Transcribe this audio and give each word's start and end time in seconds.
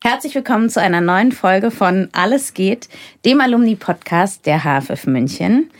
Herzlich 0.00 0.36
willkommen 0.36 0.70
zu 0.70 0.80
einer 0.80 1.00
neuen 1.00 1.32
Folge 1.32 1.72
von 1.72 2.08
Alles 2.12 2.54
geht, 2.54 2.88
dem 3.24 3.40
Alumni-Podcast 3.40 4.46
der 4.46 4.62
HFF 4.62 5.06
München. 5.08 5.70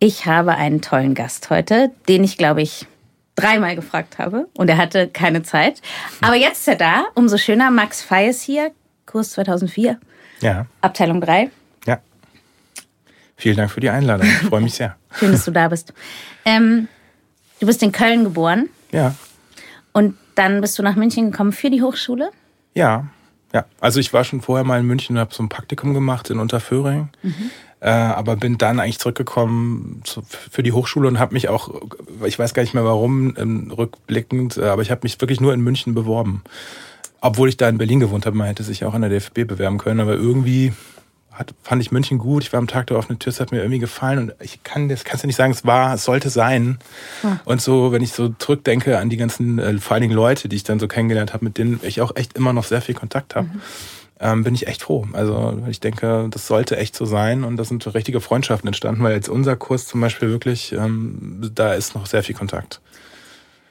Ich 0.00 0.26
habe 0.26 0.56
einen 0.56 0.82
tollen 0.82 1.14
Gast 1.14 1.48
heute, 1.48 1.92
den 2.08 2.24
ich, 2.24 2.38
glaube 2.38 2.62
ich, 2.62 2.86
dreimal 3.36 3.76
gefragt 3.76 4.18
habe 4.18 4.48
und 4.54 4.68
er 4.68 4.78
hatte 4.78 5.06
keine 5.06 5.44
Zeit. 5.44 5.80
Aber 6.20 6.34
jetzt 6.34 6.58
ist 6.58 6.68
er 6.68 6.74
da, 6.74 7.04
umso 7.14 7.38
schöner. 7.38 7.70
Max 7.70 8.02
Fey 8.02 8.28
ist 8.28 8.42
hier, 8.42 8.72
Kurs 9.06 9.30
2004. 9.30 10.00
Ja. 10.40 10.66
Abteilung 10.80 11.20
3. 11.20 11.48
Ja. 11.86 12.00
Vielen 13.36 13.56
Dank 13.58 13.70
für 13.70 13.80
die 13.80 13.90
Einladung. 13.90 14.26
Ich 14.26 14.48
freue 14.48 14.60
mich 14.60 14.74
sehr. 14.74 14.96
Schön, 15.12 15.30
dass 15.30 15.44
du 15.44 15.52
da 15.52 15.68
bist. 15.68 15.94
Ähm, 16.44 16.88
du 17.60 17.66
bist 17.66 17.80
in 17.84 17.92
Köln 17.92 18.24
geboren. 18.24 18.68
Ja. 18.90 19.14
Und 19.92 20.18
dann 20.34 20.60
bist 20.60 20.76
du 20.80 20.82
nach 20.82 20.96
München 20.96 21.30
gekommen 21.30 21.52
für 21.52 21.70
die 21.70 21.80
Hochschule? 21.80 22.32
Ja. 22.74 23.06
Ja. 23.56 23.64
Also 23.80 24.00
ich 24.00 24.12
war 24.12 24.22
schon 24.22 24.42
vorher 24.42 24.64
mal 24.64 24.78
in 24.78 24.86
München 24.86 25.16
und 25.16 25.20
habe 25.20 25.34
so 25.34 25.42
ein 25.42 25.48
Praktikum 25.48 25.94
gemacht 25.94 26.28
in 26.28 26.38
Unterföhring. 26.38 27.08
Mhm. 27.22 27.50
Äh, 27.80 27.88
aber 27.88 28.36
bin 28.36 28.58
dann 28.58 28.80
eigentlich 28.80 28.98
zurückgekommen 28.98 30.02
zu, 30.04 30.20
für 30.28 30.62
die 30.62 30.72
Hochschule 30.72 31.08
und 31.08 31.18
habe 31.18 31.32
mich 31.32 31.48
auch, 31.48 31.70
ich 32.26 32.38
weiß 32.38 32.52
gar 32.52 32.62
nicht 32.62 32.74
mehr 32.74 32.84
warum, 32.84 33.34
ähm, 33.38 33.70
rückblickend, 33.70 34.58
äh, 34.58 34.64
aber 34.64 34.82
ich 34.82 34.90
habe 34.90 35.00
mich 35.04 35.18
wirklich 35.22 35.40
nur 35.40 35.54
in 35.54 35.62
München 35.62 35.94
beworben. 35.94 36.42
Obwohl 37.22 37.48
ich 37.48 37.56
da 37.56 37.66
in 37.66 37.78
Berlin 37.78 38.00
gewohnt 38.00 38.26
habe, 38.26 38.36
man 38.36 38.46
hätte 38.46 38.62
sich 38.62 38.84
auch 38.84 38.92
an 38.92 39.00
der 39.00 39.10
DFB 39.10 39.46
bewerben 39.46 39.78
können, 39.78 40.00
aber 40.00 40.14
irgendwie 40.14 40.74
hat, 41.36 41.54
fand 41.62 41.80
ich 41.82 41.92
München 41.92 42.18
gut. 42.18 42.42
Ich 42.42 42.52
war 42.52 42.58
am 42.58 42.66
Tag 42.66 42.88
der 42.88 42.98
offenen 42.98 43.18
Tür, 43.18 43.30
es 43.30 43.40
hat 43.40 43.52
mir 43.52 43.58
irgendwie 43.58 43.78
gefallen 43.78 44.18
und 44.18 44.34
ich 44.40 44.62
kann 44.62 44.88
das 44.88 45.04
kannst 45.04 45.22
du 45.22 45.26
nicht 45.26 45.36
sagen, 45.36 45.52
es 45.52 45.64
war, 45.64 45.94
es 45.94 46.04
sollte 46.04 46.30
sein. 46.30 46.78
Ja. 47.22 47.40
Und 47.44 47.60
so, 47.62 47.92
wenn 47.92 48.02
ich 48.02 48.12
so 48.12 48.30
zurückdenke 48.30 48.98
an 48.98 49.10
die 49.10 49.16
ganzen, 49.16 49.58
äh, 49.58 49.78
vor 49.78 49.94
allen 49.94 50.02
Dingen 50.02 50.14
Leute, 50.14 50.48
die 50.48 50.56
ich 50.56 50.64
dann 50.64 50.78
so 50.78 50.88
kennengelernt 50.88 51.32
habe, 51.32 51.44
mit 51.44 51.58
denen 51.58 51.80
ich 51.82 52.00
auch 52.00 52.16
echt 52.16 52.36
immer 52.36 52.52
noch 52.52 52.64
sehr 52.64 52.82
viel 52.82 52.94
Kontakt 52.94 53.36
habe. 53.36 53.48
Mhm. 53.48 53.60
Ähm, 54.18 54.44
bin 54.44 54.54
ich 54.54 54.66
echt 54.66 54.82
froh. 54.82 55.06
Also 55.12 55.62
ich 55.68 55.80
denke, 55.80 56.28
das 56.30 56.46
sollte 56.46 56.78
echt 56.78 56.96
so 56.96 57.04
sein 57.04 57.44
und 57.44 57.58
da 57.58 57.64
sind 57.64 57.86
richtige 57.94 58.22
Freundschaften 58.22 58.66
entstanden, 58.66 59.02
weil 59.02 59.12
jetzt 59.12 59.28
unser 59.28 59.56
Kurs 59.56 59.86
zum 59.86 60.00
Beispiel 60.00 60.30
wirklich, 60.30 60.72
ähm, 60.72 61.50
da 61.54 61.74
ist 61.74 61.94
noch 61.94 62.06
sehr 62.06 62.22
viel 62.22 62.34
Kontakt. 62.34 62.80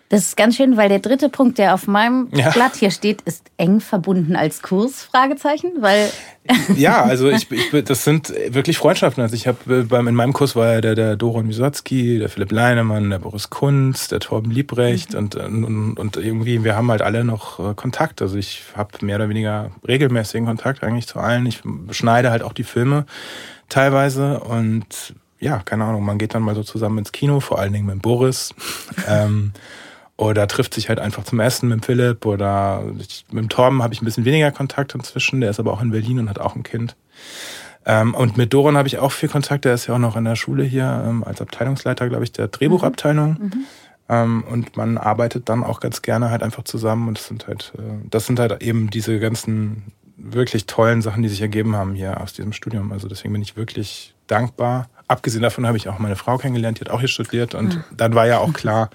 Das 0.09 0.22
ist 0.22 0.38
ganz 0.38 0.56
schön, 0.56 0.78
weil 0.78 0.88
der 0.88 1.00
dritte 1.00 1.30
Punkt, 1.30 1.58
der 1.58 1.73
auf 1.73 1.88
meinem 1.88 2.30
ja. 2.31 2.52
Blatt 2.52 2.75
hier 2.75 2.92
steht, 2.92 3.23
ist 3.23 3.44
eng 3.58 3.80
verbunden 3.80 4.36
als 4.36 4.62
Kurs, 4.62 5.03
Fragezeichen, 5.03 5.72
weil... 5.80 6.12
Ja, 6.78 7.02
also 7.02 7.28
ich, 7.31 7.52
ich, 7.52 7.84
das 7.86 8.03
sind 8.03 8.31
wirklich 8.50 8.78
Freundschaften. 8.78 9.23
Also 9.23 9.36
ich 9.36 9.47
habe 9.47 9.88
in 9.89 10.16
meinem 10.16 10.34
Kurs 10.34 10.56
war 10.56 10.73
ja 10.73 10.81
der, 10.81 10.94
der 10.94 11.16
Doron 11.16 11.50
Wisotzki, 11.50 12.20
der 12.20 12.30
Philipp 12.30 12.52
Leinemann, 12.52 13.09
der 13.09 13.17
Boris 13.17 13.50
Kunz, 13.50 14.09
der 14.09 14.20
Torben 14.20 14.52
Liebrecht 14.52 15.14
mhm. 15.14 15.17
und, 15.17 15.36
und, 15.36 16.00
und 16.00 16.17
irgendwie, 16.17 16.64
wir 16.64 16.75
haben 16.75 16.92
halt 16.92 17.02
alle 17.02 17.23
noch 17.23 17.59
äh, 17.59 17.73
Kontakt. 17.73 18.22
Also 18.22 18.38
ich 18.38 18.62
habe 18.75 19.03
mehr 19.03 19.16
oder 19.16 19.28
weniger 19.28 19.72
regelmäßigen 19.88 20.45
Kontakt 20.45 20.84
eigentlich 20.84 21.08
zu 21.08 21.17
allen. 21.17 21.47
Ich 21.47 21.64
schneide 21.90 22.30
halt 22.30 22.44
auch 22.44 22.53
die 22.53 22.64
Filme 22.64 23.08
teilweise 23.67 24.40
und 24.41 25.16
ja, 25.40 25.59
keine 25.66 25.85
Ahnung, 25.85 26.06
man 26.06 26.19
geht 26.19 26.35
dann 26.35 26.44
mal 26.44 26.53
so 26.53 26.63
zusammen 26.63 27.00
ins 27.00 27.12
Kino, 27.12 27.40
vor 27.40 27.58
allen 27.58 27.74
Dingen 27.74 27.88
mit 27.88 28.03
Boris. 28.03 28.53
ähm, 29.08 29.52
oder 30.18 30.48
trifft 30.48 30.74
sich 30.74 30.90
halt 30.90 31.00
einfach 31.00 31.24
zum 31.24 31.40
Essen 31.40 31.70
mit 31.70 31.86
Philipp 31.86 32.26
oder 32.26 32.84
ich, 33.00 33.26
mit 33.31 33.44
dem 33.44 33.50
Torben 33.50 33.84
habe 33.84 33.94
ich 33.94 34.02
ein 34.02 34.06
bisschen 34.06 34.26
weniger 34.26 34.52
Kontakt 34.52 34.96
inzwischen, 34.96 35.42
der 35.42 35.50
ist 35.50 35.59
aber 35.59 35.74
auch 35.74 35.81
in 35.81 35.92
Berlin 35.92 36.20
und 36.20 36.30
hat 36.30 36.40
auch 36.40 36.56
ein 36.56 36.64
Kind. 36.64 36.96
Ähm, 37.86 38.16
und 38.16 38.38
mit 38.38 38.53
Doron 38.53 38.78
habe 38.78 38.88
ich 38.88 38.98
auch 38.98 39.12
viel 39.12 39.30
Kontakt, 39.30 39.66
der 39.66 39.74
ist 39.74 39.88
ja 39.88 39.96
auch 39.96 40.00
noch 40.00 40.16
in 40.16 40.26
der 40.26 40.36
Schule 40.36 40.64
hier 40.64 41.03
ähm, 41.06 41.24
als 41.24 41.42
Abteilungsleiter, 41.42 42.08
glaube 42.09 42.24
ich, 42.24 42.31
der 42.31 42.48
Drehbuchabteilung. 42.48 43.38
Mhm. 43.40 43.46
mhm. 43.46 43.66
Ähm, 44.08 44.44
und 44.44 44.78
man 44.78 45.00
arbeitet 45.00 45.50
dann 45.50 45.64
auch 45.64 45.80
ganz 45.80 46.03
gerne 46.03 46.30
halt 46.30 46.44
einfach 46.44 46.64
zusammen 46.64 47.08
und 47.08 47.18
das 47.18 47.26
sind 47.26 47.47
halt, 47.47 47.74
äh, 47.76 48.08
das 48.12 48.28
sind 48.28 48.40
halt 48.40 48.62
eben 48.62 48.92
diese 48.92 49.20
ganzen 49.20 49.92
wirklich 50.16 50.68
tollen 50.68 51.02
Sachen, 51.02 51.24
die 51.24 51.30
sich 51.30 51.42
ergeben 51.42 51.76
haben 51.76 51.96
hier 51.96 52.22
aus 52.22 52.34
diesem 52.34 52.53
Studium. 52.53 52.92
Also 52.92 53.08
deswegen 53.08 53.34
bin 53.34 53.42
ich 53.42 53.58
wirklich 53.58 54.14
dankbar. 54.28 54.90
Abgesehen 55.08 55.42
davon 55.42 55.66
habe 55.66 55.78
ich 55.78 55.90
auch 55.90 55.97
meine 55.97 56.16
Frau 56.16 56.38
kennengelernt, 56.38 56.80
die 56.80 56.86
hat 56.86 56.92
auch 56.92 57.00
hier 57.00 57.09
studiert 57.09 57.56
und 57.56 57.78
mhm. 57.78 57.84
dann 57.97 58.14
war 58.14 58.28
ja 58.28 58.38
auch 58.38 58.53
klar, 58.53 58.92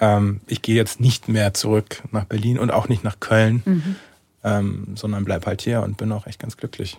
ähm, 0.00 0.40
ich 0.46 0.62
gehe 0.62 0.74
jetzt 0.74 1.00
nicht 1.00 1.28
mehr 1.28 1.54
zurück 1.54 2.02
nach 2.12 2.24
Berlin 2.24 2.58
und 2.58 2.70
auch 2.70 2.88
nicht 2.88 3.04
nach 3.04 3.20
Köln, 3.20 3.62
mhm. 3.64 3.96
ähm, 4.42 4.86
sondern 4.94 5.24
bleib 5.24 5.46
halt 5.46 5.62
hier 5.62 5.82
und 5.82 5.96
bin 5.96 6.12
auch 6.12 6.26
echt 6.26 6.38
ganz 6.38 6.56
glücklich. 6.56 6.98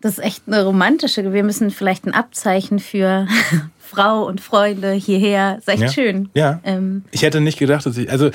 Das 0.00 0.18
ist 0.18 0.24
echt 0.24 0.42
eine 0.46 0.64
romantische. 0.64 1.32
Wir 1.32 1.42
müssen 1.42 1.70
vielleicht 1.70 2.04
ein 2.04 2.12
Abzeichen 2.12 2.78
für 2.78 3.26
Frau 3.78 4.26
und 4.26 4.40
Freunde 4.40 4.92
hierher. 4.92 5.54
Das 5.54 5.62
ist 5.62 5.68
echt 5.68 5.82
ja. 5.82 5.88
schön. 5.92 6.28
Ja. 6.34 6.60
Ähm. 6.62 7.04
Ich 7.10 7.22
hätte 7.22 7.40
nicht 7.40 7.58
gedacht, 7.58 7.86
dass 7.86 7.96
ich, 7.96 8.10
also, 8.10 8.30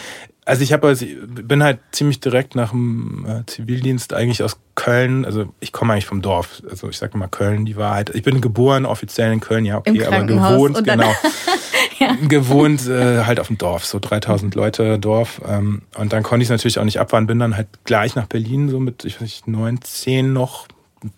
also 0.45 0.63
ich 0.63 0.73
habe, 0.73 0.87
also 0.87 1.05
ich 1.05 1.15
bin 1.25 1.61
halt 1.61 1.79
ziemlich 1.91 2.19
direkt 2.19 2.55
nach 2.55 2.71
dem 2.71 3.25
äh, 3.27 3.45
Zivildienst 3.45 4.13
eigentlich 4.13 4.41
aus 4.41 4.57
Köln. 4.73 5.25
Also 5.25 5.53
ich 5.59 5.71
komme 5.71 5.93
eigentlich 5.93 6.07
vom 6.07 6.23
Dorf. 6.23 6.63
Also 6.67 6.89
ich 6.89 6.97
sage 6.97 7.17
mal 7.19 7.27
Köln, 7.27 7.65
die 7.65 7.75
Wahrheit. 7.75 8.09
Ich 8.15 8.23
bin 8.23 8.41
geboren 8.41 8.87
offiziell 8.87 9.31
in 9.31 9.39
Köln, 9.39 9.65
ja 9.65 9.77
okay, 9.77 10.05
aber 10.05 10.23
gewohnt, 10.23 10.83
genau. 10.83 11.13
gewohnt 12.27 12.87
äh, 12.87 13.23
halt 13.25 13.39
auf 13.39 13.47
dem 13.47 13.57
Dorf, 13.57 13.85
so 13.85 13.99
3000 13.99 14.55
Leute 14.55 14.99
Dorf. 14.99 15.41
Ähm, 15.47 15.83
und 15.95 16.13
dann 16.13 16.23
konnte 16.23 16.43
ich 16.43 16.47
es 16.47 16.51
natürlich 16.51 16.79
auch 16.79 16.83
nicht 16.83 16.99
abfahren, 16.99 17.27
bin 17.27 17.39
dann 17.39 17.55
halt 17.55 17.67
gleich 17.83 18.15
nach 18.15 18.27
Berlin, 18.27 18.69
so 18.69 18.79
mit, 18.79 19.05
ich 19.05 19.15
weiß 19.15 19.21
nicht, 19.21 19.47
19 19.47 20.33
noch, 20.33 20.67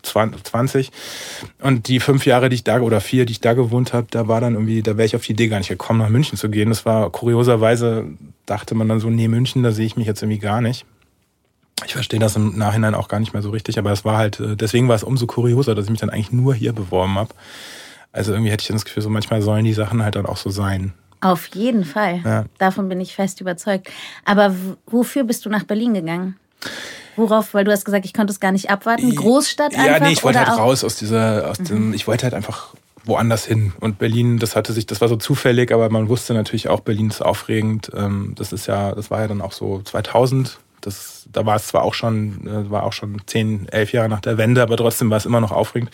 20. 0.03 0.91
Und 1.61 1.87
die 1.87 1.99
fünf 1.99 2.25
Jahre, 2.25 2.49
die 2.49 2.55
ich 2.55 2.63
da, 2.63 2.79
oder 2.81 3.01
vier, 3.01 3.25
die 3.25 3.31
ich 3.31 3.41
da 3.41 3.53
gewohnt 3.53 3.93
habe, 3.93 4.07
da 4.11 4.27
war 4.27 4.41
dann 4.41 4.53
irgendwie, 4.53 4.83
da 4.83 4.97
wäre 4.97 5.05
ich 5.05 5.15
auf 5.15 5.25
die 5.25 5.31
Idee 5.31 5.47
gar 5.47 5.57
nicht 5.57 5.69
gekommen, 5.69 5.99
nach 5.99 6.09
München 6.09 6.37
zu 6.37 6.49
gehen. 6.49 6.69
Das 6.69 6.85
war 6.85 7.09
kurioserweise, 7.09 8.05
dachte 8.45 8.75
man 8.75 8.87
dann 8.87 8.99
so, 8.99 9.09
nee, 9.09 9.27
München, 9.27 9.63
da 9.63 9.71
sehe 9.71 9.85
ich 9.85 9.97
mich 9.97 10.07
jetzt 10.07 10.21
irgendwie 10.21 10.39
gar 10.39 10.61
nicht. 10.61 10.85
Ich 11.85 11.93
verstehe 11.93 12.19
das 12.19 12.35
im 12.35 12.57
Nachhinein 12.57 12.93
auch 12.93 13.07
gar 13.07 13.19
nicht 13.19 13.33
mehr 13.33 13.41
so 13.41 13.49
richtig, 13.49 13.79
aber 13.79 13.91
es 13.91 14.05
war 14.05 14.17
halt, 14.17 14.39
äh, 14.39 14.55
deswegen 14.55 14.87
war 14.87 14.95
es 14.95 15.03
umso 15.03 15.25
kurioser, 15.25 15.73
dass 15.73 15.85
ich 15.85 15.91
mich 15.91 15.99
dann 15.99 16.11
eigentlich 16.11 16.31
nur 16.31 16.53
hier 16.53 16.73
beworben 16.73 17.15
habe. 17.15 17.33
Also 18.11 18.33
irgendwie 18.33 18.51
hätte 18.51 18.61
ich 18.63 18.67
das 18.67 18.85
Gefühl, 18.85 19.03
so 19.03 19.09
manchmal 19.09 19.41
sollen 19.41 19.65
die 19.65 19.73
Sachen 19.73 20.03
halt 20.03 20.15
dann 20.15 20.25
auch 20.25 20.37
so 20.37 20.49
sein. 20.49 20.93
Auf 21.21 21.47
jeden 21.53 21.85
Fall. 21.85 22.21
Ja. 22.25 22.45
Davon 22.57 22.89
bin 22.89 22.99
ich 22.99 23.15
fest 23.15 23.41
überzeugt. 23.41 23.89
Aber 24.25 24.55
wofür 24.87 25.23
bist 25.23 25.45
du 25.45 25.49
nach 25.49 25.63
Berlin 25.63 25.93
gegangen? 25.93 26.37
Worauf, 27.15 27.53
weil 27.53 27.63
du 27.63 27.71
hast 27.71 27.85
gesagt, 27.85 28.05
ich 28.05 28.13
konnte 28.13 28.31
es 28.31 28.39
gar 28.39 28.51
nicht 28.51 28.69
abwarten. 28.69 29.15
Großstadt 29.15 29.73
einfach? 29.75 29.85
Ja, 29.85 29.99
nee, 29.99 30.13
ich 30.13 30.23
wollte 30.23 30.39
halt 30.39 30.57
raus 30.57 30.83
aus 30.83 30.95
dieser, 30.95 31.49
aus 31.49 31.59
mhm. 31.59 31.65
dem, 31.65 31.93
ich 31.93 32.07
wollte 32.07 32.23
halt 32.23 32.33
einfach 32.33 32.73
woanders 33.03 33.45
hin. 33.45 33.73
Und 33.79 33.99
Berlin, 33.99 34.39
das 34.39 34.55
hatte 34.55 34.73
sich, 34.73 34.85
das 34.85 35.01
war 35.01 35.07
so 35.07 35.15
zufällig, 35.15 35.71
aber 35.71 35.89
man 35.89 36.09
wusste 36.09 36.33
natürlich 36.33 36.69
auch, 36.69 36.81
Berlin 36.81 37.09
ist 37.09 37.21
aufregend. 37.21 37.91
Ähm, 37.95 38.33
das 38.35 38.53
ist 38.53 38.67
ja, 38.67 38.93
das 38.93 39.11
war 39.11 39.21
ja 39.21 39.27
dann 39.27 39.41
auch 39.41 39.51
so 39.51 39.81
2000. 39.81 40.59
Das, 40.81 41.27
da 41.31 41.45
war 41.45 41.55
es 41.55 41.67
zwar 41.67 41.83
auch 41.83 41.93
schon, 41.93 42.47
äh, 42.47 42.69
war 42.71 42.83
auch 42.83 42.93
schon 42.93 43.21
zehn, 43.27 43.67
elf 43.69 43.93
Jahre 43.93 44.09
nach 44.09 44.21
der 44.21 44.37
Wende, 44.37 44.63
aber 44.63 44.77
trotzdem 44.77 45.09
war 45.09 45.17
es 45.17 45.25
immer 45.25 45.41
noch 45.41 45.51
aufregend. 45.51 45.91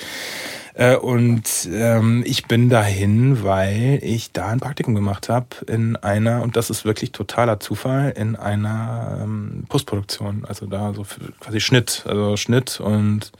Äh, 0.77 0.95
und 0.95 1.67
ähm, 1.71 2.23
ich 2.25 2.45
bin 2.45 2.69
dahin, 2.69 3.43
weil 3.43 3.99
ich 4.03 4.31
da 4.31 4.49
ein 4.49 4.59
Praktikum 4.59 4.93
gemacht 4.93 5.27
habe 5.27 5.47
in 5.65 5.95
einer, 5.95 6.43
und 6.43 6.55
das 6.55 6.69
ist 6.69 6.85
wirklich 6.85 7.11
totaler 7.11 7.59
Zufall, 7.59 8.13
in 8.15 8.35
einer 8.35 9.17
ähm, 9.23 9.65
Postproduktion. 9.69 10.45
Also 10.47 10.67
da 10.67 10.93
so 10.93 11.03
quasi 11.39 11.61
Schnitt, 11.61 12.03
also 12.07 12.37
Schnitt 12.37 12.79
und 12.79 13.31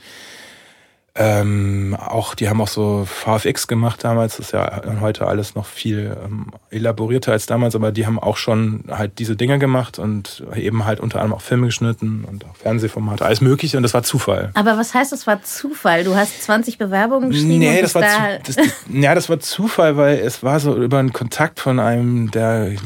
ähm, 1.20 1.96
auch, 1.98 2.36
die 2.36 2.48
haben 2.48 2.60
auch 2.60 2.68
so 2.68 3.04
VFX 3.04 3.66
gemacht 3.66 4.04
damals, 4.04 4.36
das 4.36 4.46
ist 4.46 4.52
ja 4.52 4.82
heute 5.00 5.26
alles 5.26 5.56
noch 5.56 5.66
viel 5.66 6.16
ähm, 6.24 6.52
elaborierter 6.70 7.32
als 7.32 7.46
damals, 7.46 7.74
aber 7.74 7.90
die 7.90 8.06
haben 8.06 8.20
auch 8.20 8.36
schon 8.36 8.84
halt 8.88 9.18
diese 9.18 9.34
Dinge 9.34 9.58
gemacht 9.58 9.98
und 9.98 10.44
eben 10.54 10.84
halt 10.84 11.00
unter 11.00 11.20
anderem 11.20 11.38
auch 11.38 11.42
Filme 11.42 11.66
geschnitten 11.66 12.24
und 12.24 12.44
auch 12.44 12.54
Fernsehformate, 12.54 13.24
alles 13.24 13.40
mögliche 13.40 13.76
und 13.76 13.82
das 13.82 13.94
war 13.94 14.04
Zufall. 14.04 14.52
Aber 14.54 14.78
was 14.78 14.94
heißt, 14.94 15.10
das 15.10 15.26
war 15.26 15.42
Zufall? 15.42 16.04
Du 16.04 16.14
hast 16.14 16.40
20 16.44 16.78
Bewerbungen 16.78 17.30
geschrieben? 17.30 17.58
Nee, 17.58 17.82
das 17.82 17.96
war, 17.96 18.02
da 18.02 18.44
zu, 18.44 18.52
das, 18.52 18.66
ja, 18.88 19.14
das 19.16 19.28
war 19.28 19.40
Zufall, 19.40 19.96
weil 19.96 20.18
es 20.18 20.44
war 20.44 20.60
so 20.60 20.76
über 20.76 20.98
einen 20.98 21.12
Kontakt 21.12 21.58
von 21.58 21.80
einem, 21.80 22.30
der 22.30 22.76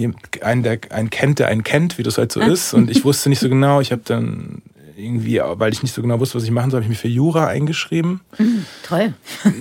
einen, 0.41 0.63
der 0.63 0.79
einen 0.89 1.11
kennt, 1.11 1.39
der 1.39 1.49
einen 1.49 1.65
kennt, 1.65 1.99
wie 1.99 2.03
das 2.03 2.17
halt 2.17 2.33
so 2.33 2.41
ist 2.41 2.73
und 2.73 2.91
ich 2.91 3.05
wusste 3.05 3.29
nicht 3.29 3.41
so 3.41 3.51
genau, 3.51 3.83
ich 3.83 3.93
habe 3.93 4.03
dann 4.07 4.63
irgendwie, 4.97 5.41
weil 5.41 5.73
ich 5.73 5.83
nicht 5.83 5.95
so 5.95 6.03
genau 6.03 6.21
wusste, 6.21 6.37
was 6.37 6.45
ich 6.45 6.51
machen 6.51 6.71
soll, 6.71 6.79
habe 6.79 6.85
ich 6.85 6.89
mich 6.89 6.99
für 6.99 7.09
Jura 7.09 7.47
eingeschrieben. 7.47 8.21
Mhm, 8.39 8.65
toll. 8.83 9.15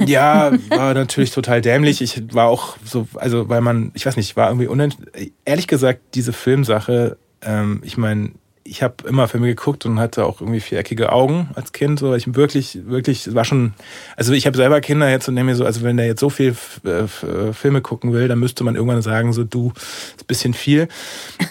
Ja, 0.05 0.51
war 0.69 0.93
natürlich 0.93 1.31
total 1.31 1.61
dämlich. 1.61 2.01
Ich 2.01 2.33
war 2.33 2.47
auch 2.47 2.77
so, 2.85 3.07
also 3.15 3.49
weil 3.49 3.61
man, 3.61 3.91
ich 3.93 4.05
weiß 4.05 4.17
nicht, 4.17 4.35
war 4.35 4.49
irgendwie 4.49 4.67
unent 4.67 4.97
ehrlich 5.45 5.67
gesagt, 5.67 6.01
diese 6.15 6.33
Filmsache, 6.33 7.17
ähm, 7.41 7.81
ich 7.83 7.97
meine, 7.97 8.31
ich 8.63 8.83
habe 8.83 9.07
immer 9.07 9.27
Filme 9.27 9.47
geguckt 9.47 9.85
und 9.85 9.99
hatte 9.99 10.25
auch 10.25 10.39
irgendwie 10.39 10.59
viereckige 10.59 11.11
Augen 11.11 11.49
als 11.55 11.71
Kind. 11.71 11.99
So, 11.99 12.13
ich 12.13 12.33
wirklich, 12.35 12.79
wirklich, 12.85 13.33
war 13.33 13.43
schon, 13.43 13.73
also 14.15 14.33
ich 14.33 14.45
habe 14.45 14.55
selber 14.55 14.81
Kinder 14.81 15.09
jetzt 15.09 15.27
und 15.27 15.33
nehme 15.33 15.51
mir 15.51 15.55
so, 15.55 15.65
also 15.65 15.81
wenn 15.81 15.97
der 15.97 16.05
jetzt 16.05 16.19
so 16.19 16.29
viel 16.29 16.55
äh, 16.83 17.53
Filme 17.53 17.81
gucken 17.81 18.13
will, 18.13 18.27
dann 18.27 18.39
müsste 18.39 18.63
man 18.63 18.75
irgendwann 18.75 19.01
sagen, 19.01 19.33
so 19.33 19.43
du, 19.43 19.73
ist 19.75 20.21
ein 20.21 20.27
bisschen 20.27 20.53
viel. 20.53 20.87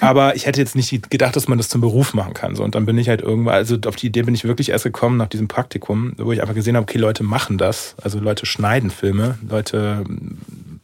Aber 0.01 0.37
ich 0.37 0.47
hätte 0.47 0.61
jetzt 0.61 0.77
nicht 0.77 1.11
gedacht, 1.11 1.35
dass 1.35 1.49
man 1.49 1.59
das 1.59 1.69
zum 1.69 1.81
Beruf 1.81 2.15
machen 2.15 2.35
kann. 2.35 2.55
So, 2.55 2.63
und 2.63 2.75
dann 2.75 2.87
bin 2.87 2.97
ich 2.97 3.09
halt 3.09 3.23
irgendwann, 3.23 3.55
also 3.55 3.77
auf 3.87 3.97
die 3.97 4.07
Idee 4.07 4.23
bin 4.23 4.35
ich 4.35 4.45
wirklich 4.45 4.71
erst 4.71 4.85
gekommen 4.85 5.17
nach 5.17 5.29
diesem 5.29 5.49
Praktikum, 5.49 6.13
wo 6.17 6.33
ich 6.33 6.41
einfach 6.41 6.55
gesehen 6.55 6.77
habe, 6.77 6.85
okay, 6.85 6.99
Leute 6.99 7.25
machen 7.25 7.59
das. 7.59 7.97
Also 8.03 8.21
Leute 8.21 8.47
schneiden 8.47 8.91
Filme, 8.91 9.37
Leute 9.49 10.05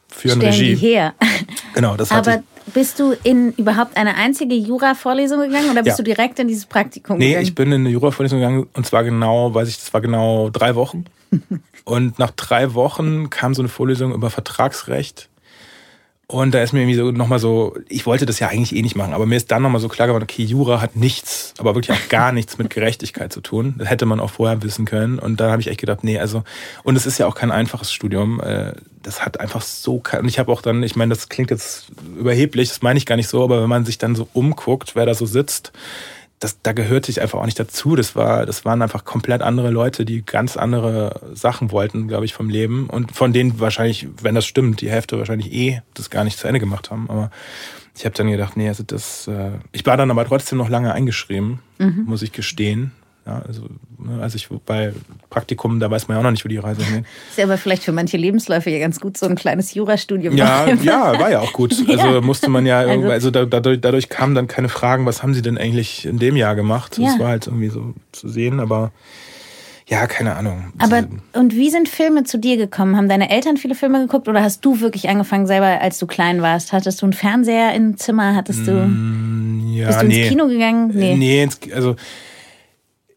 führen 0.09 0.41
Stellen 0.41 0.53
Regie. 0.53 0.75
die 0.75 0.77
her. 0.77 1.15
Genau, 1.77 1.97
das 1.97 2.11
Aber 2.11 2.33
hatte 2.33 2.43
bist 2.75 2.99
du 2.99 3.13
in 3.23 3.53
überhaupt 3.53 3.97
eine 3.97 4.17
einzige 4.17 4.55
Jura-Vorlesung 4.55 5.41
gegangen 5.41 5.71
oder 5.71 5.83
bist 5.83 5.99
Ja. 5.99 6.05
du 6.05 6.11
direkt 6.15 6.39
in 6.39 6.49
dieses 6.49 6.67
Praktikum 6.67 7.19
Nee, 7.19 7.29
gegangen? 7.29 7.43
ich 7.45 7.55
bin 7.55 7.69
in 7.71 7.83
eine 7.83 7.91
Juravorlesung 7.91 8.41
gegangen 8.41 8.67
und 8.75 8.87
zwar 8.87 9.05
genau, 9.05 9.55
weiß 9.55 9.69
ich, 9.69 9.77
das 9.79 9.93
war 9.95 10.01
genau 10.01 10.49
drei 10.51 10.75
Wochen. 10.75 11.05
Und 11.85 12.19
nach 12.19 12.31
drei 12.33 12.75
Wochen 12.75 13.31
kam 13.31 13.55
so 13.55 13.63
eine 13.63 13.69
Vorlesung 13.69 14.13
über 14.15 14.31
Vertragsrecht. 14.31 15.29
Und 16.29 16.55
da 16.55 16.61
ist 16.61 16.73
mir 16.73 16.81
irgendwie 16.81 16.97
so 16.97 17.13
nochmal 17.13 17.39
so, 17.39 17.77
ich 17.89 18.05
wollte 18.05 18.27
das 18.27 18.41
ja 18.41 18.49
eigentlich 18.49 18.75
eh 18.75 18.83
nicht 18.83 18.97
machen, 18.97 19.15
aber 19.15 19.27
mir 19.27 19.37
ist 19.37 19.53
dann 19.53 19.63
nochmal 19.63 19.81
so 19.81 19.87
klar 19.87 20.09
geworden, 20.09 20.25
okay, 20.25 20.43
Jura 20.43 20.81
hat 20.81 20.97
nichts, 20.97 21.55
aber 21.59 21.77
wirklich 21.77 21.97
auch 21.97 22.09
gar 22.09 22.33
nichts 22.33 22.59
mit 22.59 22.69
Gerechtigkeit 22.69 23.33
zu 23.33 23.41
tun. 23.41 23.77
Das 23.79 23.89
hätte 23.89 24.07
man 24.07 24.19
auch 24.19 24.31
vorher 24.31 24.61
wissen 24.65 24.87
können. 24.87 25.21
Und 25.21 25.39
dann 25.39 25.53
habe 25.53 25.63
ich 25.63 25.69
echt 25.69 25.79
gedacht, 25.79 26.03
nee, 26.03 26.19
also, 26.19 26.43
und 26.83 26.97
es 26.97 27.07
ist 27.07 27.19
ja 27.19 27.27
auch 27.29 27.37
kein 27.37 27.53
einfaches 27.53 27.93
Studium. 27.93 28.41
äh, 28.41 28.73
Das 29.03 29.25
hat 29.25 29.39
einfach 29.39 29.63
so, 29.63 30.03
und 30.19 30.27
ich 30.27 30.41
habe 30.41 30.51
auch 30.51 30.63
dann, 30.63 30.83
ich 30.83 30.97
meine, 30.97 31.11
das 31.15 31.29
klingt 31.29 31.53
jetzt 31.53 31.93
überheblich, 32.19 32.71
das 32.71 32.83
meine 32.83 32.99
ich 32.99 33.07
gar 33.07 33.15
nicht 33.15 33.29
so, 33.29 33.45
aber 33.45 33.63
wenn 33.63 33.69
man 33.69 33.85
sich 33.85 33.99
dann 33.99 34.17
so 34.17 34.27
umguckt, 34.33 34.97
wer 34.97 35.07
da 35.07 35.15
so 35.15 35.27
sitzt, 35.27 35.71
das, 36.39 36.61
da 36.63 36.73
gehörte 36.73 37.11
ich 37.11 37.21
einfach 37.23 37.39
auch 37.39 37.47
nicht 37.47 37.59
dazu. 37.59 37.97
Das 37.97 38.15
war, 38.15 38.45
das 38.45 38.65
waren 38.65 38.83
einfach 38.83 39.05
komplett 39.05 39.43
andere 39.43 39.71
Leute, 39.71 40.05
die 40.05 40.25
ganz 40.25 40.57
andere 40.57 41.21
Sachen 41.35 41.71
wollten, 41.71 42.09
glaube 42.09 42.27
ich, 42.27 42.35
vom 42.35 42.51
Leben. 42.51 42.89
Und 42.91 43.17
von 43.17 43.33
denen 43.33 43.59
wahrscheinlich, 43.59 44.09
wenn 44.23 44.35
das 44.35 44.47
stimmt, 44.47 44.81
die 44.81 44.91
Hälfte 44.91 45.19
wahrscheinlich 45.19 45.53
eh 45.53 45.81
das 45.95 46.11
gar 46.11 46.25
nicht 46.25 46.39
zu 46.39 46.47
Ende 46.47 46.61
gemacht 46.61 46.91
haben. 46.91 47.09
Aber 47.09 47.31
ich 47.97 48.05
habe 48.05 48.15
dann 48.15 48.31
gedacht, 48.31 48.57
nee, 48.57 48.69
also 48.69 48.83
das, 48.83 49.27
äh, 49.29 49.53
ich 49.73 49.87
war 49.87 49.97
dann 49.97 50.11
aber 50.11 50.27
trotzdem 50.27 50.59
noch 50.59 50.69
lange 50.69 50.93
eingeschrieben, 50.93 51.61
muss 52.05 52.23
ich 52.23 52.33
gestehen. 52.33 52.93
Ja, 53.27 53.43
also, 53.45 53.63
ne, 53.99 54.23
als 54.23 54.37
ich 54.37 54.49
bei 54.65 54.93
Praktikum, 55.31 55.81
da 55.81 55.91
weiß 55.91 56.07
man 56.07 56.15
ja 56.15 56.21
auch 56.21 56.23
noch 56.25 56.31
nicht, 56.31 56.45
wo 56.45 56.49
die 56.49 56.59
Reise 56.59 56.85
hingeht. 56.85 57.07
ist 57.31 57.39
ja 57.39 57.45
aber 57.45 57.59
vielleicht 57.59 57.83
für 57.83 57.91
manche 57.91 58.17
Lebensläufe 58.17 58.71
ja 58.71 58.79
ganz 58.79 59.01
gut, 59.01 59.17
so 59.19 59.27
ein 59.27 59.35
kleines 59.35 59.75
Jurastudium. 59.75 60.37
Ja, 60.37 60.67
ja, 60.69 61.19
war 61.19 61.31
ja 61.31 61.41
auch 61.41 61.53
gut. 61.53 61.75
Also 61.89 62.07
Ja. 62.15 62.21
musste 62.21 62.49
man 62.49 62.67
ja 62.67 62.83
irgendwie, 62.83 63.11
Also- 63.11 63.29
also, 63.29 63.31
da, 63.33 63.45
dadurch, 63.45 63.81
dadurch 63.81 64.09
kamen 64.09 64.35
dann 64.37 64.47
keine 64.47 64.69
Fragen, 64.69 65.07
was 65.07 65.23
haben 65.25 65.35
sie 65.35 65.43
denn 65.43 65.59
eigentlich 65.59 66.07
in 66.07 66.19
dem 66.21 66.37
Jahr 66.37 66.55
gemacht? 66.55 66.99
Ja. 66.99 67.07
Das 67.11 67.19
war 67.19 67.29
halt 67.29 67.47
irgendwie 67.49 67.69
so 67.69 67.95
zu 68.13 68.29
sehen, 68.29 68.61
aber 68.61 68.93
ja, 69.89 70.07
keine 70.07 70.37
Ahnung. 70.37 70.73
Aber 70.79 71.05
und 71.33 71.55
wie 71.55 71.71
sind 71.71 71.89
Filme 71.89 72.25
zu 72.25 72.39
dir 72.39 72.57
gekommen? 72.57 72.97
Haben 72.97 73.09
deine 73.09 73.31
Eltern 73.31 73.57
viele 73.57 73.75
Filme 73.75 74.01
geguckt 74.01 74.29
oder 74.29 74.43
hast 74.43 74.65
du 74.65 74.81
wirklich 74.81 75.09
angefangen 75.09 75.47
selber, 75.47 75.81
als 75.81 75.99
du 75.99 76.07
klein 76.07 76.43
warst? 76.43 76.73
Hattest 76.73 77.03
du 77.03 77.07
einen 77.07 77.13
Fernseher 77.13 77.73
im 77.75 77.97
Zimmer? 77.97 78.35
Hattest 78.37 78.67
du 78.67 78.73
Mm, 78.73 79.73
ja, 79.75 79.87
bist 79.89 80.03
du 80.03 80.07
nee. 80.07 80.21
ins 80.23 80.29
Kino 80.29 80.47
gegangen? 80.49 80.91
Nee. 80.95 81.15
Nee, 81.17 81.43
ins, 81.45 81.61
also 81.73 81.95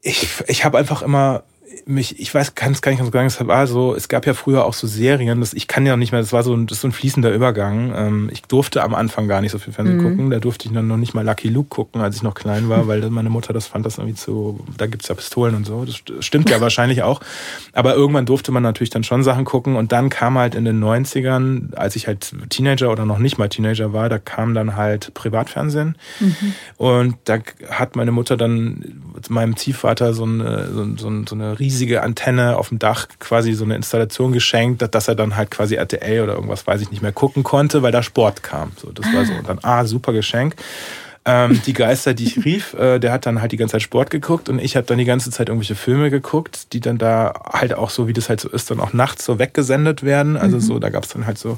ich, 0.01 0.43
ich 0.47 0.65
habe 0.65 0.77
einfach 0.77 1.01
immer 1.01 1.43
mich, 1.89 2.19
ich 2.19 2.33
weiß, 2.33 2.55
kann 2.55 2.71
es 2.71 2.81
gar 2.81 2.91
nicht 2.91 2.99
ganz 2.99 3.11
sagen, 3.11 3.27
es 3.27 3.47
war 3.47 3.67
so, 3.67 3.95
es 3.95 4.07
gab 4.07 4.25
ja 4.25 4.33
früher 4.33 4.65
auch 4.65 4.73
so 4.73 4.87
Serien, 4.87 5.39
das, 5.41 5.53
ich 5.53 5.67
kann 5.67 5.85
ja 5.85 5.97
nicht 5.97 6.11
mehr, 6.11 6.21
das 6.21 6.31
war 6.31 6.43
so 6.43 6.53
ein, 6.53 6.67
das 6.67 6.81
so 6.81 6.87
ein 6.87 6.91
fließender 6.91 7.33
Übergang. 7.33 7.93
Ähm, 7.95 8.29
ich 8.31 8.43
durfte 8.43 8.83
am 8.83 8.93
Anfang 8.95 9.27
gar 9.27 9.41
nicht 9.41 9.51
so 9.51 9.59
viel 9.59 9.73
Fernsehen 9.73 10.01
gucken, 10.01 10.29
da 10.29 10.39
durfte 10.39 10.67
ich 10.67 10.73
dann 10.73 10.87
noch 10.87 10.97
nicht 10.97 11.13
mal 11.13 11.25
Lucky 11.25 11.49
Luke 11.49 11.69
gucken, 11.69 12.01
als 12.01 12.15
ich 12.15 12.23
noch 12.23 12.33
klein 12.35 12.69
war, 12.69 12.87
weil 12.87 13.09
meine 13.09 13.29
Mutter 13.29 13.53
das 13.53 13.67
fand 13.67 13.85
das 13.85 13.97
irgendwie 13.97 14.15
zu, 14.15 14.63
da 14.77 14.85
gibt's 14.87 15.07
ja 15.07 15.15
Pistolen 15.15 15.55
und 15.55 15.65
so, 15.65 15.83
das 15.85 15.95
st- 15.95 16.21
stimmt 16.21 16.49
ja 16.49 16.61
wahrscheinlich 16.61 17.01
auch. 17.03 17.21
Aber 17.73 17.95
irgendwann 17.95 18.25
durfte 18.25 18.51
man 18.51 18.61
natürlich 18.63 18.91
dann 18.91 19.03
schon 19.03 19.23
Sachen 19.23 19.43
gucken 19.45 19.75
und 19.75 19.91
dann 19.91 20.09
kam 20.09 20.37
halt 20.37 20.55
in 20.55 20.65
den 20.65 20.83
90ern, 20.83 21.73
als 21.75 21.95
ich 21.95 22.07
halt 22.07 22.33
Teenager 22.49 22.91
oder 22.91 23.05
noch 23.05 23.17
nicht 23.19 23.37
mal 23.37 23.49
Teenager 23.49 23.93
war, 23.93 24.09
da 24.09 24.19
kam 24.19 24.53
dann 24.53 24.75
halt 24.75 25.13
Privatfernsehen. 25.15 25.95
Und 26.77 27.15
da 27.25 27.39
hat 27.69 27.95
meine 27.95 28.11
Mutter 28.11 28.37
dann 28.37 29.01
meinem 29.29 29.55
Ziehvater 29.57 30.13
so 30.13 30.23
eine, 30.23 30.69
so, 30.71 30.85
so, 30.97 31.23
so 31.27 31.35
eine 31.35 31.59
riesige 31.59 31.78
Antenne 32.01 32.57
auf 32.57 32.69
dem 32.69 32.79
Dach, 32.79 33.07
quasi 33.19 33.53
so 33.53 33.63
eine 33.63 33.75
Installation 33.75 34.31
geschenkt, 34.31 34.83
dass 34.93 35.07
er 35.07 35.15
dann 35.15 35.35
halt 35.35 35.51
quasi 35.51 35.75
RTL 35.75 36.21
oder 36.23 36.33
irgendwas, 36.33 36.65
weiß 36.65 36.81
ich 36.81 36.91
nicht 36.91 37.01
mehr, 37.01 37.11
gucken 37.11 37.43
konnte, 37.43 37.81
weil 37.81 37.91
da 37.91 38.03
Sport 38.03 38.43
kam. 38.43 38.71
So, 38.77 38.91
das 38.91 39.05
war 39.13 39.25
so. 39.25 39.33
Und 39.33 39.47
dann, 39.47 39.59
ah, 39.63 39.85
super 39.85 40.13
Geschenk. 40.13 40.55
Ähm, 41.25 41.61
die 41.65 41.73
Geister, 41.73 42.13
die 42.13 42.25
ich 42.25 42.45
rief, 42.45 42.73
äh, 42.73 42.99
der 42.99 43.11
hat 43.11 43.25
dann 43.25 43.41
halt 43.41 43.51
die 43.51 43.57
ganze 43.57 43.73
Zeit 43.73 43.81
Sport 43.81 44.09
geguckt 44.09 44.49
und 44.49 44.59
ich 44.59 44.75
habe 44.75 44.87
dann 44.87 44.97
die 44.97 45.05
ganze 45.05 45.31
Zeit 45.31 45.49
irgendwelche 45.49 45.75
Filme 45.75 46.09
geguckt, 46.09 46.73
die 46.73 46.79
dann 46.79 46.97
da 46.97 47.33
halt 47.51 47.73
auch 47.73 47.89
so, 47.89 48.07
wie 48.07 48.13
das 48.13 48.29
halt 48.29 48.39
so 48.39 48.49
ist, 48.49 48.71
dann 48.71 48.79
auch 48.79 48.93
nachts 48.93 49.25
so 49.25 49.39
weggesendet 49.39 50.03
werden. 50.03 50.37
Also 50.37 50.59
so, 50.59 50.79
da 50.79 50.89
gab 50.89 51.03
es 51.03 51.09
dann 51.09 51.25
halt 51.25 51.37
so 51.37 51.57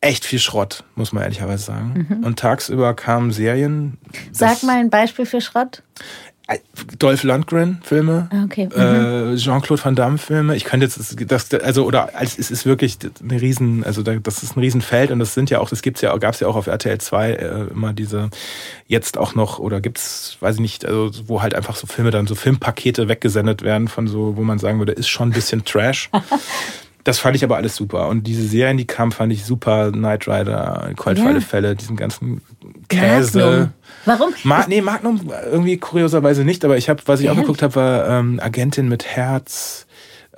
echt 0.00 0.24
viel 0.24 0.38
Schrott, 0.38 0.84
muss 0.94 1.12
man 1.12 1.22
ehrlicherweise 1.24 1.64
sagen. 1.64 2.22
Und 2.24 2.38
tagsüber 2.38 2.94
kamen 2.94 3.32
Serien. 3.32 3.98
Sag 4.32 4.62
mal 4.62 4.78
ein 4.78 4.90
Beispiel 4.90 5.26
für 5.26 5.40
Schrott. 5.40 5.82
Dolph 6.98 7.22
Lundgren 7.22 7.80
Filme, 7.82 8.28
Ah, 8.32 8.44
Okay. 8.44 8.64
äh, 8.74 9.36
Jean-Claude 9.36 9.84
Van 9.84 9.94
Damme 9.94 10.18
Filme. 10.18 10.56
Ich 10.56 10.64
könnte 10.64 10.84
jetzt 10.86 10.98
das, 11.30 11.52
also 11.54 11.84
oder 11.84 12.10
es 12.20 12.38
ist 12.38 12.66
wirklich 12.66 12.98
eine 13.22 13.40
riesen, 13.40 13.84
also 13.84 14.02
da- 14.02 14.16
das 14.16 14.42
ist 14.42 14.56
ein 14.56 14.60
Riesenfeld 14.60 15.10
und 15.10 15.18
das 15.20 15.34
sind 15.34 15.48
ja 15.50 15.60
auch, 15.60 15.70
das 15.70 15.82
gibt's 15.82 16.00
ja 16.00 16.16
gab's 16.16 16.40
ja 16.40 16.48
auch 16.48 16.56
auf 16.56 16.66
RTL 16.66 16.98
2 16.98 17.30
äh, 17.32 17.64
immer 17.70 17.92
diese 17.92 18.30
jetzt 18.88 19.16
auch 19.18 19.34
noch 19.34 19.58
oder 19.58 19.80
gibt's, 19.80 20.36
weiß 20.40 20.56
ich 20.56 20.60
nicht, 20.60 20.84
also 20.84 21.10
wo 21.26 21.40
halt 21.42 21.54
einfach 21.54 21.76
so 21.76 21.86
Filme 21.86 22.10
dann 22.10 22.26
so 22.26 22.34
Filmpakete 22.34 23.08
weggesendet 23.08 23.62
werden 23.62 23.86
von 23.88 24.08
so, 24.08 24.36
wo 24.36 24.42
man 24.42 24.58
sagen 24.58 24.78
würde, 24.78 24.92
ist 24.92 25.08
schon 25.08 25.28
ein 25.30 25.32
bisschen 25.32 25.64
Trash. 25.64 26.10
Das 27.04 27.18
fand 27.18 27.34
ich 27.36 27.44
aber 27.44 27.56
alles 27.56 27.76
super. 27.76 28.08
Und 28.08 28.26
diese 28.26 28.42
Serien, 28.46 28.76
die 28.76 28.86
kamen, 28.86 29.10
fand 29.12 29.32
ich 29.32 29.44
super. 29.44 29.90
Knight 29.90 30.28
Rider, 30.28 30.90
Coldfire 30.96 31.34
Ja. 31.34 31.40
Fälle, 31.40 31.74
diesen 31.76 31.96
ganzen 31.96 32.42
Käse. 32.88 33.38
Magnum. 33.38 33.72
Warum? 34.04 34.34
Ma 34.44 34.64
nee, 34.68 34.80
Magnum 34.80 35.30
irgendwie 35.50 35.76
kurioserweise 35.78 36.44
nicht, 36.44 36.64
aber 36.64 36.76
ich 36.76 36.88
habe, 36.88 37.02
was 37.06 37.20
ich 37.20 37.26
auch 37.28 37.32
Ehrlich? 37.32 37.42
geguckt 37.44 37.62
habe, 37.62 37.74
war 37.74 38.08
ähm, 38.08 38.40
Agentin 38.42 38.88
mit 38.88 39.04
Herz. 39.06 39.86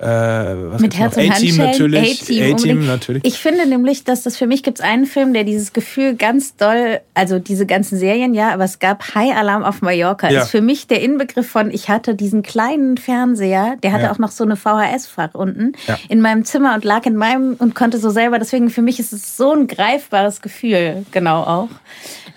Äh, 0.03 0.55
Mit 0.79 0.97
Herz 0.97 1.15
und 1.15 1.29
Handschellen? 1.29 1.57
natürlich. 1.57 2.21
A-Team 2.53 2.85
natürlich. 2.85 3.23
Ich 3.25 3.37
finde 3.39 3.65
nämlich, 3.65 4.03
dass 4.03 4.23
das 4.23 4.35
für 4.35 4.47
mich 4.47 4.61
gibt 4.63 4.79
es 4.79 4.83
einen 4.85 5.05
Film, 5.05 5.33
der 5.33 5.45
dieses 5.45 5.71
Gefühl 5.71 6.15
ganz 6.15 6.57
doll, 6.57 6.99
also 7.13 7.39
diese 7.39 7.65
ganzen 7.65 7.97
Serien, 7.97 8.33
ja, 8.33 8.49
aber 8.53 8.65
es 8.65 8.79
gab 8.79 9.15
High 9.15 9.35
Alarm 9.35 9.63
auf 9.63 9.81
Mallorca. 9.81 10.29
Ja. 10.29 10.41
Ist 10.41 10.49
für 10.49 10.61
mich 10.61 10.87
der 10.87 11.01
Inbegriff 11.01 11.47
von, 11.49 11.71
ich 11.71 11.87
hatte 11.89 12.15
diesen 12.15 12.43
kleinen 12.43 12.97
Fernseher, 12.97 13.75
der 13.81 13.93
hatte 13.93 14.03
Ja. 14.03 14.11
auch 14.11 14.19
noch 14.19 14.31
so 14.31 14.43
eine 14.43 14.55
VHS-Fach 14.57 15.33
unten 15.33 15.73
Ja. 15.87 15.97
in 16.09 16.19
meinem 16.19 16.43
Zimmer 16.43 16.73
und 16.75 16.83
lag 16.83 17.05
in 17.05 17.15
meinem 17.15 17.53
und 17.59 17.73
konnte 17.73 17.97
so 17.97 18.09
selber. 18.09 18.39
Deswegen 18.39 18.69
für 18.69 18.81
mich 18.81 18.99
ist 18.99 19.13
es 19.13 19.37
so 19.37 19.53
ein 19.53 19.67
greifbares 19.67 20.41
Gefühl, 20.41 21.05
genau 21.11 21.43
auch. 21.43 21.69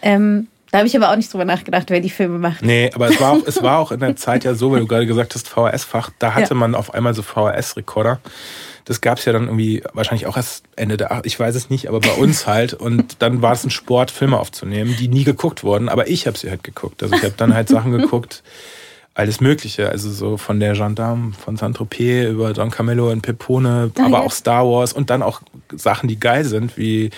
Ähm, 0.02 0.46
da 0.76 0.80
habe 0.80 0.88
ich 0.88 0.96
aber 0.96 1.10
auch 1.10 1.16
nicht 1.16 1.32
drüber 1.32 1.46
nachgedacht, 1.46 1.88
wer 1.88 2.00
die 2.00 2.10
Filme 2.10 2.38
macht. 2.38 2.60
Nee, 2.62 2.90
aber 2.94 3.08
es 3.08 3.18
war, 3.18 3.32
auch, 3.32 3.46
es 3.46 3.62
war 3.62 3.78
auch 3.78 3.92
in 3.92 4.00
der 4.00 4.14
Zeit 4.16 4.44
ja 4.44 4.54
so, 4.54 4.70
weil 4.70 4.80
du 4.80 4.86
gerade 4.86 5.06
gesagt 5.06 5.34
hast, 5.34 5.48
VHS-Fach, 5.48 6.10
da 6.18 6.34
hatte 6.34 6.50
Ja. 6.50 6.54
man 6.54 6.74
auf 6.74 6.92
einmal 6.92 7.14
so 7.14 7.22
VHS-Rekorder. 7.22 8.20
Das 8.84 9.00
gab's 9.00 9.24
ja 9.24 9.32
dann 9.32 9.44
irgendwie 9.44 9.82
wahrscheinlich 9.94 10.26
auch 10.26 10.36
erst 10.36 10.64
Ende 10.76 10.96
der, 10.98 11.22
ich 11.24 11.40
weiß 11.40 11.54
es 11.54 11.70
nicht, 11.70 11.88
aber 11.88 12.00
bei 12.00 12.10
uns 12.18 12.46
halt. 12.46 12.74
Und 12.74 13.22
dann 13.22 13.40
war 13.40 13.52
es 13.52 13.64
ein 13.64 13.70
Sport, 13.70 14.10
Filme 14.10 14.38
aufzunehmen, 14.38 14.94
die 14.98 15.08
nie 15.08 15.24
geguckt 15.24 15.64
wurden, 15.64 15.88
aber 15.88 16.08
ich 16.08 16.26
habe 16.26 16.36
sie 16.36 16.50
halt 16.50 16.62
geguckt. 16.62 17.02
Also 17.02 17.14
ich 17.16 17.22
habe 17.24 17.34
dann 17.38 17.54
halt 17.54 17.68
Sachen 17.70 17.92
geguckt, 17.98 18.42
alles 19.14 19.40
Mögliche. 19.40 19.88
Also 19.88 20.10
so 20.10 20.36
von 20.36 20.60
der 20.60 20.74
Gendarme, 20.74 21.32
von 21.32 21.56
Saint-Tropez 21.56 22.28
über 22.28 22.52
Don 22.52 22.70
Camillo 22.70 23.10
und 23.10 23.22
Pepone, 23.22 23.90
Ah, 23.98 24.04
aber 24.04 24.18
ja. 24.18 24.22
auch 24.22 24.30
Star 24.32 24.66
Wars 24.66 24.92
und 24.92 25.08
dann 25.08 25.22
auch 25.22 25.40
Sachen, 25.74 26.06
die 26.08 26.20
geil 26.20 26.44
sind, 26.44 26.76
wie 26.76 27.08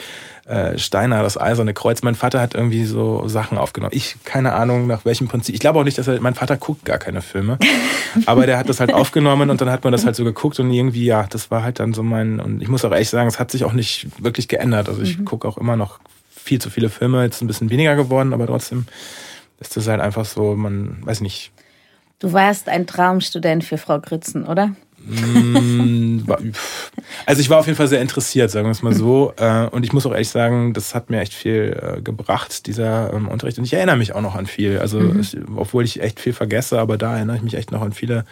äh, 0.49 0.78
Steiner, 0.78 1.23
das 1.23 1.38
Eiserne 1.38 1.75
Kreuz. 1.75 2.02
Mein 2.02 2.14
Vater 2.14 2.40
hat 2.40 2.55
irgendwie 2.55 2.85
so 2.85 3.28
Sachen 3.28 3.59
aufgenommen. 3.59 3.93
Ich, 3.95 4.17
keine 4.25 4.55
Ahnung, 4.55 4.87
nach 4.87 5.05
welchem 5.05 5.28
Prinzip. 5.28 5.55
Ich 5.55 5.61
glaube 5.61 5.78
auch 5.78 5.85
nicht, 5.85 5.99
dass 5.99 6.09
er, 6.09 6.21
mein 6.21 6.35
Vater 6.35 6.57
guckt 6.57 6.85
gar 6.85 6.99
keine 6.99 7.23
Filme. 7.23 7.59
aber 8.26 8.47
der 8.47 8.59
hat 8.59 8.69
das 8.69 8.81
halt 8.81 8.93
aufgenommen 8.93 9.50
und 9.50 9.61
dann 9.61 9.71
hat 9.71 9.85
man 9.85 9.93
das 9.93 10.07
halt 10.07 10.17
so 10.17 10.25
geguckt 10.25 10.59
und 10.59 10.71
irgendwie, 10.71 11.05
ja, 11.05 11.26
das 11.28 11.50
war 11.50 11.62
halt 11.62 11.81
dann 11.81 11.93
so 11.93 12.02
mein, 12.02 12.40
und 12.40 12.62
ich 12.62 12.69
muss 12.69 12.85
auch 12.85 12.93
ehrlich 12.93 13.11
sagen, 13.11 13.28
es 13.28 13.38
hat 13.38 13.50
sich 13.50 13.64
auch 13.64 13.75
nicht 13.75 14.09
wirklich 14.23 14.49
geändert. 14.49 14.88
Also 14.88 15.02
ich 15.02 15.25
gucke 15.25 15.47
auch 15.47 15.59
immer 15.59 15.76
noch 15.76 16.00
viel 16.31 16.61
zu 16.61 16.71
viele 16.71 16.88
Filme, 16.88 17.23
jetzt 17.23 17.43
ein 17.43 17.47
bisschen 17.47 17.71
weniger 17.71 17.95
geworden, 17.95 18.33
aber 18.33 18.47
trotzdem 18.47 18.87
ist 19.61 19.76
das 19.76 19.87
halt 19.87 20.00
einfach 20.00 20.25
so, 20.25 20.57
man, 20.57 20.99
weiß 21.05 21.21
nicht, 21.21 21.52
Du 22.21 22.33
warst 22.33 22.69
ein 22.69 22.87
Traumstudent 22.87 23.62
für 23.62 23.78
Frau 23.78 24.00
Grützen, 24.00 24.45
oder? 24.45 24.75
Mm. 25.09 26.21
Also 27.27 27.41
ich 27.41 27.50
war 27.50 27.59
auf 27.59 27.67
jeden 27.67 27.77
Fall 27.77 27.88
sehr 27.88 28.00
interessiert, 28.00 28.50
sagen 28.50 28.67
wir 28.67 28.73
es 28.73 28.83
mal 28.83 28.95
so. 28.95 29.33
Äh, 29.37 29.67
Und 29.69 29.85
ich 29.85 29.93
muss 29.93 30.07
auch 30.07 30.12
ehrlich 30.12 30.29
sagen, 30.29 30.73
das 30.73 30.95
hat 30.95 31.11
mir 31.11 31.21
echt 31.21 31.35
viel 31.35 31.79
äh, 31.81 32.00
gebracht, 32.03 32.67
dieser 32.67 33.12
ähm, 33.12 33.29
Unterricht. 33.29 33.59
Und 33.59 33.65
ich 33.65 33.73
erinnere 33.73 33.97
mich 33.97 34.15
auch 34.15 34.21
noch 34.21 34.35
an 34.35 34.47
viel. 34.47 34.79
Also 34.79 35.15
ich, 35.15 35.37
obwohl 35.57 35.85
ich 35.85 36.03
echt 36.03 36.21
viel 36.21 36.33
vergesse, 36.33 36.79
aber 36.79 36.99
da 36.99 37.17
erinnere 37.17 37.37
ich 37.37 37.43
mich 37.43 37.55
echt 37.55 37.73
noch 37.73 37.83
an 37.83 37.93
viele, 37.93 38.25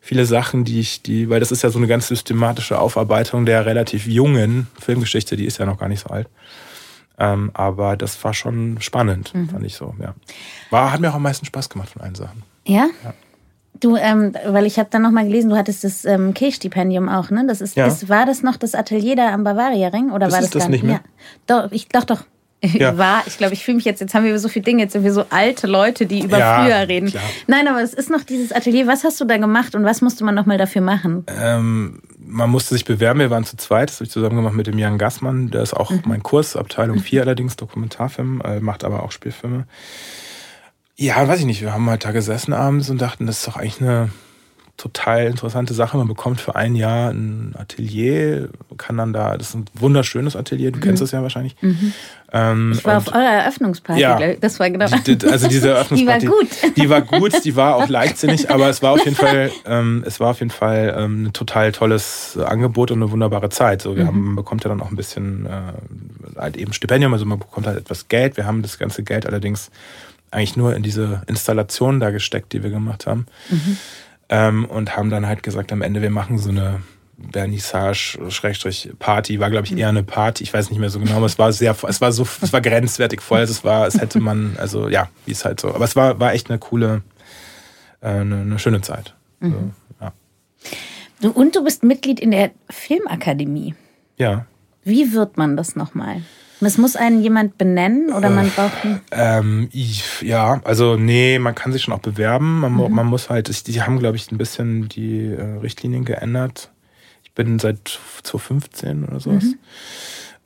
viele 0.00 0.26
Sachen, 0.26 0.64
die 0.64 0.80
ich, 0.80 1.02
die, 1.02 1.30
weil 1.30 1.40
das 1.40 1.52
ist 1.52 1.62
ja 1.62 1.70
so 1.70 1.78
eine 1.78 1.86
ganz 1.86 2.08
systematische 2.08 2.78
Aufarbeitung 2.78 3.46
der 3.46 3.66
relativ 3.66 4.06
jungen 4.06 4.66
Filmgeschichte, 4.80 5.36
die 5.36 5.46
ist 5.46 5.58
ja 5.58 5.66
noch 5.66 5.78
gar 5.78 5.88
nicht 5.88 6.00
so 6.00 6.10
alt. 6.10 6.28
Ähm, 7.18 7.50
aber 7.54 7.96
das 7.96 8.22
war 8.24 8.34
schon 8.34 8.80
spannend, 8.80 9.34
mhm. 9.34 9.48
fand 9.48 9.64
ich 9.64 9.76
so, 9.76 9.94
ja. 10.00 10.14
War, 10.70 10.92
hat 10.92 11.00
mir 11.00 11.10
auch 11.10 11.14
am 11.14 11.22
meisten 11.22 11.46
Spaß 11.46 11.68
gemacht 11.68 11.90
von 11.90 12.02
allen 12.02 12.14
Sachen. 12.14 12.42
Ja? 12.66 12.88
ja. 13.04 13.14
Du, 13.80 13.96
ähm, 13.96 14.34
weil 14.46 14.66
ich 14.66 14.78
habe 14.78 14.88
dann 14.90 15.02
nochmal 15.02 15.24
gelesen, 15.24 15.50
du 15.50 15.56
hattest 15.56 15.82
das 15.82 16.04
ähm, 16.04 16.34
Kehl-Stipendium 16.34 17.08
auch, 17.08 17.30
ne? 17.30 17.44
Das 17.46 17.60
ist, 17.60 17.76
ja. 17.76 17.86
ist, 17.86 18.08
war 18.08 18.26
das 18.26 18.42
noch 18.42 18.56
das 18.56 18.74
Atelier 18.74 19.16
da 19.16 19.32
am 19.32 19.44
Bavaria-Ring? 19.44 20.10
Oder 20.10 20.26
das 20.26 20.34
war 20.34 20.40
ist 20.42 20.54
das, 20.54 20.62
das 20.64 20.70
nicht 20.70 20.84
mehr? 20.84 21.00
Ja. 21.48 21.62
Doch, 21.64 21.72
ich, 21.72 21.88
doch, 21.88 22.04
doch. 22.04 22.24
Ja. 22.64 22.96
war, 22.96 23.24
ich 23.26 23.38
glaube, 23.38 23.54
ich 23.54 23.64
fühle 23.64 23.76
mich 23.76 23.84
jetzt, 23.84 24.00
jetzt 24.00 24.14
haben 24.14 24.24
wir 24.24 24.38
so 24.38 24.48
viele 24.48 24.64
Dinge, 24.64 24.82
jetzt 24.82 24.92
sind 24.92 25.02
wir 25.02 25.12
so 25.12 25.24
alte 25.30 25.66
Leute, 25.66 26.06
die 26.06 26.22
über 26.22 26.38
ja, 26.38 26.62
früher 26.62 26.86
reden. 26.86 27.10
Klar. 27.10 27.24
Nein, 27.48 27.66
aber 27.66 27.82
es 27.82 27.92
ist 27.92 28.08
noch 28.08 28.22
dieses 28.22 28.52
Atelier. 28.52 28.86
Was 28.86 29.02
hast 29.02 29.20
du 29.20 29.24
da 29.24 29.36
gemacht 29.36 29.74
und 29.74 29.84
was 29.84 30.00
musste 30.00 30.22
man 30.22 30.36
nochmal 30.36 30.58
dafür 30.58 30.80
machen? 30.80 31.26
Ähm, 31.42 32.02
man 32.24 32.50
musste 32.50 32.74
sich 32.74 32.84
bewerben, 32.84 33.18
wir 33.18 33.30
waren 33.30 33.44
zu 33.44 33.56
zweit, 33.56 33.88
das 33.88 33.96
habe 33.96 34.04
ich 34.04 34.10
zusammen 34.12 34.36
gemacht 34.36 34.54
mit 34.54 34.68
dem 34.68 34.78
Jan 34.78 34.96
Gassmann, 34.96 35.50
der 35.50 35.62
ist 35.62 35.74
auch 35.74 35.90
mhm. 35.90 36.02
mein 36.04 36.22
Kurs, 36.22 36.54
Abteilung 36.54 37.00
4 37.00 37.20
mhm. 37.20 37.26
allerdings, 37.26 37.56
Dokumentarfilm, 37.56 38.40
äh, 38.44 38.60
macht 38.60 38.84
aber 38.84 39.02
auch 39.02 39.10
Spielfilme. 39.10 39.66
Ja, 40.96 41.26
weiß 41.26 41.40
ich 41.40 41.46
nicht, 41.46 41.62
wir 41.62 41.72
haben 41.72 41.88
halt 41.88 42.04
da 42.04 42.12
gesessen 42.12 42.52
abends 42.52 42.90
und 42.90 43.00
dachten, 43.00 43.26
das 43.26 43.38
ist 43.38 43.48
doch 43.48 43.56
eigentlich 43.56 43.80
eine 43.80 44.10
total 44.76 45.26
interessante 45.26 45.74
Sache. 45.74 45.96
Man 45.96 46.08
bekommt 46.08 46.40
für 46.40 46.56
ein 46.56 46.74
Jahr 46.74 47.10
ein 47.10 47.54
Atelier, 47.56 48.48
kann 48.78 48.96
dann 48.96 49.12
da, 49.12 49.36
das 49.36 49.50
ist 49.50 49.54
ein 49.54 49.64
wunderschönes 49.74 50.34
Atelier, 50.34 50.72
du 50.72 50.78
mhm. 50.78 50.82
kennst 50.82 51.02
das 51.02 51.12
ja 51.12 51.22
wahrscheinlich. 51.22 51.54
Mhm. 51.60 51.92
Ähm, 52.32 52.72
ich 52.74 52.84
war 52.84 52.96
auf 52.96 53.08
eurer 53.08 53.42
Eröffnungsparty, 53.42 54.00
ja, 54.00 54.34
das 54.34 54.58
war 54.58 54.70
genau. 54.70 54.86
Die, 55.06 55.18
also 55.28 55.46
diese 55.46 55.70
Eröffnungsparty. 55.70 56.26
Die 56.26 56.28
war 56.28 56.40
gut. 56.40 56.76
Die 56.76 56.90
war 56.90 57.00
gut, 57.02 57.44
die 57.44 57.56
war 57.56 57.76
auch 57.76 57.88
leichtsinnig, 57.88 58.50
aber 58.50 58.70
es 58.70 58.82
war 58.82 58.92
auf 58.92 59.04
jeden 59.04 59.16
Fall, 59.16 59.52
ähm, 59.66 60.02
es 60.06 60.18
war 60.18 60.30
auf 60.30 60.40
jeden 60.40 60.50
Fall 60.50 60.94
ähm, 60.98 61.26
ein 61.26 61.32
total 61.32 61.72
tolles 61.72 62.38
Angebot 62.38 62.90
und 62.90 63.02
eine 63.02 63.12
wunderbare 63.12 63.50
Zeit. 63.50 63.82
So, 63.82 63.96
wir 63.96 64.04
mhm. 64.04 64.08
haben, 64.08 64.24
man 64.24 64.36
bekommt 64.36 64.64
ja 64.64 64.70
dann 64.70 64.80
auch 64.80 64.90
ein 64.90 64.96
bisschen 64.96 65.46
äh, 65.46 66.40
halt 66.40 66.56
eben 66.56 66.72
Stipendium, 66.72 67.12
also 67.12 67.26
man 67.26 67.38
bekommt 67.38 67.66
halt 67.66 67.78
etwas 67.78 68.08
Geld. 68.08 68.36
Wir 68.36 68.46
haben 68.46 68.62
das 68.62 68.78
ganze 68.78 69.02
Geld 69.02 69.26
allerdings 69.26 69.70
eigentlich 70.32 70.56
nur 70.56 70.74
in 70.74 70.82
diese 70.82 71.22
Installation 71.26 72.00
da 72.00 72.10
gesteckt, 72.10 72.52
die 72.52 72.62
wir 72.62 72.70
gemacht 72.70 73.06
haben. 73.06 73.26
Mhm. 73.50 73.76
Ähm, 74.28 74.64
und 74.64 74.96
haben 74.96 75.10
dann 75.10 75.26
halt 75.26 75.42
gesagt, 75.42 75.72
am 75.72 75.82
Ende, 75.82 76.02
wir 76.02 76.10
machen 76.10 76.38
so 76.38 76.48
eine 76.48 76.82
Vernissage, 77.30 78.18
Schrägstrich 78.30 78.90
Party, 78.98 79.38
war 79.38 79.50
glaube 79.50 79.66
ich 79.66 79.76
eher 79.76 79.90
eine 79.90 80.02
Party, 80.02 80.42
ich 80.42 80.52
weiß 80.52 80.70
nicht 80.70 80.78
mehr 80.78 80.90
so 80.90 80.98
genau, 80.98 81.16
aber 81.16 81.26
es 81.26 81.38
war 81.38 81.52
sehr, 81.52 81.76
es 81.86 82.00
war 82.00 82.10
so, 82.12 82.26
es 82.40 82.52
war 82.52 82.60
grenzwertig 82.60 83.20
voll, 83.20 83.40
also 83.40 83.52
es 83.52 83.62
war, 83.62 83.86
es 83.86 84.00
hätte 84.00 84.18
man, 84.18 84.56
also 84.58 84.88
ja, 84.88 85.08
wie 85.26 85.32
es 85.32 85.44
halt 85.44 85.60
so, 85.60 85.74
aber 85.74 85.84
es 85.84 85.94
war, 85.94 86.18
war 86.18 86.32
echt 86.32 86.50
eine 86.50 86.58
coole, 86.58 87.02
äh, 88.00 88.08
eine, 88.08 88.40
eine 88.40 88.58
schöne 88.58 88.80
Zeit. 88.80 89.14
Mhm. 89.40 89.52
So, 89.52 89.70
ja. 90.00 90.12
Du, 91.20 91.30
und 91.30 91.54
du 91.54 91.62
bist 91.62 91.84
Mitglied 91.84 92.18
in 92.18 92.30
der 92.30 92.50
Filmakademie. 92.70 93.74
Ja. 94.16 94.46
Wie 94.82 95.12
wird 95.12 95.36
man 95.36 95.56
das 95.56 95.76
nochmal? 95.76 96.22
Es 96.64 96.78
muss 96.78 96.96
einen 96.96 97.22
jemand 97.22 97.58
benennen 97.58 98.12
oder 98.12 98.30
man 98.30 98.46
äh, 98.46 98.50
braucht 98.50 98.84
einen 98.84 99.00
ähm, 99.10 99.68
Ja, 100.20 100.60
also 100.64 100.96
nee, 100.96 101.38
man 101.38 101.54
kann 101.54 101.72
sich 101.72 101.82
schon 101.82 101.94
auch 101.94 102.00
bewerben. 102.00 102.60
Man, 102.60 102.72
mhm. 102.74 102.94
man 102.94 103.06
muss 103.06 103.30
halt, 103.30 103.66
die 103.66 103.82
haben, 103.82 103.98
glaube 103.98 104.16
ich, 104.16 104.30
ein 104.30 104.38
bisschen 104.38 104.88
die 104.88 105.26
äh, 105.26 105.58
Richtlinien 105.58 106.04
geändert. 106.04 106.70
Ich 107.24 107.32
bin 107.32 107.58
seit 107.58 108.00
2015 108.22 109.04
oder 109.04 109.20
sowas. 109.20 109.44
Mhm. 109.44 109.58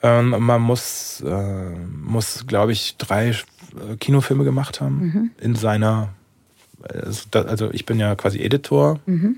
Ähm, 0.02 0.30
man 0.38 0.62
muss, 0.62 1.22
äh, 1.26 1.70
muss 1.70 2.46
glaube 2.46 2.72
ich, 2.72 2.96
drei 2.96 3.30
äh, 3.30 3.96
Kinofilme 3.98 4.44
gemacht 4.44 4.80
haben 4.80 4.98
mhm. 4.98 5.30
in 5.40 5.54
seiner. 5.54 6.10
Also 7.32 7.70
ich 7.72 7.84
bin 7.86 7.98
ja 7.98 8.14
quasi 8.14 8.38
Editor. 8.38 9.00
Mhm. 9.06 9.36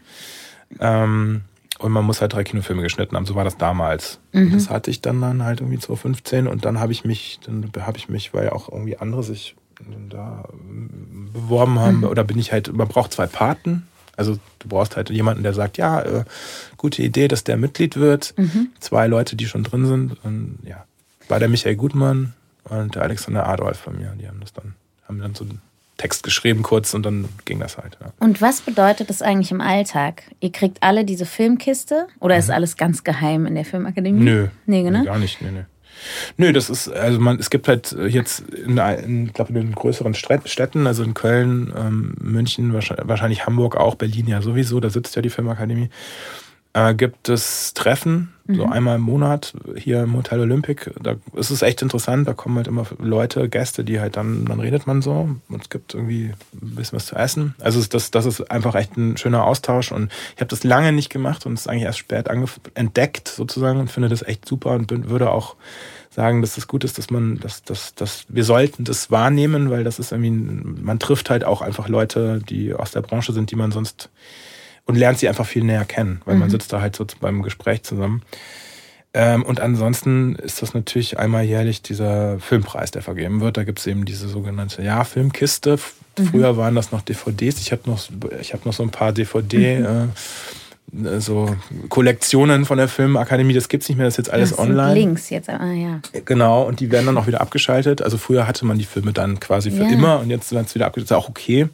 Ähm, 0.81 1.43
und 1.79 1.93
man 1.93 2.05
muss 2.05 2.21
halt 2.21 2.33
drei 2.33 2.45
Kinofilme 2.45 2.83
geschnitten 2.83 3.17
haben. 3.17 3.27
So 3.27 3.35
war 3.35 3.45
das 3.45 3.57
damals. 3.57 4.19
Mhm. 4.33 4.53
Das 4.53 4.69
hatte 4.71 4.91
ich 4.91 5.01
dann, 5.01 5.21
dann 5.21 5.45
halt 5.45 5.61
irgendwie 5.61 5.79
2015 5.79 6.47
und 6.47 6.65
dann 6.65 6.81
habe 6.81 6.93
ich 6.93 7.05
mich, 7.05 7.41
dann 7.45 7.71
habe 7.81 7.99
ich 7.99 8.09
mich, 8.09 8.35
weil 8.35 8.47
ja 8.47 8.53
auch 8.53 8.69
irgendwie 8.71 8.97
andere 8.99 9.23
sich 9.23 9.55
da 10.09 10.49
beworben 11.33 11.79
haben, 11.79 11.99
mhm. 11.99 12.05
oder 12.05 12.25
bin 12.25 12.39
ich 12.39 12.51
halt, 12.53 12.73
man 12.73 12.89
braucht 12.89 13.13
zwei 13.13 13.27
Paten. 13.27 13.87
Also 14.17 14.37
du 14.59 14.69
brauchst 14.69 14.97
halt 14.97 15.11
jemanden, 15.11 15.45
der 15.45 15.55
sagt, 15.55 15.79
ja, 15.79 16.03
äh, 16.03 16.25
gute 16.77 17.03
Idee, 17.03 17.29
dass 17.29 17.45
der 17.45 17.57
Mitglied 17.57 17.97
wird. 17.97 18.35
Mhm. 18.37 18.71
Zwei 18.81 19.07
Leute, 19.07 19.37
die 19.37 19.47
schon 19.47 19.63
drin 19.63 19.87
sind. 19.87 20.25
Und 20.25 20.59
ja, 20.65 20.85
war 21.29 21.39
der 21.39 21.49
Michael 21.49 21.77
Gutmann 21.77 22.35
und 22.65 22.97
der 22.97 23.03
Alexander 23.03 23.47
Adolf 23.49 23.79
von 23.79 23.97
mir. 23.97 24.13
Die 24.21 24.27
haben 24.27 24.41
das 24.41 24.53
dann, 24.53 24.75
haben 25.07 25.21
dann 25.21 25.37
so 25.37 25.47
Text 25.99 26.23
geschrieben 26.23 26.63
kurz 26.63 26.95
und 26.95 27.05
dann 27.05 27.29
ging 27.45 27.61
das 27.61 27.77
halt. 27.77 27.99
Ja. 28.01 28.13
Und 28.21 28.41
was 28.41 28.63
bedeutet 28.63 29.11
das 29.11 29.21
eigentlich 29.21 29.51
im 29.51 29.61
Alltag? 29.61 30.23
Ihr 30.41 30.53
kriegt 30.53 30.83
alle 30.83 31.05
diese 31.05 31.27
Filmkiste 31.27 32.07
oder 32.21 32.37
mhm. 32.37 32.41
ist 32.41 32.51
alles 32.51 32.77
ganz 32.77 33.05
geheim 33.05 33.45
in 33.45 33.55
der 33.55 33.65
Filmakademie? 33.65 34.21
Nö. 34.21 34.49
Nee, 34.65 34.89
ne? 34.89 35.05
gar 35.05 35.19
nicht. 35.19 35.43
Nee, 35.43 35.51
nee. 35.51 35.65
Nö, 36.37 36.53
das 36.53 36.71
ist, 36.71 36.89
also 36.89 37.19
man, 37.19 37.39
es 37.41 37.51
gibt 37.51 37.67
halt 37.67 37.95
jetzt 38.09 38.41
in, 38.51 38.79
in, 38.79 39.27
ich 39.27 39.33
glaube, 39.33 39.51
in 39.51 39.57
den 39.57 39.75
größeren 39.75 40.15
Städten, 40.15 40.87
also 40.87 41.03
in 41.03 41.15
Köln, 41.15 41.73
ähm, 41.77 42.15
München, 42.21 42.73
wahrscheinlich, 42.73 43.09
wahrscheinlich 43.09 43.47
Hamburg 43.47 43.77
auch, 43.77 43.97
Berlin 43.97 44.29
ja 44.29 44.41
sowieso, 44.41 44.79
da 44.79 44.91
sitzt 44.91 45.17
ja 45.17 45.23
die 45.23 45.31
Filmakademie 45.31 45.91
äh, 46.79 46.95
gibt 46.95 47.29
es 47.29 47.75
Treffen, 47.75 48.33
mhm. 48.47 48.55
so 48.55 48.67
einmal 48.67 48.97
im 48.97 49.03
Monat 49.03 49.55
hier 49.77 50.03
im 50.03 50.17
Hotel 50.17 50.41
Olympic. 50.41 50.91
Da 51.03 51.17
ist 51.35 51.51
es 51.51 51.63
echt 51.63 51.83
interessant, 51.83 52.29
da 52.29 52.35
kommen 52.35 52.57
halt 52.57 52.67
immer 52.67 52.87
Leute, 52.99 53.49
Gäste, 53.49 53.85
die 53.85 54.01
halt 54.01 54.17
dann, 54.17 54.45
dann 54.45 54.61
redet 54.61 54.87
man 54.87 55.03
so 55.03 55.29
und 55.49 55.63
es 55.63 55.69
gibt 55.69 55.95
irgendwie 55.95 56.33
ein 56.55 56.75
bisschen 56.75 56.97
was 56.97 57.07
zu 57.07 57.17
essen. 57.17 57.55
Also 57.61 57.83
das, 57.85 58.11
das 58.11 58.27
ist 58.27 58.51
einfach 58.51 58.75
echt 58.75 58.97
ein 58.97 59.17
schöner 59.17 59.45
Austausch 59.45 59.93
und 59.93 60.11
ich 60.35 60.41
habe 60.41 60.49
das 60.49 60.65
lange 60.65 60.93
nicht 60.93 61.11
gemacht 61.11 61.47
und 61.47 61.55
es 61.55 61.63
ist 61.63 61.67
eigentlich 61.69 61.85
erst 61.85 61.99
spät 61.99 62.29
entdeckt 62.75 63.29
sozusagen 63.29 63.81
und 63.81 63.91
finde 63.91 64.09
das 64.09 64.23
echt 64.23 64.47
super 64.47 64.73
und 64.73 64.87
bin, 64.87 65.11
würde 65.11 65.31
auch 65.31 65.57
sagen, 66.11 66.41
dass 66.41 66.59
es 66.59 66.67
gut 66.67 66.85
ist, 66.85 66.99
dass 66.99 67.11
man, 67.11 67.39
dass, 67.39 67.63
dass, 67.63 67.95
dass 67.95 68.25
wir 68.29 68.43
sollten 68.45 68.85
das 68.85 69.11
wahrnehmen, 69.11 69.71
weil 69.71 69.85
das 69.85 69.99
ist 69.99 70.11
irgendwie, 70.11 70.31
man 70.31 70.99
trifft 70.99 71.31
halt 71.31 71.45
auch 71.45 71.63
einfach 71.63 71.89
Leute, 71.89 72.41
die 72.49 72.75
aus 72.75 72.91
der 72.91 73.03
Branche 73.03 73.33
sind, 73.33 73.51
die 73.51 73.57
man 73.57 73.71
sonst 73.71 74.11
und 74.89 74.97
lernt 74.97 75.19
sie 75.19 75.29
einfach 75.29 75.47
viel 75.47 75.63
näher 75.63 75.85
kennen, 75.85 76.21
weil 76.25 76.35
mhm. 76.35 76.41
man 76.41 76.51
sitzt 76.51 76.73
da 76.73 76.81
halt 76.81 76.97
so 76.97 77.07
beim 77.21 77.43
Gespräch 77.43 77.85
zusammen. 77.85 78.23
Ähm, 79.15 79.43
und 79.43 79.61
ansonsten 79.61 80.35
ist 80.37 80.61
das 80.61 80.75
natürlich 80.75 81.19
einmal 81.19 81.45
jährlich 81.45 81.83
dieser 81.83 82.41
Filmpreis, 82.41 82.91
der 82.91 83.03
vergeben 83.03 83.41
wird. 83.41 83.57
Da 83.57 83.65
gibt 83.65 83.79
es 83.79 83.87
eben 83.87 84.05
diese 84.05 84.29
sogenannte 84.29 84.83
ja, 84.83 85.05
Filmkiste. 85.05 85.79
Mhm. 86.19 86.27
Früher 86.27 86.57
waren 86.57 86.75
das 86.75 86.91
noch 86.91 87.03
DVDs. 87.03 87.61
Ich 87.61 87.71
habe 87.71 87.83
noch, 87.87 88.01
hab 88.01 88.67
noch 88.67 88.73
so 88.73 88.83
ein 88.83 88.91
paar 88.91 89.13
DVD. 89.13 89.79
Mhm. 89.79 89.85
Äh, 89.87 91.21
so 91.21 91.55
Kollektionen 91.91 92.65
von 92.65 92.79
der 92.79 92.89
Filmakademie, 92.89 93.53
das 93.53 93.69
gibt 93.69 93.83
es 93.83 93.91
nicht 93.91 93.99
mehr, 93.99 94.07
das 94.07 94.15
ist 94.15 94.27
jetzt 94.27 94.31
alles 94.31 94.51
das 94.51 94.59
online. 94.59 94.95
Links 94.95 95.29
jetzt, 95.29 95.51
ah 95.51 95.71
ja. 95.71 96.01
Genau, 96.25 96.63
und 96.63 96.81
die 96.81 96.91
werden 96.91 97.05
dann 97.05 97.19
auch 97.19 97.27
wieder 97.27 97.43
abgeschaltet. 97.43 98.01
Also 98.01 98.17
früher 98.17 98.47
hatte 98.47 98.65
man 98.65 98.79
die 98.79 98.87
Filme 98.87 99.13
dann 99.13 99.39
quasi 99.39 99.71
für 99.71 99.83
ja. 99.83 99.91
immer 99.91 100.19
und 100.21 100.31
jetzt 100.31 100.51
werden 100.51 100.65
es 100.65 100.75
wieder 100.75 100.87
abgeschaltet. 100.87 101.11
Das 101.11 101.19
ist 101.19 101.25
auch 101.25 101.29
okay, 101.29 101.69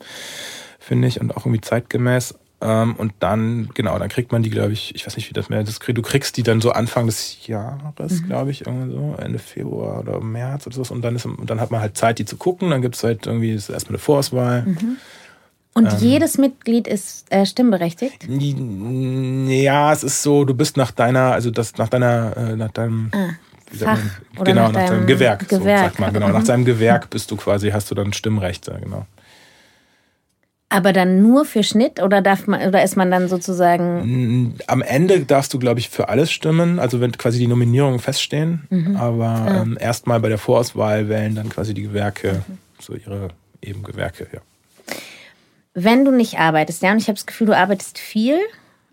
finde 0.80 1.06
ich, 1.06 1.21
und 1.21 1.30
auch 1.37 1.47
irgendwie 1.47 1.61
zeitgemäß. 1.61 2.35
Ähm, 2.64 2.97
und 2.97 3.12
dann, 3.21 3.68
genau, 3.75 3.99
dann 3.99 4.09
kriegt 4.09 4.33
man 4.33 4.42
die, 4.42 4.49
glaube 4.49 4.73
ich, 4.73 4.94
ich 4.94 5.06
weiß 5.06 5.16
nicht, 5.16 5.28
wie 5.28 5.35
das 5.35 5.50
mehr 5.50 5.61
ist. 5.61 5.87
Du 5.87 6.02
kriegst 6.02 6.38
die 6.38 6.42
dann 6.42 6.62
so 6.62 6.73
Anfang 6.73 7.04
des 7.04 7.47
Jahres, 7.47 8.23
mhm. 8.23 8.26
glaube 8.26 8.50
ich, 8.50 8.66
irgendwie 8.66 8.90
so, 8.90 9.14
Ende 9.18 9.38
Februar 9.38 10.00
oder 10.00 10.21
März 10.21 10.66
oder 10.66 10.83
so. 10.83 10.94
Und 10.94 11.02
dann, 11.02 11.14
ist, 11.14 11.26
und 11.26 11.50
dann 11.50 11.61
hat 11.61 11.71
man 11.71 11.83
halt 11.83 11.97
Zeit, 11.99 12.18
die 12.18 12.25
zu 12.25 12.38
gucken. 12.38 12.71
Dann 12.71 12.80
gibt 12.80 12.97
es 12.97 13.04
halt 13.04 13.26
irgendwie 13.26 13.52
erstmal 13.52 13.88
eine 13.88 13.99
Vorauswahl. 13.99 14.62
Mhm. 14.62 14.97
Und 15.75 15.92
ähm, 15.92 15.99
jedes 15.99 16.38
Mitglied 16.38 16.88
ist 16.88 17.30
äh, 17.30 17.44
stimmberechtigt? 17.44 18.26
Ja, 18.28 19.92
es 19.92 20.02
ist 20.02 20.23
so, 20.23 20.47
du 20.47 20.54
bist 20.54 20.78
nach 20.78 20.90
deiner, 20.90 21.33
also 21.33 21.50
das 21.50 21.76
nach 21.76 21.90
deiner, 21.90 22.35
äh, 22.37 22.56
nach 22.56 22.71
deinem 22.71 23.11
ah, 23.12 23.35
Fach 23.76 23.99
man, 24.37 24.44
genau, 24.44 24.62
nach, 24.68 24.73
nach 24.73 24.88
deinem 24.88 25.06
Gewerk, 25.06 25.49
Gewerk. 25.49 25.61
So, 25.62 25.85
sagt 25.87 25.99
man, 25.99 26.12
genau. 26.12 26.28
Mhm. 26.28 26.33
Nach 26.33 26.44
seinem 26.44 26.64
Gewerk 26.64 27.11
bist 27.11 27.30
du 27.30 27.37
quasi, 27.37 27.71
hast 27.71 27.90
du 27.90 27.94
dann 27.94 28.12
Stimmrechte, 28.12 28.78
genau. 28.83 29.06
Aber 30.74 30.92
dann 30.92 31.22
nur 31.22 31.44
für 31.44 31.62
Schnitt 31.62 32.02
oder 32.02 32.20
darf 32.20 32.48
man 32.48 32.66
oder 32.66 32.82
ist 32.82 32.96
man 32.96 33.08
dann 33.08 33.28
sozusagen? 33.28 34.58
Am 34.66 34.82
Ende 34.82 35.20
darfst 35.20 35.54
du, 35.54 35.60
glaube 35.60 35.78
ich, 35.78 35.88
für 35.88 36.08
alles 36.08 36.32
stimmen, 36.32 36.80
also 36.80 37.00
wenn 37.00 37.12
quasi 37.12 37.38
die 37.38 37.46
Nominierungen 37.46 38.00
feststehen. 38.00 38.66
Mhm. 38.70 38.96
Aber 38.96 39.24
ah. 39.24 39.62
ähm, 39.62 39.78
erstmal 39.80 40.18
bei 40.18 40.28
der 40.28 40.38
Vorauswahl 40.38 41.08
wählen 41.08 41.36
dann 41.36 41.48
quasi 41.48 41.74
die 41.74 41.82
Gewerke, 41.82 42.42
mhm. 42.48 42.58
so 42.80 42.94
ihre 42.94 43.28
eben 43.62 43.84
Gewerke, 43.84 44.26
ja. 44.32 44.40
Wenn 45.74 46.04
du 46.04 46.10
nicht 46.10 46.40
arbeitest, 46.40 46.82
ja, 46.82 46.90
und 46.90 46.98
ich 46.98 47.06
habe 47.06 47.14
das 47.14 47.26
Gefühl, 47.26 47.46
du 47.46 47.56
arbeitest 47.56 48.00
viel 48.00 48.40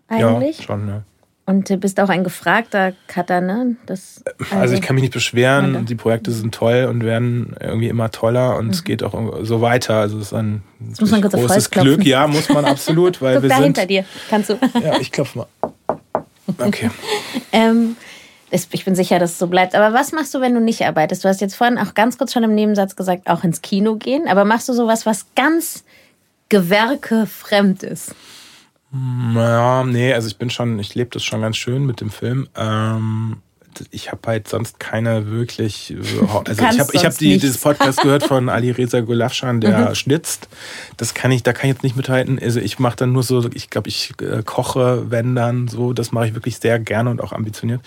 eigentlich. 0.06 0.58
Ja, 0.58 0.64
schon, 0.64 0.86
ja. 0.86 1.02
Und 1.44 1.80
bist 1.80 1.98
auch 1.98 2.08
ein 2.08 2.22
gefragter 2.22 2.92
Cutter, 3.08 3.40
ne? 3.40 3.76
Das, 3.86 4.22
also, 4.38 4.56
also, 4.56 4.74
ich 4.74 4.80
kann 4.80 4.94
mich 4.94 5.02
nicht 5.02 5.12
beschweren. 5.12 5.74
Oder? 5.74 5.84
Die 5.84 5.96
Projekte 5.96 6.30
sind 6.30 6.54
toll 6.54 6.86
und 6.88 7.04
werden 7.04 7.56
irgendwie 7.58 7.88
immer 7.88 8.12
toller 8.12 8.56
und 8.56 8.66
mhm. 8.66 8.70
es 8.70 8.84
geht 8.84 9.02
auch 9.02 9.14
so 9.42 9.60
weiter. 9.60 9.96
Also 9.96 10.18
es 10.18 10.26
ist 10.26 10.34
ein 10.34 10.62
großes 10.94 11.70
Glück. 11.70 12.04
Ja, 12.04 12.28
muss 12.28 12.48
man 12.48 12.64
absolut, 12.64 13.20
weil 13.20 13.34
Guck 13.34 13.42
wir 13.42 13.48
da 13.48 13.56
sind. 13.56 13.64
hinter 13.64 13.86
dir, 13.86 14.04
kannst 14.30 14.50
du. 14.50 14.58
ja, 14.82 15.00
ich 15.00 15.10
klopfe 15.10 15.38
mal. 15.38 15.46
Okay. 16.58 16.90
ähm, 17.52 17.96
ich 18.50 18.84
bin 18.84 18.94
sicher, 18.94 19.18
dass 19.18 19.32
es 19.32 19.38
so 19.38 19.46
bleibt. 19.46 19.74
Aber 19.74 19.94
was 19.94 20.12
machst 20.12 20.34
du, 20.34 20.40
wenn 20.40 20.54
du 20.54 20.60
nicht 20.60 20.84
arbeitest? 20.84 21.24
Du 21.24 21.28
hast 21.28 21.40
jetzt 21.40 21.56
vorhin 21.56 21.78
auch 21.78 21.94
ganz 21.94 22.18
kurz 22.18 22.32
schon 22.32 22.44
im 22.44 22.54
Nebensatz 22.54 22.94
gesagt, 22.94 23.28
auch 23.28 23.42
ins 23.44 23.62
Kino 23.62 23.96
gehen. 23.96 24.28
Aber 24.28 24.44
machst 24.44 24.68
du 24.68 24.74
sowas, 24.74 25.06
was 25.06 25.26
ganz 25.34 25.84
gewerkefremd 26.50 27.82
ist? 27.82 28.14
Ja, 29.34 29.84
nee, 29.84 30.12
also 30.12 30.28
ich 30.28 30.36
bin 30.36 30.50
schon, 30.50 30.78
ich 30.78 30.94
lebe 30.94 31.10
das 31.10 31.24
schon 31.24 31.40
ganz 31.40 31.56
schön 31.56 31.86
mit 31.86 32.00
dem 32.00 32.10
Film. 32.10 32.48
Ähm, 32.56 33.38
ich 33.90 34.12
habe 34.12 34.20
halt 34.26 34.48
sonst 34.48 34.78
keine 34.80 35.30
wirklich. 35.30 35.96
Also 36.44 36.62
ich 36.62 36.80
habe 36.80 36.90
ich 36.92 37.04
hab 37.04 37.16
die, 37.16 37.38
dieses 37.38 37.58
Podcast 37.58 38.00
gehört 38.02 38.24
von 38.24 38.48
Ali 38.48 38.70
Reza 38.70 39.00
Golafschan, 39.00 39.60
der 39.60 39.88
mhm. 39.88 39.94
schnitzt. 39.94 40.48
Das 40.96 41.14
kann 41.14 41.30
ich, 41.30 41.42
da 41.42 41.52
kann 41.52 41.70
ich 41.70 41.76
jetzt 41.76 41.82
nicht 41.82 41.96
mithalten. 41.96 42.38
Also 42.38 42.60
ich 42.60 42.78
mache 42.78 42.96
dann 42.96 43.12
nur 43.12 43.22
so, 43.22 43.48
ich 43.54 43.70
glaube, 43.70 43.88
ich 43.88 44.12
äh, 44.20 44.42
koche, 44.42 45.10
wenn 45.10 45.34
dann 45.34 45.68
so. 45.68 45.92
Das 45.92 46.12
mache 46.12 46.28
ich 46.28 46.34
wirklich 46.34 46.58
sehr 46.58 46.78
gerne 46.78 47.10
und 47.10 47.22
auch 47.22 47.32
ambitioniert. 47.32 47.80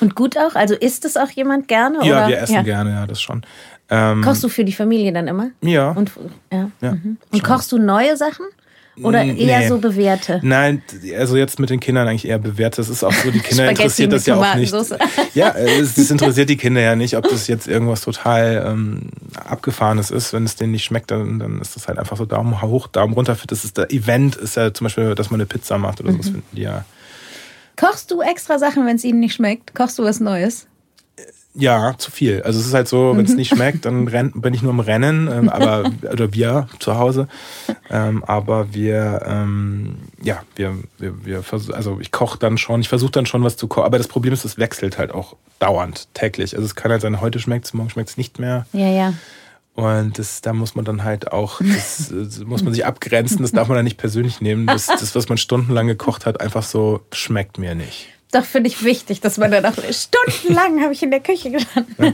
Und 0.00 0.14
gut 0.14 0.36
auch? 0.36 0.54
Also 0.54 0.74
isst 0.74 1.04
es 1.04 1.16
auch 1.16 1.30
jemand 1.30 1.68
gerne? 1.68 1.98
Ja, 2.04 2.18
oder? 2.18 2.28
wir 2.28 2.38
essen 2.40 2.54
ja. 2.54 2.62
gerne, 2.62 2.90
ja, 2.90 3.06
das 3.06 3.20
schon. 3.20 3.42
Ähm, 3.90 4.22
Kochst 4.22 4.44
du 4.44 4.48
für 4.48 4.64
die 4.64 4.72
Familie 4.72 5.12
dann 5.12 5.28
immer? 5.28 5.50
Ja. 5.62 5.92
Und, 5.92 6.10
ja. 6.52 6.70
ja 6.80 6.92
mhm. 6.92 7.16
und 7.32 7.44
kochst 7.44 7.72
du 7.72 7.78
neue 7.78 8.16
Sachen? 8.16 8.44
Oder 9.02 9.24
eher 9.24 9.60
nee. 9.60 9.68
so 9.68 9.78
bewährte? 9.78 10.40
Nein, 10.42 10.82
also 11.16 11.36
jetzt 11.36 11.58
mit 11.58 11.70
den 11.70 11.80
Kindern 11.80 12.08
eigentlich 12.08 12.26
eher 12.26 12.38
bewährte. 12.38 12.76
Das 12.76 12.88
ist 12.88 13.04
auch 13.04 13.12
so, 13.12 13.30
die 13.30 13.40
Kinder 13.40 13.68
interessiert 13.68 14.12
das 14.12 14.26
ja 14.26 14.36
auch 14.36 14.54
nicht. 14.54 14.74
Ja, 15.34 15.50
es, 15.50 15.96
es, 15.96 16.10
interessiert 16.10 16.48
die 16.48 16.56
Kinder 16.56 16.80
ja 16.80 16.96
nicht, 16.96 17.16
ob 17.16 17.28
das 17.28 17.46
jetzt 17.46 17.68
irgendwas 17.68 18.00
total 18.00 18.64
ähm, 18.66 19.10
Abgefahrenes 19.34 20.10
ist. 20.10 20.32
Wenn 20.32 20.44
es 20.44 20.56
denen 20.56 20.72
nicht 20.72 20.84
schmeckt, 20.84 21.10
dann, 21.10 21.38
dann 21.38 21.60
ist 21.60 21.76
das 21.76 21.88
halt 21.88 21.98
einfach 21.98 22.16
so 22.16 22.24
Daumen 22.24 22.60
hoch, 22.62 22.86
Daumen 22.86 23.14
runter. 23.14 23.36
Das 23.46 23.64
ist 23.64 23.78
der 23.78 23.90
Event, 23.92 24.36
ist 24.36 24.56
ja 24.56 24.72
zum 24.72 24.86
Beispiel, 24.86 25.14
dass 25.14 25.30
man 25.30 25.40
eine 25.40 25.46
Pizza 25.46 25.78
macht 25.78 26.00
oder 26.00 26.10
mhm. 26.10 26.16
sowas, 26.16 26.28
finden 26.30 26.56
die 26.56 26.62
ja. 26.62 26.84
Kochst 27.76 28.10
du 28.10 28.22
extra 28.22 28.58
Sachen, 28.58 28.86
wenn 28.86 28.96
es 28.96 29.04
ihnen 29.04 29.20
nicht 29.20 29.34
schmeckt? 29.34 29.74
Kochst 29.74 29.98
du 29.98 30.04
was 30.04 30.18
Neues? 30.18 30.66
Ja, 31.54 31.94
zu 31.98 32.10
viel. 32.10 32.42
Also 32.42 32.60
es 32.60 32.66
ist 32.66 32.74
halt 32.74 32.88
so, 32.88 33.16
wenn 33.16 33.24
es 33.24 33.34
nicht 33.34 33.48
schmeckt, 33.48 33.84
dann 33.84 34.06
renn, 34.06 34.32
bin 34.32 34.54
ich 34.54 34.62
nur 34.62 34.70
im 34.70 34.80
Rennen, 34.80 35.28
ähm, 35.28 35.48
aber 35.48 35.90
oder 36.12 36.32
wir 36.32 36.68
zu 36.78 36.98
Hause. 36.98 37.26
Ähm, 37.90 38.22
aber 38.24 38.72
wir, 38.74 39.22
ähm, 39.26 39.96
ja, 40.22 40.42
wir, 40.54 40.76
wir, 40.98 41.24
wir 41.24 41.44
also 41.72 41.98
ich 42.00 42.12
koche 42.12 42.38
dann 42.38 42.58
schon, 42.58 42.80
ich 42.80 42.88
versuche 42.88 43.10
dann 43.10 43.26
schon 43.26 43.42
was 43.42 43.56
zu 43.56 43.66
kochen. 43.66 43.86
Aber 43.86 43.98
das 43.98 44.08
Problem 44.08 44.32
ist, 44.32 44.44
es 44.44 44.58
wechselt 44.58 44.98
halt 44.98 45.10
auch 45.10 45.36
dauernd, 45.58 46.08
täglich. 46.14 46.54
Also 46.54 46.64
es 46.64 46.74
kann 46.74 46.92
halt 46.92 47.00
sein, 47.00 47.20
heute 47.20 47.40
schmeckt 47.40 47.66
es, 47.66 47.74
morgen 47.74 47.90
schmeckt 47.90 48.10
es 48.10 48.16
nicht 48.16 48.38
mehr. 48.38 48.66
Ja, 48.72 48.88
ja. 48.88 49.14
Und 49.74 50.18
das, 50.18 50.42
da 50.42 50.52
muss 50.52 50.74
man 50.74 50.84
dann 50.84 51.04
halt 51.04 51.32
auch, 51.32 51.60
das, 51.60 52.12
das 52.12 52.40
muss 52.40 52.62
man 52.62 52.72
sich 52.72 52.84
abgrenzen, 52.84 53.42
das 53.42 53.52
darf 53.52 53.68
man 53.68 53.76
dann 53.76 53.84
nicht 53.84 53.96
persönlich 53.96 54.40
nehmen. 54.40 54.66
Das, 54.66 54.86
das, 54.86 55.14
was 55.14 55.28
man 55.28 55.38
stundenlang 55.38 55.86
gekocht 55.86 56.26
hat, 56.26 56.40
einfach 56.40 56.64
so 56.64 57.00
schmeckt 57.12 57.58
mir 57.58 57.74
nicht 57.74 58.17
doch 58.32 58.44
finde 58.44 58.68
ich 58.68 58.84
wichtig, 58.84 59.20
dass 59.20 59.38
man 59.38 59.50
dann 59.50 59.64
auch 59.64 59.74
stundenlang 59.90 60.82
habe 60.82 60.92
ich 60.92 61.02
in 61.02 61.10
der 61.10 61.20
Küche 61.20 61.50
gestanden. 61.50 61.94
Ja. 61.98 62.12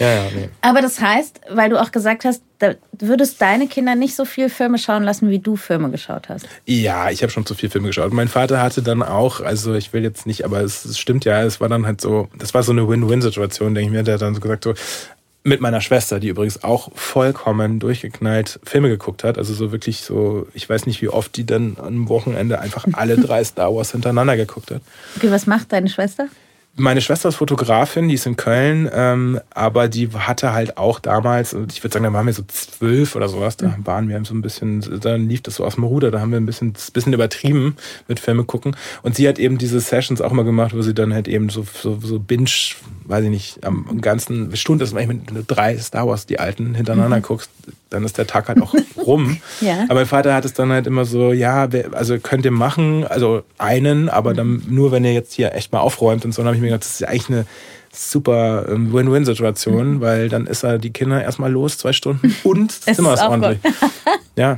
Ja, 0.00 0.30
nee. 0.34 0.48
Aber 0.62 0.80
das 0.80 0.98
heißt, 0.98 1.42
weil 1.50 1.68
du 1.68 1.78
auch 1.78 1.92
gesagt 1.92 2.24
hast, 2.24 2.42
da 2.58 2.74
würdest 2.98 3.40
deine 3.42 3.68
Kinder 3.68 3.94
nicht 3.94 4.16
so 4.16 4.24
viel 4.24 4.48
Filme 4.48 4.78
schauen 4.78 5.02
lassen, 5.02 5.28
wie 5.28 5.40
du 5.40 5.56
Filme 5.56 5.90
geschaut 5.90 6.30
hast. 6.30 6.48
Ja, 6.64 7.10
ich 7.10 7.22
habe 7.22 7.30
schon 7.30 7.44
zu 7.44 7.54
viel 7.54 7.68
Filme 7.68 7.88
geschaut. 7.88 8.10
Mein 8.14 8.28
Vater 8.28 8.62
hatte 8.62 8.80
dann 8.80 9.02
auch, 9.02 9.40
also 9.40 9.74
ich 9.74 9.92
will 9.92 10.02
jetzt 10.02 10.26
nicht, 10.26 10.46
aber 10.46 10.62
es, 10.62 10.86
es 10.86 10.98
stimmt 10.98 11.26
ja, 11.26 11.42
es 11.42 11.60
war 11.60 11.68
dann 11.68 11.84
halt 11.84 12.00
so, 12.00 12.28
das 12.38 12.54
war 12.54 12.62
so 12.62 12.72
eine 12.72 12.88
Win-Win-Situation, 12.88 13.74
denke 13.74 13.90
ich 13.90 13.92
mir. 13.92 14.02
Der 14.02 14.14
hat 14.14 14.22
dann 14.22 14.34
so 14.34 14.40
gesagt, 14.40 14.64
so, 14.64 14.72
mit 15.42 15.60
meiner 15.60 15.80
Schwester, 15.80 16.20
die 16.20 16.28
übrigens 16.28 16.64
auch 16.64 16.90
vollkommen 16.94 17.78
durchgeknallt 17.78 18.60
Filme 18.62 18.88
geguckt 18.88 19.24
hat. 19.24 19.38
Also 19.38 19.54
so 19.54 19.72
wirklich 19.72 20.02
so, 20.02 20.46
ich 20.54 20.68
weiß 20.68 20.86
nicht, 20.86 21.00
wie 21.00 21.08
oft 21.08 21.36
die 21.36 21.46
dann 21.46 21.76
am 21.80 22.08
Wochenende 22.08 22.58
einfach 22.58 22.86
alle 22.92 23.16
drei 23.16 23.42
Star 23.44 23.74
Wars 23.74 23.92
hintereinander 23.92 24.36
geguckt 24.36 24.70
hat. 24.70 24.82
Okay, 25.16 25.30
was 25.30 25.46
macht 25.46 25.72
deine 25.72 25.88
Schwester? 25.88 26.28
Meine 26.76 27.00
Schwester 27.00 27.28
ist 27.28 27.36
Fotografin, 27.36 28.08
die 28.08 28.14
ist 28.14 28.26
in 28.26 28.36
Köln, 28.36 28.88
ähm, 28.92 29.40
aber 29.50 29.88
die 29.88 30.08
hatte 30.12 30.52
halt 30.52 30.78
auch 30.78 31.00
damals, 31.00 31.52
ich 31.52 31.82
würde 31.82 31.92
sagen, 31.92 32.04
da 32.04 32.12
waren 32.12 32.26
wir 32.26 32.32
so 32.32 32.44
zwölf 32.46 33.16
oder 33.16 33.28
sowas, 33.28 33.56
da 33.56 33.68
mhm. 33.68 33.86
waren 33.86 34.08
wir 34.08 34.24
so 34.24 34.34
ein 34.34 34.40
bisschen, 34.40 34.80
dann 35.00 35.28
lief 35.28 35.42
das 35.42 35.56
so 35.56 35.64
aus 35.64 35.74
dem 35.74 35.84
Ruder, 35.84 36.10
da 36.10 36.20
haben 36.20 36.30
wir 36.30 36.38
ein 36.38 36.46
bisschen, 36.46 36.74
bisschen 36.92 37.12
übertrieben 37.12 37.76
mit 38.08 38.20
Filme 38.20 38.44
gucken. 38.44 38.76
Und 39.02 39.16
sie 39.16 39.28
hat 39.28 39.38
eben 39.38 39.58
diese 39.58 39.80
Sessions 39.80 40.20
auch 40.20 40.32
mal 40.32 40.44
gemacht, 40.44 40.74
wo 40.74 40.80
sie 40.80 40.94
dann 40.94 41.12
halt 41.12 41.28
eben 41.28 41.50
so, 41.50 41.66
so, 41.82 41.98
so 42.00 42.18
Binge, 42.18 42.50
weiß 43.04 43.24
ich 43.24 43.30
nicht, 43.30 43.64
am 43.64 44.00
ganzen 44.00 44.56
Stunde, 44.56 44.84
dass 44.84 44.94
man 44.94 45.06
mit 45.08 45.44
drei 45.48 45.76
Star 45.76 46.06
Wars, 46.06 46.26
die 46.26 46.38
alten, 46.38 46.74
hintereinander 46.74 47.18
mhm. 47.18 47.22
guckst, 47.22 47.50
dann 47.90 48.04
ist 48.04 48.18
der 48.18 48.26
Tag 48.26 48.48
halt 48.48 48.62
auch 48.62 48.74
rum. 48.96 49.38
ja. 49.60 49.84
Aber 49.84 49.96
mein 49.96 50.06
Vater 50.06 50.34
hat 50.34 50.44
es 50.44 50.54
dann 50.54 50.70
halt 50.70 50.86
immer 50.86 51.04
so, 51.04 51.32
ja, 51.32 51.68
also 51.92 52.18
könnt 52.18 52.44
ihr 52.44 52.50
machen, 52.50 53.04
also 53.06 53.42
einen, 53.58 54.08
aber 54.08 54.32
dann 54.32 54.62
nur, 54.68 54.92
wenn 54.92 55.04
ihr 55.04 55.12
jetzt 55.12 55.34
hier 55.34 55.54
echt 55.54 55.72
mal 55.72 55.80
aufräumt 55.80 56.24
und 56.24 56.32
so. 56.32 56.40
Dann 56.42 56.46
habe 56.46 56.56
ich 56.56 56.62
mir 56.62 56.68
gedacht, 56.68 56.84
das 56.84 56.92
ist 56.92 57.00
ja 57.00 57.08
eigentlich 57.08 57.28
eine 57.28 57.46
super 57.92 58.66
ähm, 58.68 58.92
Win-Win-Situation, 58.92 59.94
mhm. 59.94 60.00
weil 60.00 60.28
dann 60.28 60.46
ist 60.46 60.62
er 60.62 60.78
die 60.78 60.90
Kinder 60.90 61.22
erstmal 61.22 61.50
los, 61.50 61.78
zwei 61.78 61.92
Stunden 61.92 62.34
und 62.44 62.86
das 62.86 62.96
Zimmer 62.96 63.14
ist, 63.14 63.20
ist 63.20 63.26
ordentlich. 63.26 63.58
ja. 64.36 64.56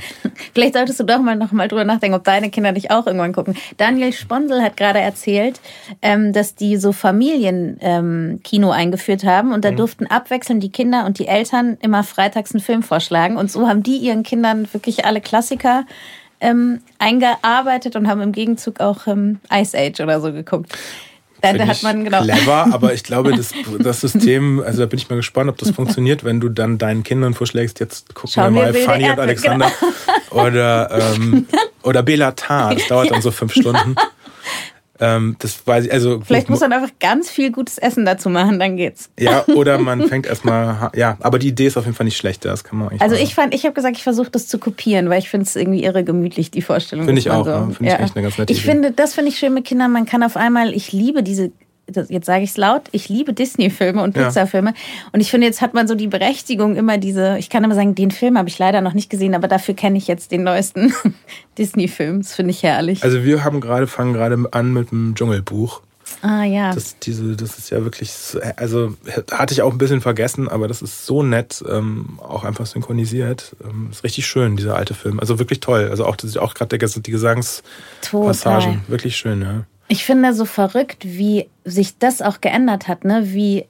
Vielleicht 0.54 0.74
solltest 0.74 1.00
du 1.00 1.04
doch 1.04 1.20
mal 1.20 1.36
noch 1.36 1.52
mal 1.52 1.68
drüber 1.68 1.84
nachdenken, 1.84 2.14
ob 2.14 2.24
deine 2.24 2.50
Kinder 2.50 2.72
dich 2.72 2.90
auch 2.90 3.06
irgendwann 3.06 3.32
gucken. 3.32 3.56
Daniel 3.78 4.12
Spondel 4.12 4.62
hat 4.62 4.76
gerade 4.76 5.00
erzählt, 5.00 5.60
ähm, 6.02 6.32
dass 6.32 6.54
die 6.54 6.76
so 6.76 6.92
Familienkino 6.92 7.78
ähm, 7.80 8.72
eingeführt 8.72 9.24
haben 9.24 9.52
und 9.52 9.64
da 9.64 9.72
mhm. 9.72 9.76
durften 9.76 10.06
abwechselnd 10.06 10.62
die 10.62 10.70
Kinder 10.70 11.06
und 11.06 11.18
die 11.18 11.26
Eltern 11.26 11.78
immer 11.80 12.04
freitags 12.04 12.52
einen 12.52 12.60
Film 12.60 12.82
vorschlagen 12.82 13.36
und 13.36 13.50
so 13.50 13.66
haben 13.66 13.82
die 13.82 13.96
ihren 13.96 14.22
Kindern 14.22 14.68
wirklich 14.72 15.04
alle 15.04 15.20
Klassiker 15.20 15.84
eingearbeitet 16.98 17.94
und 17.94 18.08
haben 18.08 18.20
im 18.20 18.32
Gegenzug 18.32 18.80
auch 18.80 19.06
Ice 19.54 19.78
Age 19.78 20.00
oder 20.00 20.20
so 20.20 20.32
geguckt. 20.32 20.76
Da, 21.42 21.52
da 21.52 21.66
hat 21.66 21.82
man 21.82 22.04
genau. 22.04 22.22
Clever, 22.22 22.68
aber 22.72 22.94
ich 22.94 23.02
glaube, 23.02 23.32
das, 23.36 23.52
das 23.80 24.00
System, 24.00 24.62
also 24.64 24.80
da 24.80 24.86
bin 24.86 24.98
ich 24.98 25.10
mal 25.10 25.16
gespannt, 25.16 25.50
ob 25.50 25.58
das 25.58 25.70
funktioniert, 25.70 26.24
wenn 26.24 26.40
du 26.40 26.48
dann 26.48 26.78
deinen 26.78 27.02
Kindern 27.02 27.34
vorschlägst, 27.34 27.80
jetzt 27.80 28.14
gucken 28.14 28.30
Schauen 28.30 28.54
wir 28.54 28.62
mal 28.62 28.74
Fanny 28.74 29.10
und 29.10 29.18
Alexander 29.18 29.70
genau. 30.30 30.42
oder, 30.44 31.14
ähm, 31.14 31.46
oder 31.82 32.02
Bela 32.04 32.30
Tar. 32.30 32.76
Das 32.76 32.86
dauert 32.86 33.10
dann 33.10 33.22
so 33.22 33.32
fünf 33.32 33.52
Stunden. 33.60 33.96
Ähm, 35.02 35.34
das 35.40 35.66
weiß 35.66 35.86
ich, 35.86 35.92
also. 35.92 36.20
Vielleicht 36.24 36.48
muss 36.48 36.60
man 36.60 36.72
einfach 36.72 36.92
ganz 37.00 37.28
viel 37.28 37.50
gutes 37.50 37.76
Essen 37.76 38.04
dazu 38.04 38.30
machen, 38.30 38.60
dann 38.60 38.76
geht's. 38.76 39.10
Ja, 39.18 39.44
oder 39.56 39.78
man 39.78 40.06
fängt 40.06 40.26
erstmal, 40.26 40.92
ja, 40.94 41.16
aber 41.18 41.40
die 41.40 41.48
Idee 41.48 41.66
ist 41.66 41.76
auf 41.76 41.84
jeden 41.84 41.96
Fall 41.96 42.04
nicht 42.04 42.16
schlecht, 42.16 42.44
das 42.44 42.62
kann 42.62 42.78
man 42.78 42.88
eigentlich 42.88 43.02
Also 43.02 43.16
ich 43.16 43.34
fand, 43.34 43.52
ich 43.52 43.64
habe 43.64 43.74
gesagt, 43.74 43.96
ich 43.96 44.04
versuche 44.04 44.30
das 44.30 44.46
zu 44.46 44.58
kopieren, 44.58 45.10
weil 45.10 45.18
ich 45.18 45.28
finde 45.28 45.46
es 45.46 45.56
irgendwie 45.56 45.82
irre 45.82 46.04
gemütlich, 46.04 46.52
die 46.52 46.62
Vorstellung. 46.62 47.04
Finde 47.04 47.20
ich 47.20 47.30
auch, 47.30 47.44
so, 47.44 47.50
ja, 47.50 47.66
finde 47.66 47.84
ja. 47.84 47.96
ich 47.96 48.00
echt 48.04 48.16
eine 48.16 48.22
ganz 48.22 48.38
nette 48.38 48.52
Ich 48.52 48.60
Idee. 48.60 48.70
finde, 48.70 48.92
das 48.92 49.14
finde 49.14 49.30
ich 49.30 49.38
schön 49.38 49.52
mit 49.52 49.64
Kindern, 49.64 49.90
man 49.90 50.06
kann 50.06 50.22
auf 50.22 50.36
einmal, 50.36 50.72
ich 50.72 50.92
liebe 50.92 51.24
diese 51.24 51.50
jetzt 51.94 52.26
sage 52.26 52.44
ich 52.44 52.50
es 52.50 52.56
laut, 52.56 52.82
ich 52.92 53.08
liebe 53.08 53.32
Disney-Filme 53.32 54.02
und 54.02 54.14
Pixar-Filme. 54.14 54.70
Ja. 54.70 54.76
Und 55.12 55.20
ich 55.20 55.30
finde, 55.30 55.46
jetzt 55.46 55.60
hat 55.60 55.74
man 55.74 55.88
so 55.88 55.94
die 55.94 56.08
Berechtigung, 56.08 56.76
immer 56.76 56.98
diese, 56.98 57.38
ich 57.38 57.50
kann 57.50 57.64
immer 57.64 57.74
sagen, 57.74 57.94
den 57.94 58.10
Film 58.10 58.38
habe 58.38 58.48
ich 58.48 58.58
leider 58.58 58.80
noch 58.80 58.94
nicht 58.94 59.10
gesehen, 59.10 59.34
aber 59.34 59.48
dafür 59.48 59.74
kenne 59.74 59.98
ich 59.98 60.06
jetzt 60.06 60.32
den 60.32 60.42
neuesten 60.42 60.92
Disney-Film. 61.58 62.22
Das 62.22 62.34
finde 62.34 62.50
ich 62.50 62.62
herrlich. 62.62 63.02
Also 63.02 63.24
wir 63.24 63.44
haben 63.44 63.60
gerade, 63.60 63.86
fangen 63.86 64.12
gerade 64.12 64.38
an 64.50 64.72
mit 64.72 64.90
dem 64.90 65.14
Dschungelbuch. 65.14 65.82
Ah 66.20 66.44
ja. 66.44 66.74
Das, 66.74 66.98
diese, 66.98 67.36
das 67.36 67.58
ist 67.58 67.70
ja 67.70 67.82
wirklich, 67.82 68.12
also 68.56 68.94
hatte 69.30 69.54
ich 69.54 69.62
auch 69.62 69.72
ein 69.72 69.78
bisschen 69.78 70.00
vergessen, 70.00 70.48
aber 70.48 70.68
das 70.68 70.82
ist 70.82 71.06
so 71.06 71.22
nett, 71.22 71.64
ähm, 71.68 72.18
auch 72.20 72.44
einfach 72.44 72.66
synchronisiert. 72.66 73.56
Ähm, 73.64 73.88
ist 73.90 74.04
richtig 74.04 74.26
schön, 74.26 74.56
dieser 74.56 74.76
alte 74.76 74.94
Film. 74.94 75.18
Also 75.20 75.38
wirklich 75.38 75.60
toll. 75.60 75.88
Also 75.90 76.04
auch, 76.04 76.16
auch 76.38 76.54
gerade 76.54 76.78
die 76.78 77.10
Gesangspassagen. 77.10 78.82
Wirklich 78.88 79.16
schön, 79.16 79.42
ja. 79.42 79.64
Ich 79.92 80.06
finde 80.06 80.32
so 80.32 80.46
verrückt, 80.46 81.04
wie 81.04 81.50
sich 81.66 81.98
das 81.98 82.22
auch 82.22 82.40
geändert 82.40 82.88
hat, 82.88 83.04
ne? 83.04 83.34
Wie 83.34 83.66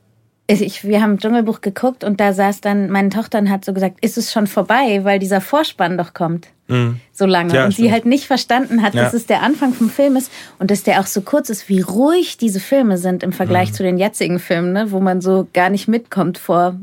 ich, 0.47 0.85
wir 0.85 1.03
haben 1.03 1.19
Dschungelbuch 1.19 1.63
geguckt 1.63 2.05
und 2.05 2.21
da 2.21 2.33
saß 2.33 2.61
dann 2.61 2.91
meine 2.91 3.09
Tochter 3.09 3.41
und 3.41 3.51
hat 3.51 3.65
so 3.65 3.73
gesagt, 3.73 4.05
ist 4.05 4.17
es 4.17 4.31
schon 4.31 4.47
vorbei, 4.47 5.01
weil 5.03 5.19
dieser 5.19 5.41
Vorspann 5.41 5.99
doch 5.99 6.15
kommt. 6.15 6.47
Mhm. 6.69 7.01
So 7.13 7.27
lange. 7.27 7.53
Ja, 7.53 7.65
und 7.65 7.73
stimmt. 7.73 7.89
sie 7.89 7.93
halt 7.93 8.07
nicht 8.07 8.27
verstanden 8.27 8.83
hat, 8.83 8.95
ja. 8.95 9.03
dass 9.03 9.15
es 9.15 9.27
der 9.27 9.43
Anfang 9.43 9.73
vom 9.73 9.91
Film 9.91 10.15
ist 10.15 10.31
und 10.61 10.71
dass 10.71 10.85
der 10.85 11.01
auch 11.01 11.07
so 11.07 11.23
kurz 11.23 11.51
ist, 11.51 11.69
wie 11.69 11.81
ruhig 11.81 12.37
diese 12.37 12.61
Filme 12.61 12.99
sind 12.99 13.25
im 13.25 13.33
Vergleich 13.33 13.71
mhm. 13.71 13.75
zu 13.75 13.83
den 13.83 13.99
jetzigen 13.99 14.39
Filmen, 14.39 14.73
ne? 14.73 14.93
wo 14.93 15.01
man 15.01 15.21
so 15.21 15.49
gar 15.53 15.71
nicht 15.71 15.89
mitkommt 15.89 16.39
vor 16.39 16.77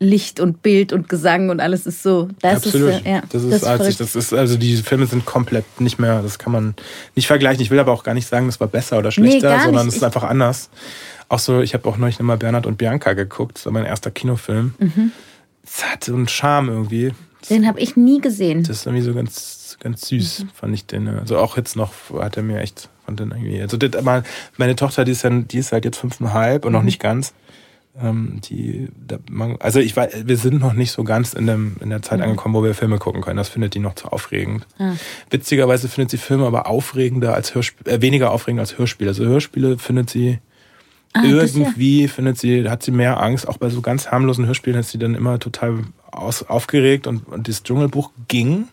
Licht 0.00 0.40
und 0.40 0.62
Bild 0.62 0.92
und 0.92 1.08
Gesang 1.08 1.50
und 1.50 1.60
alles 1.60 1.86
ist 1.86 2.02
so. 2.02 2.28
Das 2.40 2.66
Absolut. 2.66 2.90
Ist, 2.90 3.06
ja, 3.06 3.22
das 3.28 3.42
ist 3.42 3.64
das 3.64 3.96
Das 3.96 4.16
ist 4.16 4.32
also 4.32 4.56
die 4.56 4.76
Filme 4.76 5.06
sind 5.06 5.24
komplett 5.24 5.80
nicht 5.80 5.98
mehr. 5.98 6.22
Das 6.22 6.38
kann 6.38 6.52
man 6.52 6.74
nicht 7.14 7.26
vergleichen. 7.26 7.62
Ich 7.62 7.70
will 7.70 7.78
aber 7.78 7.92
auch 7.92 8.02
gar 8.02 8.14
nicht 8.14 8.26
sagen, 8.26 8.46
das 8.46 8.60
war 8.60 8.66
besser 8.66 8.98
oder 8.98 9.12
schlechter, 9.12 9.56
nee, 9.56 9.64
sondern 9.64 9.88
es 9.88 9.96
ist 9.96 10.02
einfach 10.02 10.24
anders. 10.24 10.68
Auch 11.28 11.38
so, 11.38 11.60
ich 11.60 11.74
habe 11.74 11.88
auch 11.88 11.96
neulich 11.96 12.18
nochmal 12.18 12.36
Bernhard 12.36 12.66
und 12.66 12.76
Bianca 12.76 13.12
geguckt. 13.14 13.56
Das 13.56 13.66
war 13.66 13.72
mein 13.72 13.86
erster 13.86 14.10
Kinofilm. 14.10 14.74
Mhm. 14.78 15.12
Es 15.64 15.84
hat 15.84 16.04
so 16.04 16.14
einen 16.14 16.28
Charme 16.28 16.68
irgendwie. 16.68 17.12
Den 17.48 17.66
habe 17.66 17.80
ich 17.80 17.96
nie 17.96 18.20
gesehen. 18.20 18.62
Das 18.62 18.78
ist 18.78 18.86
irgendwie 18.86 19.04
so 19.04 19.14
ganz, 19.14 19.76
ganz 19.80 20.08
süß, 20.08 20.44
mhm. 20.44 20.48
fand 20.54 20.74
ich 20.74 20.86
den. 20.86 21.08
Also 21.08 21.38
auch 21.38 21.56
jetzt 21.56 21.76
noch 21.76 21.92
hat 22.18 22.36
er 22.36 22.42
mir 22.42 22.60
echt, 22.60 22.88
fand 23.06 23.20
den 23.20 23.30
irgendwie. 23.30 23.60
Also 23.62 23.76
das, 23.76 24.02
meine 24.56 24.76
Tochter, 24.76 25.04
die 25.04 25.12
ist, 25.12 25.22
ja, 25.22 25.30
die 25.30 25.58
ist 25.58 25.72
halt 25.72 25.84
jetzt 25.84 25.98
fünfeinhalb 25.98 26.64
und 26.64 26.72
mhm. 26.72 26.78
noch 26.78 26.82
nicht 26.82 27.00
ganz. 27.00 27.32
Ähm, 28.00 28.40
die, 28.42 28.88
da, 29.06 29.18
man, 29.30 29.56
also 29.60 29.78
ich 29.78 29.96
weiß, 29.96 30.26
wir 30.26 30.36
sind 30.36 30.60
noch 30.60 30.72
nicht 30.72 30.90
so 30.90 31.04
ganz 31.04 31.32
in, 31.32 31.46
dem, 31.46 31.76
in 31.80 31.90
der 31.90 32.02
Zeit 32.02 32.18
mhm. 32.18 32.24
angekommen, 32.24 32.54
wo 32.54 32.64
wir 32.64 32.74
Filme 32.74 32.98
gucken 32.98 33.22
können. 33.22 33.36
Das 33.36 33.48
findet 33.48 33.74
die 33.74 33.78
noch 33.78 33.94
zu 33.94 34.08
aufregend. 34.08 34.66
Ah. 34.78 34.94
Witzigerweise 35.30 35.88
findet 35.88 36.10
sie 36.10 36.18
Filme 36.18 36.44
aber 36.44 36.66
aufregender 36.66 37.34
als 37.34 37.54
Hörspiele, 37.54 37.96
äh, 37.96 38.02
weniger 38.02 38.32
aufregend 38.32 38.60
als 38.60 38.78
Hörspiele. 38.78 39.10
Also 39.10 39.24
Hörspiele 39.24 39.78
findet 39.78 40.10
sie 40.10 40.40
ah, 41.12 41.22
irgendwie, 41.24 42.08
findet 42.08 42.38
sie, 42.38 42.68
hat 42.68 42.82
sie 42.82 42.90
mehr 42.90 43.22
Angst. 43.22 43.46
Auch 43.46 43.58
bei 43.58 43.70
so 43.70 43.80
ganz 43.80 44.08
harmlosen 44.10 44.46
Hörspielen 44.46 44.80
ist 44.80 44.90
sie 44.90 44.98
dann 44.98 45.14
immer 45.14 45.38
total 45.38 45.84
aus, 46.10 46.42
aufgeregt 46.42 47.06
und, 47.06 47.28
und 47.28 47.46
das 47.46 47.62
Dschungelbuch 47.62 48.10
ging, 48.26 48.66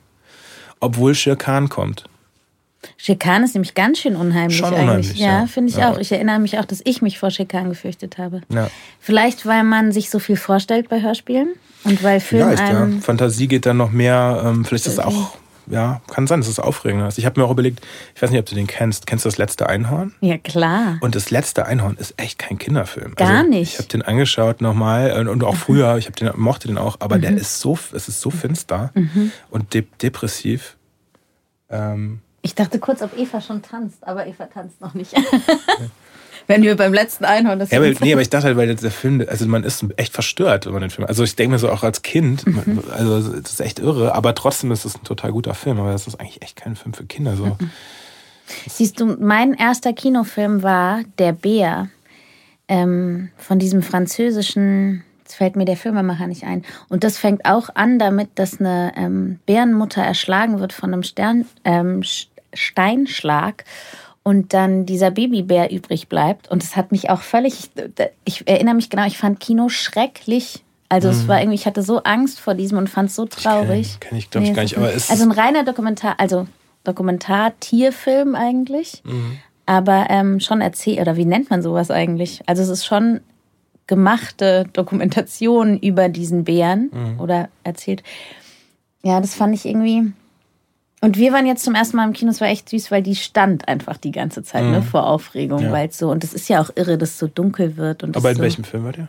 obwohl 0.79 1.13
Shir 1.13 1.35
Khan 1.35 1.69
kommt. 1.69 2.05
Schikanen 2.97 3.43
ist 3.43 3.53
nämlich 3.53 3.73
ganz 3.75 3.99
schön 3.99 4.15
unheimlich 4.15 4.57
Schon 4.57 4.69
eigentlich. 4.73 4.81
unheimlich, 4.83 5.15
ja, 5.17 5.39
ja. 5.41 5.45
finde 5.47 5.69
ich 5.71 5.77
Ja. 5.77 5.91
auch. 5.91 5.97
Ich 5.99 6.11
erinnere 6.11 6.39
mich 6.39 6.57
auch, 6.59 6.65
dass 6.65 6.81
ich 6.83 7.01
mich 7.01 7.19
vor 7.19 7.29
Schikanen 7.29 7.69
gefürchtet 7.69 8.17
habe. 8.17 8.41
Ja. 8.49 8.69
Vielleicht, 8.99 9.45
weil 9.45 9.63
man 9.63 9.91
sich 9.91 10.09
so 10.09 10.19
viel 10.19 10.35
vorstellt 10.37 10.89
bei 10.89 11.01
Hörspielen 11.01 11.49
und 11.83 12.03
weil 12.03 12.19
Film 12.19 12.43
Vielleicht, 12.49 12.61
ja. 12.71 12.81
einem. 12.81 13.01
Fantasie 13.01 13.47
geht 13.47 13.65
dann 13.65 13.77
noch 13.77 13.91
mehr, 13.91 14.41
ähm, 14.45 14.65
vielleicht 14.65 14.87
ist 14.87 14.93
es 14.93 14.99
auch, 14.99 15.35
ja, 15.67 16.01
kann 16.07 16.25
sein, 16.25 16.39
dass 16.41 16.49
es 16.49 16.59
aufregender 16.59 17.07
ist. 17.07 17.17
Ich 17.19 17.25
habe 17.27 17.39
mir 17.39 17.45
auch 17.45 17.51
überlegt, 17.51 17.81
ich 18.15 18.21
weiß 18.21 18.31
nicht, 18.31 18.39
ob 18.39 18.45
du 18.47 18.55
den 18.55 18.65
kennst. 18.67 19.05
Kennst 19.05 19.25
du 19.25 19.29
das 19.29 19.37
letzte 19.37 19.69
Einhorn? 19.69 20.13
Ja, 20.19 20.37
klar. 20.39 20.97
Und 21.01 21.13
das 21.15 21.29
letzte 21.29 21.65
Einhorn 21.67 21.95
ist 21.97 22.15
echt 22.17 22.39
kein 22.39 22.57
Kinderfilm. 22.57 23.13
Gar 23.15 23.29
also, 23.29 23.49
nicht. 23.49 23.73
Ich 23.73 23.77
habe 23.77 23.87
den 23.89 24.01
angeschaut 24.01 24.59
nochmal 24.59 25.17
und, 25.19 25.27
und 25.27 25.43
auch 25.43 25.55
früher, 25.55 25.97
ich 25.97 26.07
den, 26.09 26.31
mochte 26.35 26.67
den 26.67 26.79
auch, 26.79 26.97
aber 26.99 27.17
Mhm. 27.17 27.21
der 27.21 27.37
ist 27.37 27.59
so, 27.59 27.77
es 27.93 28.07
ist 28.07 28.21
so 28.21 28.31
finster 28.31 28.91
und 29.51 29.73
de 29.75 29.85
depressiv. 30.01 30.77
Ähm, 31.69 32.19
Ich 32.41 32.55
dachte 32.55 32.79
kurz, 32.79 33.01
ob 33.01 33.17
Eva 33.17 33.39
schon 33.41 33.61
tanzt, 33.61 34.05
aber 34.07 34.25
Eva 34.27 34.45
tanzt 34.47 34.81
noch 34.81 34.93
nicht. 34.93 35.13
Wenn 36.47 36.63
wir 36.63 36.75
beim 36.75 36.91
letzten 36.93 37.23
Einhorn 37.23 37.59
das 37.59 37.69
ja, 37.69 37.77
aber, 37.77 37.91
nee, 38.01 38.11
aber 38.13 38.21
ich 38.21 38.29
dachte 38.29 38.47
halt, 38.47 38.57
weil 38.57 38.75
der 38.75 38.91
Film, 38.91 39.23
also 39.27 39.45
man 39.45 39.63
ist 39.63 39.85
echt 39.97 40.11
verstört, 40.11 40.65
wenn 40.65 40.73
man 40.73 40.81
den 40.81 40.89
Film. 40.89 41.07
Also 41.07 41.23
ich 41.23 41.35
denke 41.35 41.51
mir 41.53 41.59
so 41.59 41.69
auch 41.69 41.83
als 41.83 42.01
Kind, 42.01 42.45
Mhm. 42.47 42.83
also 42.91 43.19
das 43.39 43.53
ist 43.53 43.61
echt 43.61 43.77
irre, 43.79 44.15
aber 44.15 44.33
trotzdem 44.33 44.71
ist 44.71 44.83
es 44.83 44.95
ein 44.95 45.03
total 45.03 45.31
guter 45.31 45.53
Film, 45.53 45.79
aber 45.79 45.91
das 45.91 46.07
ist 46.07 46.19
eigentlich 46.19 46.41
echt 46.41 46.55
kein 46.55 46.75
Film 46.75 46.93
für 46.93 47.05
Kinder. 47.05 47.35
So. 47.35 47.45
Mhm. 47.45 47.69
Siehst 48.67 48.99
du, 48.99 49.05
mein 49.19 49.53
erster 49.53 49.93
Kinofilm 49.93 50.63
war 50.63 51.01
Der 51.19 51.31
Bär 51.31 51.89
ähm, 52.67 53.29
von 53.37 53.59
diesem 53.59 53.83
französischen, 53.83 55.03
jetzt 55.23 55.35
fällt 55.35 55.55
mir 55.55 55.65
der 55.65 55.77
Filmemacher 55.77 56.25
nicht 56.27 56.43
ein. 56.43 56.63
Und 56.89 57.03
das 57.03 57.17
fängt 57.19 57.45
auch 57.45 57.69
an 57.75 57.99
damit, 57.99 58.29
dass 58.35 58.59
eine 58.59 58.93
ähm, 58.97 59.39
Bärenmutter 59.45 60.01
erschlagen 60.01 60.59
wird 60.59 60.73
von 60.73 60.91
einem 60.91 61.03
Stern, 61.03 61.45
ähm, 61.63 62.01
Sch- 62.01 62.27
Steinschlag 62.53 63.65
und 64.23 64.53
dann 64.53 64.85
dieser 64.85 65.11
Babybär 65.11 65.71
übrig 65.71 66.07
bleibt. 66.07 66.49
Und 66.51 66.61
das 66.63 66.75
hat 66.75 66.91
mich 66.91 67.09
auch 67.09 67.21
völlig, 67.21 67.71
ich, 68.25 68.47
erinnere 68.47 68.75
mich 68.75 68.89
genau, 68.89 69.05
ich 69.05 69.17
fand 69.17 69.39
Kino 69.39 69.69
schrecklich. 69.69 70.63
Also 70.89 71.07
es 71.07 71.27
war 71.29 71.39
irgendwie, 71.39 71.55
ich 71.55 71.65
hatte 71.65 71.83
so 71.83 72.03
Angst 72.03 72.39
vor 72.41 72.53
diesem 72.53 72.77
und 72.77 72.89
fand 72.89 73.09
es 73.09 73.15
so 73.15 73.25
traurig. 73.25 73.97
kenn 74.01 74.17
ich, 74.17 74.29
glaub 74.29 74.43
ich, 74.43 74.53
gar 74.53 74.63
es 74.65 74.71
nicht, 74.71 74.77
aber 74.77 74.93
es 74.93 75.09
also 75.09 75.23
ein 75.23 75.31
reiner 75.31 75.63
Dokumentar, 75.63 76.15
also 76.19 76.47
Dokumentar-Tierfilm 76.83 78.35
eigentlich, 78.35 79.01
Mhm. 79.05 79.37
aber 79.65 80.07
ähm, 80.09 80.39
schon 80.39 80.61
erzählt, 80.61 80.99
oder 80.99 81.15
wie 81.15 81.25
nennt 81.25 81.49
man 81.49 81.61
sowas 81.61 81.91
eigentlich? 81.91 82.41
Also 82.45 82.61
es 82.63 82.69
ist 82.69 82.85
schon 82.85 83.21
gemachte 83.87 84.65
Dokumentation 84.73 85.77
über 85.79 86.09
diesen 86.09 86.43
Bären 86.43 86.89
Mhm. 86.93 87.19
oder 87.19 87.49
erzählt. 87.63 88.03
Ja, 89.03 89.19
das 89.19 89.33
fand 89.35 89.55
ich 89.55 89.65
irgendwie. 89.65 90.11
Und 91.03 91.17
wir 91.17 91.33
waren 91.33 91.47
jetzt 91.47 91.63
zum 91.63 91.73
ersten 91.73 91.97
Mal 91.97 92.05
im 92.07 92.13
Kino, 92.13 92.29
es 92.29 92.41
war 92.41 92.47
echt 92.47 92.69
süß, 92.69 92.91
weil 92.91 93.01
die 93.01 93.15
stand 93.15 93.67
einfach 93.67 93.97
die 93.97 94.11
ganze 94.11 94.43
Zeit 94.43 94.63
ne, 94.63 94.83
vor 94.83 95.07
Aufregung, 95.07 95.59
Mhm. 95.61 95.65
Ja. 95.65 95.71
weil 95.71 95.91
so, 95.91 96.11
und 96.11 96.23
es 96.23 96.33
ist 96.33 96.47
ja 96.47 96.61
auch 96.61 96.69
irre, 96.75 96.97
dass 96.99 97.09
es 97.09 97.19
so 97.19 97.27
dunkel 97.27 97.75
wird. 97.75 98.03
Und 98.03 98.15
Aber 98.15 98.29
in 98.29 98.37
so, 98.37 98.43
welchem 98.43 98.63
Film 98.63 98.83
war 98.83 98.91
der? 98.93 99.07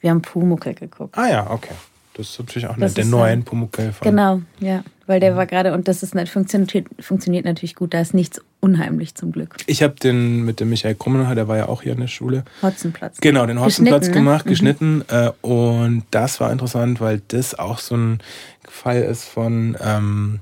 Wir 0.00 0.10
haben 0.10 0.22
Pumuckel 0.22 0.74
geguckt. 0.74 1.16
Ah 1.18 1.28
ja, 1.28 1.50
okay. 1.50 1.74
Das 2.16 2.30
ist 2.30 2.38
natürlich 2.38 2.68
auch 2.68 2.76
Das 2.78 2.94
der 2.94 3.04
ist, 3.04 3.10
neuen 3.10 3.40
äh, 3.40 3.44
Pumuckl 3.44 3.92
von 3.92 4.04
Genau, 4.08 4.40
ja. 4.60 4.84
Weil 5.06 5.20
der 5.20 5.36
war 5.36 5.44
gerade, 5.46 5.74
und 5.74 5.86
das 5.88 6.02
ist 6.02 6.14
nicht, 6.14 6.32
funktioniert, 6.32 6.86
funktioniert 7.00 7.44
natürlich 7.44 7.74
gut, 7.74 7.92
da 7.92 8.00
ist 8.00 8.14
nichts 8.14 8.40
unheimlich 8.60 9.14
zum 9.14 9.32
Glück. 9.32 9.56
Ich 9.66 9.82
habe 9.82 9.94
den 9.96 10.44
mit 10.44 10.60
dem 10.60 10.70
Michael 10.70 10.94
Krummenhofer, 10.94 11.34
der 11.34 11.48
war 11.48 11.56
ja 11.58 11.68
auch 11.68 11.82
hier 11.82 11.92
in 11.92 12.00
der 12.00 12.06
Schule. 12.06 12.44
Hotzenplatz. 12.62 13.18
Genau, 13.20 13.44
den 13.44 13.60
Hotzenplatz 13.60 14.06
ne? 14.06 14.12
gemacht, 14.14 14.46
geschnitten. 14.46 15.04
Äh, 15.08 15.30
und 15.42 16.04
das 16.10 16.40
war 16.40 16.50
interessant, 16.52 17.00
weil 17.02 17.20
das 17.28 17.58
auch 17.58 17.80
so 17.80 17.96
ein 17.96 18.20
Fall 18.66 19.02
ist 19.02 19.24
von, 19.24 19.76
ähm, 19.84 20.40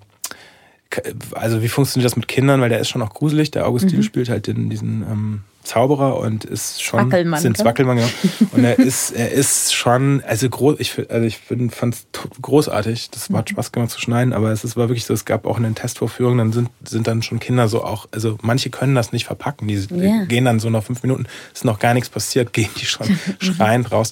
also 1.33 1.63
wie 1.63 1.69
funktioniert 1.69 2.07
das 2.11 2.17
mit 2.17 2.29
Kindern, 2.29 2.61
weil 2.61 2.69
der 2.69 2.81
ist 2.81 2.89
schon 2.89 3.03
auch 3.03 3.15
gruselig. 3.15 3.51
Der 3.51 3.67
Augustin 3.67 4.03
spielt 4.03 4.29
halt 4.29 4.47
den, 4.47 4.69
diesen 4.71 5.03
ähm, 5.03 5.41
Zauberer 5.65 6.19
und 6.19 6.45
ist 6.45 6.83
schon 6.83 7.07
Wackelmann, 7.11 7.41
sind 7.41 7.57
gell? 7.57 7.65
Wackelmann, 7.67 7.97
genau. 7.99 8.09
Und 8.51 8.65
er 8.65 8.79
ist, 8.81 9.13
er 9.13 9.31
ist 9.31 9.73
schon, 9.75 10.21
also 10.27 10.49
groß, 10.51 10.77
ich, 10.81 10.99
also 11.09 11.25
ich 11.27 11.39
fand 11.39 11.95
es 11.95 12.07
großartig. 12.43 13.11
Das 13.11 13.31
Mhm. 13.31 13.37
hat 13.37 13.51
Spaß 13.51 13.71
gemacht 13.73 13.91
zu 13.91 14.01
schneiden, 14.01 14.33
aber 14.33 14.51
es 14.51 14.65
ist, 14.65 14.77
war 14.77 14.89
wirklich 14.89 15.05
so, 15.05 15.15
es 15.15 15.25
gab 15.25 15.47
auch 15.47 15.57
in 15.59 15.63
den 15.63 15.75
Testvorführungen, 15.77 16.39
dann 16.39 16.53
sind, 16.53 16.69
sind 16.85 17.07
dann 17.07 17.23
schon 17.23 17.39
Kinder 17.39 17.69
so 17.69 17.85
auch, 17.85 18.09
also 18.13 18.37
manche 18.43 18.71
können 18.71 18.95
das 18.97 19.13
nicht 19.13 19.25
verpacken. 19.27 19.69
Die 19.69 19.75
Ja. 19.75 20.25
gehen 20.25 20.45
dann 20.45 20.59
so 20.59 20.69
nach 20.69 20.83
fünf 20.83 21.03
Minuten, 21.05 21.27
ist 21.55 21.65
noch 21.65 21.79
gar 21.79 21.95
nichts 21.95 22.09
passiert, 22.11 22.53
gehen 22.53 22.71
die 22.81 22.87
schon 22.87 23.07
schreiend 23.39 23.93
raus. 23.93 24.11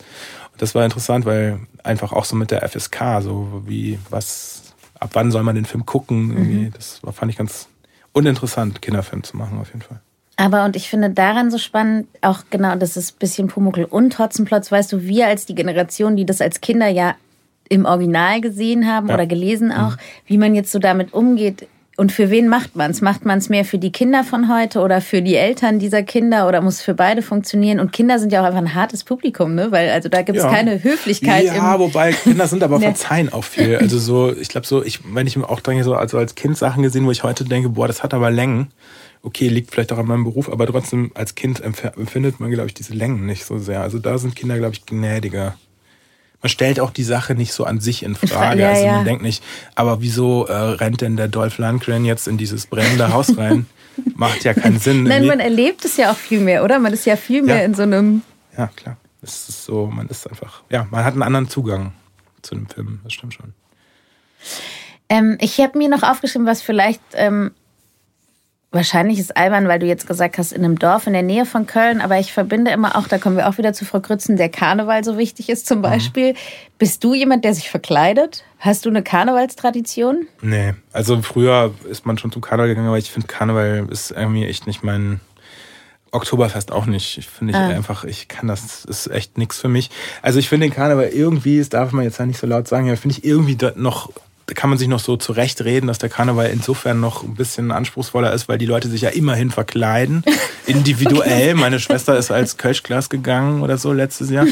Und 0.53 0.63
das 0.63 0.75
war 0.77 0.85
interessant, 0.85 1.25
weil 1.27 1.59
einfach 1.83 2.13
auch 2.13 2.25
so 2.25 2.37
mit 2.37 2.51
der 2.53 2.63
FSK, 2.69 3.21
so 3.23 3.63
wie, 3.67 3.99
was, 4.11 4.70
ab 5.01 5.11
wann 5.15 5.31
soll 5.31 5.43
man 5.43 5.55
den 5.55 5.65
Film 5.65 5.85
gucken, 5.87 6.31
irgendwie, 6.31 6.71
das 6.71 7.01
fand 7.13 7.31
ich 7.33 7.39
ganz 7.39 7.69
uninteressant, 8.13 8.83
Kinderfilm 8.83 9.23
zu 9.23 9.37
machen, 9.37 9.59
auf 9.59 9.69
jeden 9.69 9.83
Fall. 9.83 10.01
Aber 10.37 10.65
und 10.65 10.75
ich 10.77 10.89
finde 10.89 11.11
daran 11.11 11.51
so 11.51 11.59
spannend, 11.59 12.07
auch 12.23 12.45
genau, 12.51 12.75
das 12.77 12.97
ist 12.97 13.15
ein 13.15 13.19
bisschen 13.19 13.49
Pumuckl 13.49 13.85
und 13.85 14.19
Hotzenplotz, 14.19 14.73
weißt 14.73 14.93
du, 14.93 15.03
wir 15.03 15.27
als 15.27 15.45
die 15.47 15.55
Generation, 15.55 16.17
die 16.17 16.25
das 16.25 16.41
als 16.41 16.61
Kinder 16.61 16.89
ja 16.89 17.15
im 17.69 17.85
Original 17.85 18.41
gesehen 18.41 18.87
haben 18.87 19.09
Ja. 19.09 19.15
oder 19.15 19.27
gelesen 19.27 19.71
auch, 19.73 19.97
wie 20.27 20.39
man 20.39 20.55
jetzt 20.55 20.73
so 20.73 20.79
damit 20.79 21.13
umgeht. 21.13 21.69
Und 22.01 22.13
für 22.13 22.31
wen 22.31 22.49
macht 22.49 22.77
man 22.77 22.91
es? 22.91 23.03
Macht 23.03 23.27
man 23.27 23.37
es 23.37 23.51
mehr 23.51 23.63
für 23.67 23.77
die 23.77 23.93
Kinder 23.93 24.25
von 24.25 24.49
heute 24.51 24.81
oder 24.81 25.03
für 25.03 25.21
die 25.21 25.35
Eltern 25.37 25.79
dieser 25.79 26.03
Kinder 26.03 26.49
oder 26.49 26.63
muss 26.63 26.81
für 26.81 26.95
beide 26.95 27.21
funktionieren? 27.21 27.79
Und 27.79 27.93
Kinder 27.93 28.19
sind 28.19 28.33
ja 28.33 28.41
auch 28.41 28.47
einfach 28.47 28.59
ein 28.59 28.75
hartes 28.75 29.05
Publikum, 29.05 29.55
ne? 29.55 29.71
Weil 29.71 29.91
also 29.91 30.09
da 30.09 30.23
gibt 30.23 30.39
es 30.39 30.45
Ja. 30.45 30.51
keine 30.51 30.83
Höflichkeit. 30.83 31.45
Ja, 31.45 31.79
wobei 31.79 32.13
Kinder 32.13 32.47
sind 32.47 32.63
aber 32.63 32.81
verzeihen 32.81 33.31
auch 33.31 33.45
viel. 33.45 33.77
Also 33.77 33.99
so, 33.99 34.35
ich 34.35 34.49
glaube 34.49 34.67
so, 34.67 34.83
ich, 34.83 35.01
wenn 35.15 35.27
ich 35.27 35.37
mir 35.37 35.47
auch 35.51 35.61
denke, 35.61 35.85
so 35.85 35.95
also 35.95 36.17
als 36.17 36.35
Kind 36.37 36.57
Sachen 36.57 36.83
gesehen, 36.83 37.05
wo 37.05 37.11
ich 37.11 37.23
heute 37.23 37.45
denke, 37.45 37.69
boah, 37.69 37.87
das 37.87 38.03
hat 38.03 38.15
aber 38.15 38.31
Längen. 38.31 38.69
Okay, 39.23 39.49
liegt 39.49 39.71
vielleicht 39.71 39.93
auch 39.93 39.99
an 39.99 40.07
meinem 40.07 40.25
Beruf, 40.25 40.51
aber 40.51 40.67
trotzdem 40.67 41.11
als 41.13 41.35
Kind 41.35 41.63
empf- 41.63 41.99
empfindet 41.99 42.41
man, 42.41 42.51
glaube 42.51 42.69
ich, 42.69 42.73
diese 42.75 42.95
Längen 42.95 43.27
nicht 43.27 43.45
so 43.45 43.59
sehr. 43.59 43.83
Also 43.83 43.99
da 43.99 44.17
sind 44.17 44.35
Kinder, 44.35 44.57
glaube 44.57 44.73
ich, 44.73 44.87
gnädiger. 44.87 45.55
Man 46.43 46.49
stellt 46.51 46.81
auch 46.81 46.91
die 46.91 47.03
Sache 47.05 47.35
nicht 47.35 47.53
so 47.53 47.65
an 47.65 47.81
sich 47.81 48.03
in 48.03 48.15
Frage. 48.29 48.63
Ja, 48.63 48.71
also 48.71 48.85
ja. 48.85 48.93
man 48.97 49.05
denkt 49.05 49.23
nicht, 49.23 49.43
aber 49.75 50.01
wieso 50.01 50.47
äh, 50.47 50.53
rennt 50.55 51.01
denn 51.01 51.17
der 51.17 51.29
Dolph 51.29 51.59
Lundgren 51.59 52.05
jetzt 52.05 52.29
in 52.29 52.39
dieses 52.39 52.67
brennende 52.67 53.13
Haus 53.13 53.37
rein? 53.37 53.67
Macht 54.15 54.45
ja 54.45 54.55
keinen 54.55 54.79
Sinn. 54.79 55.05
Nein, 55.05 55.27
man 55.27 55.41
erlebt 55.41 55.85
es 55.85 55.97
ja 55.97 56.11
auch 56.13 56.17
viel 56.17 56.41
mehr, 56.41 56.65
oder? 56.65 56.79
Man 56.79 56.93
ist 56.93 57.05
ja 57.05 57.17
viel 57.17 57.43
mehr 57.43 57.59
Ja. 57.59 57.65
in 57.65 57.75
so 57.75 57.83
einem 57.83 58.23
ja, 58.57 58.69
klar. 58.77 58.97
Es 59.23 59.49
ist 59.49 59.65
so, 59.65 59.87
man 59.87 60.09
ist 60.09 60.29
einfach, 60.29 60.63
ja, 60.71 60.87
man 60.91 61.05
hat 61.05 61.13
einen 61.13 61.23
anderen 61.23 61.49
Zugang 61.49 61.93
zu 62.43 62.55
dem 62.55 62.67
Film. 62.69 63.01
Das 63.05 63.13
stimmt 63.13 63.35
schon. 63.35 63.53
Ähm, 65.09 65.37
ich 65.41 65.59
habe 65.61 65.77
mir 65.77 65.89
noch 65.89 66.03
aufgeschrieben, 66.03 66.47
was 66.47 66.63
vielleicht 66.63 67.01
ähm, 67.15 67.53
wahrscheinlich 68.73 69.19
ist 69.19 69.37
albern, 69.37 69.67
weil 69.67 69.81
du 69.81 69.87
jetzt 69.87 70.07
gesagt 70.07 70.39
hast, 70.39 70.53
in 70.53 70.65
einem 70.65 70.79
Dorf 70.79 71.07
in 71.07 71.13
der 71.13 71.23
Nähe 71.23 71.45
von 71.45 71.67
Köln, 71.67 72.01
aber 72.01 72.19
ich 72.21 72.33
verbinde 72.33 72.71
immer 72.71 72.97
auch, 72.97 73.09
da 73.09 73.19
kommen 73.19 73.37
wir 73.37 73.49
auch 73.49 73.59
wieder 73.59 73.73
zu 73.73 73.85
Frau 73.85 74.01
Grützen, 74.01 74.37
der 74.37 74.49
Karneval 74.49 75.03
so 75.03 75.19
wichtig 75.19 75.49
ist 75.49 75.67
zum 75.67 75.83
Beispiel. 75.83 76.35
Bist 76.79 77.03
du 77.03 77.15
jemand, 77.15 77.45
der 77.45 77.55
sich 77.55 77.69
verkleidet? 77.69 78.45
Hast 78.59 78.85
du 78.87 78.91
eine 78.91 79.03
Karnevalstradition? 79.03 80.27
Nee, 80.41 80.75
also 80.93 81.21
früher 81.23 81.75
ist 81.89 82.07
man 82.07 82.17
schon 82.19 82.31
zum 82.31 82.43
Karneval 82.43 82.69
gegangen, 82.69 82.89
aber 82.89 82.99
ich 82.99 83.11
finde 83.11 83.27
Karneval 83.27 83.89
ist 83.91 84.13
irgendwie 84.13 84.47
echt 84.47 84.67
nicht 84.69 84.85
mein 84.85 85.21
Oktoberfest 86.13 86.73
auch 86.73 86.87
nicht. 86.87 87.19
Ich 87.19 87.29
finde 87.29 87.53
ich 87.53 87.59
Ah. 87.59 87.69
einfach, 87.69 88.05
ich 88.05 88.29
kann 88.29 88.49
das, 88.49 88.85
ist 88.85 89.07
echt 89.09 89.39
nichts 89.39 89.59
für 89.59 89.69
mich. 89.69 89.91
Also 90.23 90.39
ich 90.39 90.49
finde 90.49 90.67
den 90.67 90.75
Karneval 90.75 91.09
irgendwie, 91.09 91.59
das 91.59 91.69
darf 91.69 91.93
man 91.93 92.05
jetzt 92.05 92.19
ja 92.19 92.27
nicht 92.27 92.39
so 92.39 92.47
laut 92.47 92.67
sagen, 92.69 92.89
aber 92.89 92.97
finde 92.97 93.17
ich 93.19 93.25
irgendwie 93.25 93.57
noch, 93.77 94.11
kann 94.55 94.71
man 94.71 94.79
sich 94.79 94.89
noch 94.89 95.01
so 95.01 95.17
zurechtreden, 95.17 95.87
dass 95.87 95.99
der 95.99 96.09
Karneval 96.09 96.47
insofern 96.51 97.01
noch 97.01 97.23
ein 97.23 97.35
bisschen 97.35 97.71
anspruchsvoller 97.71 98.33
ist, 98.33 98.49
weil 98.49 98.59
die 98.59 98.67
Leute 98.67 98.89
sich 98.89 99.03
ja 99.03 99.11
immerhin 99.11 99.51
verkleiden, 99.51 100.25
individuell. 100.67 101.55
Meine 101.55 101.81
Schwester 101.81 102.17
ist 102.17 102.31
als 102.31 102.57
Kölschglas 102.57 103.11
gegangen 103.11 103.63
oder 103.63 103.79
so 103.79 103.93
letztes 103.93 104.31
Jahr. 104.31 104.47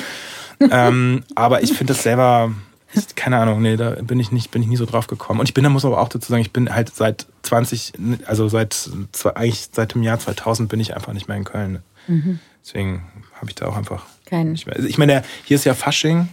ähm, 0.60 1.24
aber 1.34 1.62
ich 1.62 1.72
finde 1.72 1.92
das 1.94 2.02
selber, 2.02 2.52
ich, 2.94 3.14
keine 3.14 3.38
Ahnung, 3.38 3.62
nee, 3.62 3.76
da 3.76 3.90
bin 3.90 4.18
ich 4.18 4.32
nicht, 4.32 4.50
bin 4.50 4.62
ich 4.62 4.68
nie 4.68 4.76
so 4.76 4.86
drauf 4.86 5.06
gekommen. 5.06 5.40
Und 5.40 5.48
ich 5.48 5.54
bin, 5.54 5.64
da 5.64 5.70
muss 5.70 5.84
aber 5.84 6.00
auch 6.00 6.08
dazu 6.08 6.28
sagen, 6.28 6.42
ich 6.42 6.52
bin 6.52 6.74
halt 6.74 6.94
seit 6.94 7.26
20, 7.42 7.92
also 8.26 8.48
seit, 8.48 8.90
eigentlich 9.34 9.68
seit 9.72 9.94
dem 9.94 10.02
Jahr 10.02 10.18
2000 10.18 10.68
bin 10.68 10.80
ich 10.80 10.94
einfach 10.94 11.12
nicht 11.12 11.28
mehr 11.28 11.36
in 11.36 11.44
Köln. 11.44 11.82
Deswegen 12.64 13.02
habe 13.34 13.50
ich 13.50 13.54
da 13.54 13.66
auch 13.66 13.76
einfach 13.76 14.04
Keinen. 14.26 14.52
nicht 14.52 14.66
mehr. 14.66 14.76
Also 14.76 14.88
ich 14.88 14.98
meine, 14.98 15.22
hier 15.44 15.56
ist 15.56 15.64
ja 15.64 15.74
Fasching. 15.74 16.28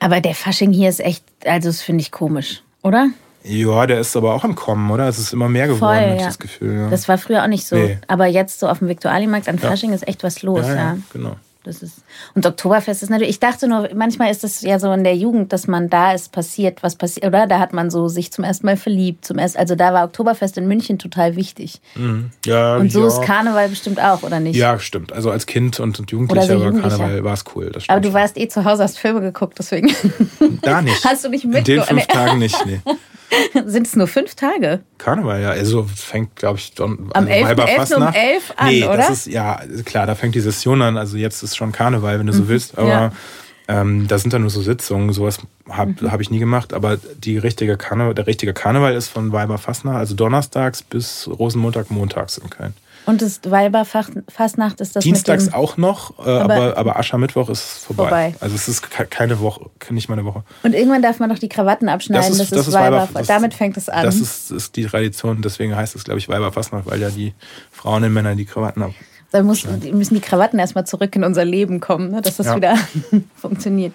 Aber 0.00 0.20
der 0.20 0.34
Fasching 0.34 0.72
hier 0.72 0.88
ist 0.88 1.00
echt, 1.00 1.24
also 1.44 1.68
das 1.68 1.80
finde 1.80 2.02
ich 2.02 2.10
komisch, 2.10 2.62
oder? 2.82 3.08
Ja, 3.44 3.86
der 3.86 4.00
ist 4.00 4.16
aber 4.16 4.34
auch 4.34 4.44
am 4.44 4.54
Kommen, 4.54 4.90
oder? 4.90 5.08
Es 5.08 5.18
ist 5.18 5.32
immer 5.32 5.48
mehr 5.48 5.66
geworden, 5.66 5.96
habe 5.96 6.14
ich 6.14 6.20
ja. 6.20 6.26
das 6.26 6.38
Gefühl. 6.38 6.76
Ja. 6.76 6.90
Das 6.90 7.08
war 7.08 7.18
früher 7.18 7.42
auch 7.42 7.48
nicht 7.48 7.66
so. 7.66 7.76
Nee. 7.76 7.98
Aber 8.06 8.26
jetzt 8.26 8.60
so 8.60 8.68
auf 8.68 8.78
dem 8.78 8.88
Viktualienmarkt 8.88 9.48
an 9.48 9.58
Fasching 9.58 9.92
ist 9.92 10.06
echt 10.06 10.22
was 10.22 10.42
los, 10.42 10.66
ja, 10.66 10.74
ja. 10.74 10.76
ja, 10.76 10.96
genau. 11.12 11.36
Das 11.64 11.82
ist, 11.82 11.98
und 12.34 12.44
Oktoberfest 12.44 13.02
ist 13.04 13.10
natürlich, 13.10 13.30
ich 13.30 13.40
dachte 13.40 13.68
nur, 13.68 13.88
manchmal 13.94 14.32
ist 14.32 14.42
es 14.42 14.62
ja 14.62 14.80
so 14.80 14.92
in 14.92 15.04
der 15.04 15.14
Jugend, 15.14 15.52
dass 15.52 15.68
man 15.68 15.88
da 15.88 16.12
ist 16.12 16.32
passiert, 16.32 16.82
was 16.82 16.96
passiert, 16.96 17.24
oder? 17.26 17.46
Da 17.46 17.60
hat 17.60 17.72
man 17.72 17.88
so 17.90 18.08
sich 18.08 18.32
zum 18.32 18.42
ersten 18.44 18.66
Mal 18.66 18.76
verliebt, 18.76 19.24
zum 19.24 19.38
ersten, 19.38 19.58
also 19.58 19.76
da 19.76 19.92
war 19.92 20.04
Oktoberfest 20.04 20.58
in 20.58 20.66
München 20.66 20.98
total 20.98 21.36
wichtig. 21.36 21.80
Ja, 22.44 22.76
Und 22.76 22.90
so 22.90 23.02
ja. 23.02 23.06
ist 23.06 23.22
Karneval 23.22 23.68
bestimmt 23.68 24.00
auch, 24.00 24.22
oder 24.24 24.40
nicht? 24.40 24.56
Ja, 24.56 24.78
stimmt. 24.80 25.12
Also 25.12 25.30
als 25.30 25.46
Kind 25.46 25.78
und, 25.78 26.00
und 26.00 26.10
Jugendlicher 26.10 26.58
so 26.58 26.64
war. 26.64 26.72
Karneval, 26.72 27.24
war 27.24 27.34
es 27.34 27.44
cool. 27.54 27.70
Aber 27.86 28.00
du 28.00 28.12
warst 28.12 28.36
eh 28.38 28.48
zu 28.48 28.64
Hause, 28.64 28.82
hast 28.82 28.98
Filme 28.98 29.20
geguckt, 29.20 29.56
deswegen. 29.58 29.94
da 30.62 30.82
nicht. 30.82 31.04
Hast 31.04 31.24
du 31.24 31.28
nicht 31.28 31.44
In 31.44 31.52
den 31.52 31.82
fünf. 31.82 32.06
Tagen 32.06 32.38
nicht, 32.38 32.56
nee. 32.66 32.80
Sind 33.66 33.86
es 33.86 33.96
nur 33.96 34.06
fünf 34.06 34.34
Tage? 34.34 34.80
Karneval, 34.98 35.40
ja. 35.42 35.50
Also 35.50 35.84
fängt, 35.84 36.36
glaube 36.36 36.58
ich, 36.58 36.72
Don, 36.74 37.10
Am 37.14 37.26
also 37.26 37.28
11. 37.28 37.48
11. 37.58 37.96
um 37.96 38.02
11 38.02 38.54
an, 38.56 38.68
nee, 38.68 38.84
oder? 38.84 38.96
Das 38.96 39.10
ist, 39.10 39.26
ja, 39.26 39.60
klar, 39.84 40.06
da 40.06 40.14
fängt 40.14 40.34
die 40.34 40.40
Session 40.40 40.82
an. 40.82 40.96
Also 40.96 41.16
jetzt 41.16 41.42
ist 41.42 41.56
schon 41.56 41.72
Karneval, 41.72 42.18
wenn 42.18 42.26
du 42.26 42.32
so 42.32 42.48
willst. 42.48 42.78
Aber 42.78 42.88
ja. 42.88 43.12
ähm, 43.68 44.06
da 44.08 44.18
sind 44.18 44.32
dann 44.32 44.42
nur 44.42 44.50
so 44.50 44.60
Sitzungen. 44.60 45.12
Sowas 45.12 45.38
habe 45.68 46.10
hab 46.10 46.20
ich 46.20 46.30
nie 46.30 46.38
gemacht. 46.38 46.72
Aber 46.72 46.98
die 47.18 47.38
richtige 47.38 47.76
Karneval, 47.76 48.14
der 48.14 48.26
richtige 48.26 48.52
Karneval 48.52 48.94
ist 48.94 49.08
von 49.08 49.32
Weiberfastnacht, 49.32 49.96
also 49.96 50.14
donnerstags 50.14 50.82
bis 50.82 51.28
Rosenmontag, 51.28 51.90
montags 51.90 52.38
in 52.38 52.50
Köln. 52.50 52.74
Und 53.06 53.20
das 53.22 53.40
Weiberfastnacht 53.44 54.80
ist 54.80 54.94
das 54.96 55.02
Dienstags 55.04 55.46
dem, 55.46 55.54
auch 55.54 55.76
noch, 55.76 56.18
äh, 56.24 56.30
Aber- 56.30 56.54
aber, 56.54 56.76
aber 56.76 56.98
Aschermittwoch 56.98 57.48
ist 57.48 57.62
vorbei. 57.84 58.02
Vorbei. 58.04 58.34
Also 58.40 58.54
es 58.54 58.68
ist 58.68 58.90
ke- 58.90 59.06
keine 59.06 59.40
Woche, 59.40 59.70
nicht 59.90 60.08
mal 60.08 60.14
eine 60.18 60.24
Woche. 60.24 60.44
Und 60.62 60.74
irgendwann 60.74 61.02
darf 61.02 61.18
man 61.18 61.28
noch 61.28 61.38
die 61.38 61.48
Krawatten 61.48 61.88
abschneiden. 61.88 62.36
Das 62.38 62.50
ist, 62.52 62.72
Weiber. 62.72 63.08
das- 63.12 63.26
Damit 63.26 63.54
fängt 63.54 63.76
es 63.76 63.88
an. 63.88 64.04
Das 64.04 64.16
ist, 64.16 64.50
ist 64.50 64.76
die 64.76 64.86
Tradition, 64.86 65.42
deswegen 65.42 65.74
heißt 65.74 65.96
es, 65.96 66.04
glaube 66.04 66.18
ich, 66.18 66.28
Weiberfastnacht, 66.28 66.86
weil 66.86 67.00
ja 67.00 67.10
die 67.10 67.34
Frauen 67.70 68.04
und 68.04 68.12
Männer 68.12 68.34
die 68.36 68.44
Krawatten 68.44 68.82
ab. 68.82 68.92
Dann 69.32 69.46
muss, 69.46 69.64
müssen 69.66 70.14
die 70.14 70.20
Krawatten 70.20 70.58
erstmal 70.58 70.84
zurück 70.86 71.16
in 71.16 71.24
unser 71.24 71.44
Leben 71.46 71.80
kommen, 71.80 72.10
ne, 72.10 72.20
dass 72.20 72.36
das 72.36 72.46
Ja. 72.46 72.56
wieder 72.56 72.76
funktioniert. 73.34 73.94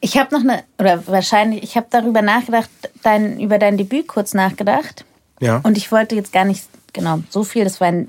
Ich 0.00 0.18
habe 0.18 0.34
noch 0.34 0.42
eine, 0.42 0.62
oder 0.78 1.06
wahrscheinlich, 1.06 1.62
ich 1.62 1.76
habe 1.76 1.86
darüber 1.90 2.20
nachgedacht, 2.20 2.68
dein, 3.02 3.40
über 3.40 3.58
dein 3.58 3.78
Debüt 3.78 4.06
kurz 4.08 4.34
nachgedacht. 4.34 5.06
Ja. 5.40 5.60
Und 5.62 5.78
ich 5.78 5.90
wollte 5.90 6.14
jetzt 6.16 6.32
gar 6.34 6.44
nicht, 6.44 6.64
genau, 6.92 7.20
so 7.30 7.44
viel. 7.44 7.64
Das 7.64 7.80
war 7.80 7.88
ein 7.88 8.08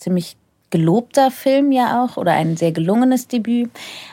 ziemlich 0.00 0.36
gelobter 0.70 1.30
Film 1.30 1.72
ja 1.72 2.04
auch 2.04 2.16
oder 2.16 2.32
ein 2.32 2.56
sehr 2.56 2.72
gelungenes 2.72 3.28
Debüt. 3.28 3.70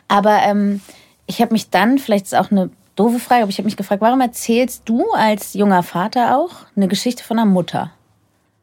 Aber 0.07 0.39
ähm, 0.43 0.81
ich 1.27 1.41
habe 1.41 1.53
mich 1.53 1.69
dann, 1.69 1.99
vielleicht 1.99 2.25
ist 2.25 2.33
es 2.33 2.39
auch 2.39 2.51
eine 2.51 2.69
doofe 2.95 3.19
Frage, 3.19 3.43
aber 3.43 3.49
ich 3.49 3.57
habe 3.57 3.65
mich 3.65 3.77
gefragt, 3.77 4.01
warum 4.01 4.21
erzählst 4.21 4.83
du 4.85 5.11
als 5.11 5.53
junger 5.53 5.83
Vater 5.83 6.37
auch 6.37 6.51
eine 6.75 6.87
Geschichte 6.87 7.23
von 7.23 7.37
einer 7.37 7.49
Mutter? 7.49 7.91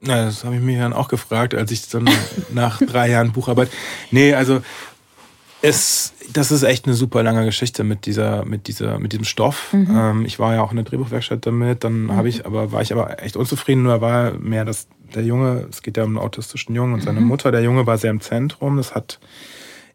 Na, 0.00 0.24
das 0.24 0.44
habe 0.44 0.56
ich 0.56 0.60
mich 0.60 0.78
dann 0.78 0.92
auch 0.92 1.08
gefragt, 1.08 1.54
als 1.54 1.70
ich 1.70 1.88
dann 1.88 2.10
nach 2.52 2.80
drei 2.80 3.10
Jahren 3.10 3.32
Bucharbeit. 3.32 3.70
Nee, 4.10 4.34
also 4.34 4.60
es, 5.62 6.12
das 6.34 6.52
ist 6.52 6.62
echt 6.62 6.84
eine 6.84 6.94
super 6.94 7.22
lange 7.22 7.46
Geschichte 7.46 7.84
mit 7.84 8.04
dieser, 8.04 8.44
mit 8.44 8.68
dieser, 8.68 8.98
mit 8.98 9.12
diesem 9.12 9.24
Stoff. 9.24 9.70
Ähm, 9.72 10.26
ich 10.26 10.38
war 10.38 10.54
ja 10.54 10.62
auch 10.62 10.70
in 10.70 10.76
der 10.76 10.84
Drehbuchwerkstatt 10.84 11.46
damit, 11.46 11.84
dann 11.84 12.12
habe 12.12 12.28
ich 12.28 12.44
aber, 12.44 12.70
war 12.70 12.82
ich 12.82 12.92
aber 12.92 13.22
echt 13.22 13.36
unzufrieden, 13.36 13.84
nur 13.84 14.02
war 14.02 14.32
mehr 14.32 14.66
das, 14.66 14.88
der 15.14 15.24
Junge, 15.24 15.66
es 15.70 15.82
geht 15.82 15.96
ja 15.96 16.04
um 16.04 16.16
einen 16.16 16.24
autistischen 16.24 16.74
Jungen 16.74 16.94
und 16.94 17.02
seine 17.02 17.20
Mutter. 17.20 17.52
Der 17.52 17.62
Junge 17.62 17.86
war 17.86 17.98
sehr 17.98 18.10
im 18.10 18.20
Zentrum. 18.20 18.76
Das 18.76 18.94
hat 18.94 19.20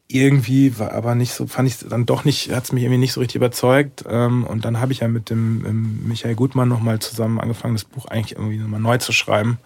irgendwie, 0.08 0.80
war 0.80 0.94
aber 0.94 1.14
nicht 1.14 1.34
so, 1.34 1.46
fand 1.46 1.68
ich 1.70 1.78
dann 1.88 2.08
doch 2.08 2.26
nicht, 2.26 2.52
hat 2.52 2.64
es 2.64 2.72
mich 2.72 2.84
irgendwie 2.84 3.00
nicht 3.00 3.14
so 3.14 3.20
richtig 3.20 3.36
überzeugt. 3.36 4.04
Ähm, 4.10 4.44
und 4.44 4.66
dann 4.66 4.80
habe 4.80 4.92
ich 4.92 5.00
ja 5.00 5.08
mit 5.08 5.30
dem 5.30 5.64
ähm, 5.66 6.08
Michael 6.08 6.36
Gutmann 6.36 6.68
nochmal 6.68 7.00
zusammen 7.00 7.40
angefangen, 7.40 7.76
das 7.76 7.84
Buch 7.84 8.06
eigentlich 8.08 8.38
irgendwie 8.38 8.58
nochmal 8.58 8.80
neu 8.80 8.98
zu 8.98 9.12
schreiben. 9.12 9.60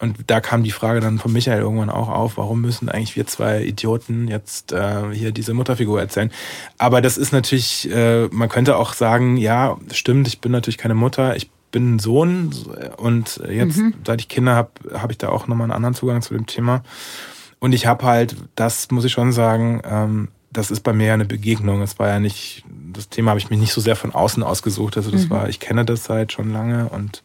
Und 0.00 0.16
da 0.28 0.40
kam 0.40 0.62
die 0.62 0.70
Frage 0.70 1.00
dann 1.00 1.18
von 1.18 1.30
Michael 1.30 1.60
irgendwann 1.60 1.90
auch 1.90 2.08
auf, 2.08 2.38
warum 2.38 2.62
müssen 2.62 2.88
eigentlich 2.88 3.16
wir 3.16 3.26
zwei 3.26 3.62
Idioten 3.62 4.28
jetzt 4.28 4.72
äh, 4.72 5.12
hier 5.12 5.30
diese 5.30 5.52
Mutterfigur 5.52 6.00
erzählen? 6.00 6.32
Aber 6.78 7.02
das 7.02 7.18
ist 7.18 7.32
natürlich, 7.32 7.90
äh, 7.92 8.28
man 8.28 8.48
könnte 8.48 8.76
auch 8.76 8.94
sagen, 8.94 9.36
ja, 9.36 9.76
stimmt, 9.92 10.26
ich 10.26 10.40
bin 10.40 10.52
natürlich 10.52 10.78
keine 10.78 10.94
Mutter, 10.94 11.36
ich 11.36 11.50
bin 11.70 11.94
ein 11.94 11.98
Sohn 11.98 12.52
und 12.96 13.40
jetzt, 13.48 13.80
seit 14.06 14.20
ich 14.20 14.28
Kinder 14.28 14.54
habe, 14.54 14.70
habe 14.94 15.12
ich 15.12 15.18
da 15.18 15.28
auch 15.28 15.46
nochmal 15.46 15.66
einen 15.66 15.72
anderen 15.72 15.94
Zugang 15.94 16.22
zu 16.22 16.34
dem 16.34 16.46
Thema. 16.46 16.82
Und 17.58 17.72
ich 17.72 17.86
habe 17.86 18.04
halt, 18.04 18.36
das 18.56 18.90
muss 18.90 19.04
ich 19.04 19.12
schon 19.12 19.32
sagen, 19.32 19.82
ähm, 19.84 20.28
das 20.52 20.70
ist 20.70 20.80
bei 20.80 20.92
mir 20.92 21.08
ja 21.08 21.14
eine 21.14 21.26
Begegnung. 21.26 21.82
Es 21.82 21.98
war 21.98 22.08
ja 22.08 22.18
nicht, 22.18 22.64
das 22.92 23.08
Thema 23.08 23.30
habe 23.30 23.40
ich 23.40 23.50
mir 23.50 23.56
nicht 23.56 23.72
so 23.72 23.80
sehr 23.80 23.96
von 23.96 24.12
außen 24.12 24.42
ausgesucht. 24.42 24.96
Also 24.96 25.10
das 25.10 25.30
war, 25.30 25.48
ich 25.48 25.60
kenne 25.60 25.84
das 25.84 26.04
seit 26.04 26.32
schon 26.32 26.52
lange 26.52 26.88
und 26.88 27.22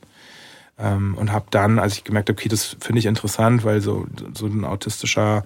ähm, 0.77 1.15
und 1.15 1.31
habe 1.31 1.45
dann, 1.51 1.79
als 1.79 1.93
ich 1.93 2.03
gemerkt 2.03 2.29
habe, 2.29 2.37
okay, 2.37 2.49
das 2.49 2.75
finde 2.79 2.99
ich 2.99 3.05
interessant, 3.05 3.63
weil 3.63 3.81
so, 3.81 4.07
so 4.33 4.45
ein 4.45 4.65
autistischer 4.65 5.45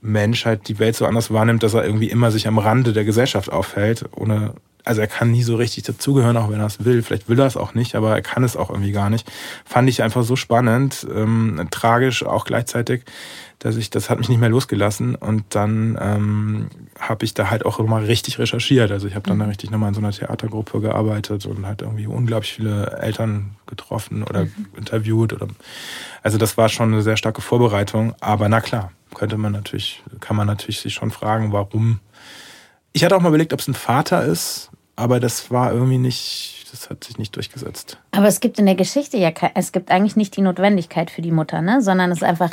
Mensch 0.00 0.44
halt 0.44 0.68
die 0.68 0.78
Welt 0.78 0.96
so 0.96 1.06
anders 1.06 1.32
wahrnimmt, 1.32 1.62
dass 1.62 1.74
er 1.74 1.84
irgendwie 1.84 2.10
immer 2.10 2.30
sich 2.30 2.46
am 2.46 2.58
Rande 2.58 2.92
der 2.92 3.04
Gesellschaft 3.04 3.50
aufhält, 3.50 4.04
ohne, 4.12 4.54
also 4.84 5.00
er 5.00 5.06
kann 5.06 5.30
nie 5.30 5.42
so 5.42 5.56
richtig 5.56 5.84
dazugehören, 5.84 6.36
auch 6.36 6.50
wenn 6.50 6.60
er 6.60 6.66
es 6.66 6.84
will. 6.84 7.02
Vielleicht 7.02 7.28
will 7.28 7.40
er 7.40 7.46
es 7.46 7.56
auch 7.56 7.74
nicht, 7.74 7.94
aber 7.94 8.14
er 8.14 8.22
kann 8.22 8.44
es 8.44 8.56
auch 8.56 8.68
irgendwie 8.68 8.92
gar 8.92 9.08
nicht. 9.08 9.30
Fand 9.64 9.88
ich 9.88 10.02
einfach 10.02 10.22
so 10.22 10.36
spannend, 10.36 11.06
ähm, 11.12 11.66
tragisch 11.70 12.24
auch 12.24 12.44
gleichzeitig, 12.44 13.02
dass 13.58 13.76
ich, 13.76 13.88
das 13.88 14.10
hat 14.10 14.18
mich 14.18 14.28
nicht 14.28 14.40
mehr 14.40 14.50
losgelassen. 14.50 15.14
Und 15.14 15.44
dann 15.54 15.98
ähm, 15.98 16.68
habe 17.00 17.24
ich 17.24 17.32
da 17.32 17.48
halt 17.48 17.64
auch 17.64 17.78
immer 17.78 18.06
richtig 18.06 18.38
recherchiert. 18.38 18.90
Also 18.90 19.08
ich 19.08 19.14
habe 19.14 19.26
dann 19.26 19.38
da 19.38 19.46
richtig 19.46 19.70
nochmal 19.70 19.88
in 19.88 19.94
so 19.94 20.00
einer 20.00 20.12
Theatergruppe 20.12 20.82
gearbeitet 20.82 21.46
und 21.46 21.64
halt 21.64 21.80
irgendwie 21.80 22.06
unglaublich 22.06 22.52
viele 22.52 22.98
Eltern 23.00 23.56
getroffen 23.66 24.22
oder 24.22 24.46
interviewt. 24.76 25.32
Oder, 25.32 25.48
also 26.22 26.36
das 26.36 26.58
war 26.58 26.68
schon 26.68 26.92
eine 26.92 27.00
sehr 27.00 27.16
starke 27.16 27.40
Vorbereitung. 27.40 28.14
Aber 28.20 28.50
na 28.50 28.60
klar, 28.60 28.92
könnte 29.14 29.38
man 29.38 29.52
natürlich, 29.52 30.02
kann 30.20 30.36
man 30.36 30.46
natürlich 30.46 30.80
sich 30.80 30.92
schon 30.92 31.10
fragen, 31.10 31.52
warum. 31.52 32.00
Ich 32.92 33.02
hatte 33.02 33.16
auch 33.16 33.20
mal 33.20 33.30
überlegt, 33.30 33.52
ob 33.52 33.60
es 33.60 33.66
ein 33.66 33.74
Vater 33.74 34.24
ist, 34.24 34.70
aber 34.96 35.20
das 35.20 35.50
war 35.50 35.72
irgendwie 35.72 35.98
nicht, 35.98 36.66
das 36.72 36.90
hat 36.90 37.04
sich 37.04 37.18
nicht 37.18 37.34
durchgesetzt. 37.36 37.98
Aber 38.12 38.26
es 38.26 38.40
gibt 38.40 38.58
in 38.58 38.66
der 38.66 38.74
Geschichte 38.74 39.16
ja, 39.16 39.32
es 39.54 39.72
gibt 39.72 39.90
eigentlich 39.90 40.16
nicht 40.16 40.36
die 40.36 40.42
Notwendigkeit 40.42 41.10
für 41.10 41.22
die 41.22 41.32
Mutter, 41.32 41.62
ne? 41.62 41.82
sondern 41.82 42.10
es 42.10 42.18
ist 42.18 42.24
einfach, 42.24 42.52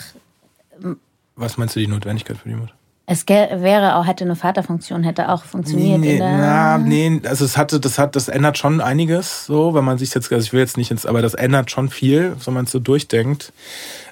Was 1.36 1.58
meinst 1.58 1.76
du 1.76 1.80
die 1.80 1.88
Notwendigkeit 1.88 2.38
für 2.38 2.50
die 2.50 2.56
Mutter? 2.56 2.74
Es 3.12 3.28
wäre 3.28 3.96
auch, 3.98 4.08
hätte 4.08 4.24
eine 4.24 4.38
Vaterfunktion, 4.38 5.04
hätte 5.04 5.28
auch 5.30 5.44
funktioniert. 5.44 6.00
Nee, 6.00 6.18
na, 6.18 6.78
nee, 6.78 7.20
also 7.26 7.44
es 7.44 7.58
hatte, 7.58 7.82
das 7.82 8.00
hat, 8.00 8.16
das 8.16 8.30
ändert 8.30 8.58
schon 8.58 8.80
einiges, 8.80 9.46
so, 9.46 9.74
wenn 9.74 9.84
man 9.84 9.98
sich 9.98 10.14
jetzt, 10.14 10.32
also 10.32 10.44
ich 10.46 10.54
will 10.54 10.62
jetzt 10.62 10.78
nicht 10.78 10.92
ins, 10.92 11.06
aber 11.06 11.22
das 11.22 11.34
ändert 11.34 11.70
schon 11.72 11.90
viel, 11.90 12.36
wenn 12.46 12.54
man 12.54 12.66
es 12.66 12.72
so 12.72 12.80
durchdenkt. 12.80 13.52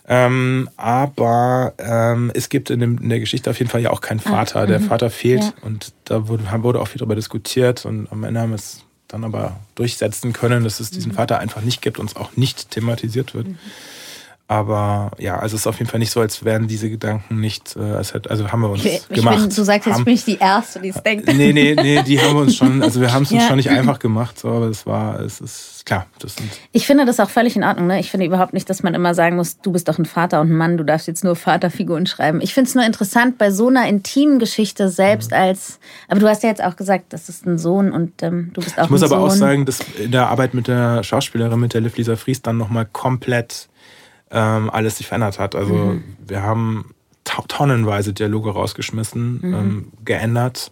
Ähm, 0.05 0.69
aber 0.75 1.73
ähm, 1.77 2.29
es 2.33 2.49
gibt 2.49 2.71
in, 2.71 2.81
dem, 2.81 2.97
in 2.97 3.07
der 3.09 3.19
Geschichte 3.21 3.49
auf 3.49 3.57
jeden 3.59 3.71
Fall 3.71 3.81
ja 3.81 3.91
auch 3.91 4.01
keinen 4.01 4.19
Vater. 4.19 4.67
der 4.67 4.81
Vater 4.81 5.09
fehlt 5.09 5.43
Ja. 5.43 5.53
und 5.62 5.93
da 6.05 6.27
wurde, 6.27 6.43
wurde 6.63 6.81
auch 6.81 6.88
viel 6.89 6.99
darüber 6.99 7.15
diskutiert 7.15 7.85
und 7.85 8.12
am 8.12 8.23
Ende 8.25 8.41
haben 8.41 8.49
wir 8.49 8.55
es 8.55 8.83
dann 9.07 9.23
aber 9.23 9.55
durchsetzen 9.75 10.33
können, 10.33 10.63
dass 10.65 10.79
es 10.81 10.91
diesen 10.91 11.13
Vater 11.13 11.39
einfach 11.39 11.62
nicht 11.62 11.81
gibt 11.81 11.99
und 11.99 12.09
es 12.09 12.15
auch 12.15 12.35
nicht 12.35 12.71
thematisiert 12.71 13.33
wird. 13.33 13.47
Aber 14.51 15.12
ja, 15.19 15.38
also 15.38 15.55
es 15.55 15.62
ist 15.62 15.67
auf 15.67 15.77
jeden 15.77 15.91
Fall 15.91 15.99
nicht 15.99 16.09
so, 16.12 16.21
als 16.21 16.43
wären 16.43 16.67
diese 16.67 16.89
Gedanken 16.89 17.39
nicht, 17.39 17.75
äh, 17.75 17.81
als 17.81 18.15
hätte, 18.15 18.31
also 18.31 18.51
haben 18.51 18.62
wir 18.62 18.71
uns 18.71 18.83
ich, 18.83 18.95
ich 19.07 19.15
gemacht. 19.17 19.38
bin, 19.38 19.49
du 19.55 19.63
sagst 19.63 19.85
jetzt, 19.85 19.93
haben, 19.95 20.05
bin 20.05 20.15
ich 20.15 20.25
die 20.25 20.39
Erste, 20.39 20.79
die 20.79 20.89
es 20.89 21.03
denkt. 21.03 21.27
Nee, 21.27 21.53
nee, 21.53 21.75
nee, 21.75 22.01
die 22.01 22.19
haben 22.19 22.33
wir 22.33 22.41
uns 22.41 22.55
schon, 22.55 22.81
also 22.81 22.99
wir 22.99 23.13
haben 23.13 23.21
es 23.23 23.31
uns 23.31 23.43
Ja. 23.43 23.47
schon 23.47 23.57
nicht 23.57 23.69
einfach 23.69 23.99
gemacht, 23.99 24.39
so, 24.39 24.47
aber 24.49 24.65
es 24.65 24.88
war, 24.88 25.19
es 25.19 25.39
ist 25.39 25.85
klar, 25.85 26.07
das 26.17 26.35
sind, 26.35 26.49
Ich 26.71 26.88
finde 26.88 27.05
das 27.05 27.19
auch 27.19 27.29
völlig 27.29 27.55
in 27.55 27.63
Ordnung. 27.63 27.85
Ne? 27.85 27.99
Ich 27.99 28.09
finde 28.09 28.25
überhaupt 28.25 28.53
nicht, 28.53 28.67
dass 28.71 28.81
man 28.81 28.95
immer 28.95 29.13
sagen 29.13 29.35
muss, 29.35 29.59
du 29.62 29.71
bist 29.71 29.88
doch 29.88 29.99
ein 29.99 30.05
Vater 30.05 30.41
und 30.41 30.49
ein 30.49 30.57
Mann, 30.57 30.77
du 30.77 30.83
darfst 30.83 31.05
jetzt 31.05 31.23
nur 31.23 31.35
Vaterfiguren 31.35 32.07
schreiben. 32.07 32.41
Ich 32.41 32.55
finde 32.55 32.69
es 32.69 32.75
nur 32.75 32.83
interessant, 32.83 33.38
bei 33.38 33.51
so 33.51 33.67
einer 33.67 33.88
intimen 33.88 34.39
Geschichte 34.39 34.89
selbst 34.89 35.31
als, 35.31 35.79
aber 36.07 36.19
du 36.21 36.27
hast 36.27 36.41
ja 36.41 36.49
jetzt 36.49 36.63
auch 36.63 36.75
gesagt, 36.75 37.13
das 37.13 37.29
ist 37.29 37.45
ein 37.45 37.59
Sohn 37.59 37.91
und 37.91 38.23
ähm, 38.23 38.49
du 38.53 38.62
bist 38.62 38.79
auch 38.79 38.85
ich 38.85 38.89
muss 38.89 39.03
ein 39.03 39.12
aber 39.12 39.21
Sohn. 39.21 39.29
auch 39.29 39.35
sagen, 39.35 39.65
dass 39.67 39.77
in 40.03 40.12
der 40.12 40.27
Arbeit 40.29 40.55
mit 40.55 40.67
der 40.67 41.03
Schauspielerin, 41.03 41.59
mit 41.59 41.75
der 41.75 41.81
Liv 41.81 41.95
Lisa 41.97 42.15
Fries, 42.15 42.41
dann 42.41 42.57
nochmal 42.57 42.88
komplett 42.91 43.68
ähm, 44.31 44.69
alles 44.69 44.97
sich 44.97 45.07
verändert 45.07 45.39
hat. 45.39 45.55
Also 45.55 45.73
Mhm. 45.73 46.03
wir 46.27 46.43
haben 46.43 46.93
to 47.23 47.43
tonnenweise 47.47 48.13
Dialoge 48.13 48.51
rausgeschmissen, 48.51 49.39
Mhm. 49.41 49.53
ähm, 49.53 49.87
geändert. 50.05 50.71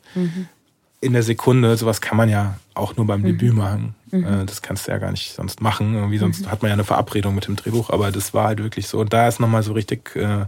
In 0.99 1.13
der 1.13 1.21
Sekunde, 1.23 1.77
sowas 1.77 2.01
kann 2.01 2.17
man 2.17 2.27
ja 2.29 2.55
auch 2.73 2.95
nur 2.95 3.05
Mhm. 3.05 3.07
beim 3.07 3.23
Debüt 3.23 3.53
machen. 3.53 3.93
Äh, 4.11 4.45
das 4.45 4.61
kannst 4.61 4.87
du 4.87 4.91
ja 4.91 4.97
gar 4.97 5.11
nicht 5.11 5.33
sonst 5.35 5.61
machen. 5.61 5.93
Irgendwie 5.95 6.17
sonst 6.17 6.45
Mhm. 6.45 6.51
hat 6.51 6.61
man 6.61 6.69
ja 6.69 6.73
eine 6.73 6.83
Verabredung 6.83 7.35
mit 7.35 7.45
dem 7.47 7.55
Drehbuch, 7.55 7.89
aber 7.91 8.11
das 8.11 8.33
war 8.33 8.47
halt 8.47 8.63
wirklich 8.63 8.87
so. 8.87 8.99
Und 8.99 9.13
da 9.13 9.27
ist 9.27 9.39
nochmal 9.39 9.61
so 9.63 9.73
richtig, 9.73 10.15
äh, 10.15 10.45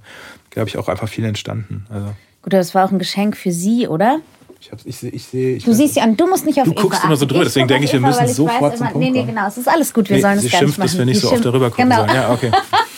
glaube 0.50 0.70
ich, 0.70 0.78
auch 0.78 0.88
einfach 0.88 1.08
viel 1.10 1.26
entstanden. 1.26 1.86
Also 1.90 2.08
Gut, 2.42 2.54
aber 2.54 2.58
das 2.62 2.74
war 2.74 2.86
auch 2.86 2.92
ein 2.92 3.00
Geschenk 3.00 3.36
für 3.38 3.52
sie, 3.52 3.88
oder? 3.88 4.20
ich, 4.62 4.72
hab's, 4.74 4.86
ich 4.86 4.98
sehe, 4.98 5.10
ich 5.12 5.26
sehe, 5.26 5.56
ich 5.56 5.64
Du 5.64 5.74
siehst 5.74 5.94
sie 5.94 6.02
an, 6.02 6.18
du 6.18 6.28
musst 6.28 6.46
nicht 6.46 6.58
auf 6.60 6.66
Du 6.66 6.72
Eva 6.74 6.82
guckst 6.82 7.04
immer 7.06 7.16
so 7.16 7.24
achten. 7.26 7.34
drüber, 7.34 7.44
deswegen 7.46 7.68
denke 7.70 7.86
ich, 7.86 7.94
wir 7.94 8.00
Eva, 8.00 8.08
müssen 8.10 8.28
sofort 8.28 8.62
weiß 8.62 8.78
zum 8.78 8.88
immer, 8.88 8.92
Punkt 8.94 9.08
Nee, 9.12 9.20
nee, 9.22 9.26
genau, 9.26 9.48
es 9.48 9.58
ist 9.58 9.70
alles 9.70 9.94
gut, 9.94 10.10
wir 10.10 10.18
Nee, 10.18 10.22
sollen 10.22 10.38
es 10.38 10.42
sie 10.44 10.50
gar 10.50 10.52
nicht 10.52 10.60
schimpft, 10.60 10.78
machen. 10.80 10.88
dass 10.88 10.98
wir 10.98 11.06
nicht 11.06 11.22
so 11.22 11.28
oft 11.28 11.36
schimpft- 11.38 11.46
darüber 11.46 11.70
gucken 11.70 11.90
genau. 11.90 12.02
sollen. 12.06 12.16
Ja, 12.16 12.32
okay. 12.34 12.52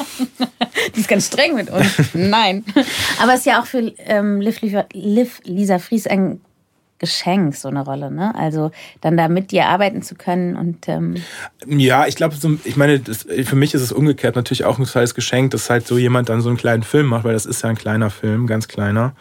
Die 0.96 1.00
ist 1.00 1.08
ganz 1.10 1.28
streng 1.28 1.56
mit 1.56 1.70
uns. 1.70 1.88
Nein. 2.14 2.64
Aber 3.22 3.34
es 3.34 3.40
ist 3.40 3.46
ja 3.46 3.62
auch 3.62 3.66
für 3.66 3.92
ähm, 4.00 4.42
Liv, 4.42 4.62
Liv, 4.62 4.76
Liv 4.94 5.40
Lisa 5.44 5.80
Fries 5.80 6.08
ein 6.08 6.42
Geschenk, 7.00 7.56
so 7.56 7.68
eine 7.68 7.84
Rolle. 7.84 8.12
Ne? 8.12 8.34
Also 8.36 8.72
dann 9.02 9.18
da 9.18 9.28
mit 9.28 9.50
dir 9.52 9.66
arbeiten 9.66 10.04
zu 10.04 10.14
können 10.16 10.56
und 10.56 10.88
ähm, 10.88 11.16
Ja, 11.66 12.06
ich 12.06 12.16
glaube, 12.16 12.36
so, 12.36 12.52
ich 12.64 12.76
meine, 12.78 13.00
das, 13.00 13.26
für 13.44 13.56
mich 13.56 13.74
ist 13.74 13.82
es 13.82 13.92
umgekehrt 13.92 14.36
natürlich 14.36 14.66
auch 14.66 14.78
ein 14.78 14.86
totales 14.86 15.16
Geschenk, 15.16 15.50
dass 15.52 15.70
halt 15.70 15.88
so 15.88 15.98
jemand 15.98 16.30
dann 16.30 16.42
so 16.42 16.50
einen 16.50 16.58
kleinen 16.60 16.84
Film 16.84 17.08
macht, 17.08 17.24
weil 17.24 17.34
das 17.34 17.48
ist 17.48 17.64
ja 17.64 17.70
ein 17.70 17.76
kleiner 17.78 18.12
Film, 18.12 18.46
ganz 18.46 18.68
kleiner. 18.68 19.14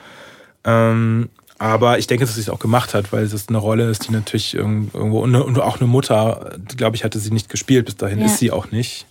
Ähm, 0.65 1.31
aber 1.59 1.99
ich 1.99 2.07
denke, 2.07 2.25
dass 2.27 2.35
sie 2.35 2.41
es 2.43 2.49
auch 2.51 2.59
gemacht 2.59 2.93
hat, 2.95 3.13
weil 3.13 3.25
es 3.25 3.49
eine 3.49 3.59
Rolle 3.59 3.91
ist, 3.91 4.09
die 4.09 4.13
natürlich 4.13 4.55
irg- 4.57 4.89
irgendwo 4.95 5.21
und, 5.21 5.35
eine, 5.35 5.45
und 5.45 5.59
auch 5.61 5.79
eine 5.79 5.87
Mutter, 5.89 6.59
glaube 6.77 6.97
ich, 6.97 7.05
hatte 7.05 7.19
sie 7.19 7.31
nicht 7.31 7.49
gespielt 7.49 7.87
bis 7.87 7.97
dahin, 7.97 8.19
Ja. 8.19 8.27
ist 8.27 8.39
sie 8.39 8.51
auch 8.51 8.71
nicht. 8.71 9.07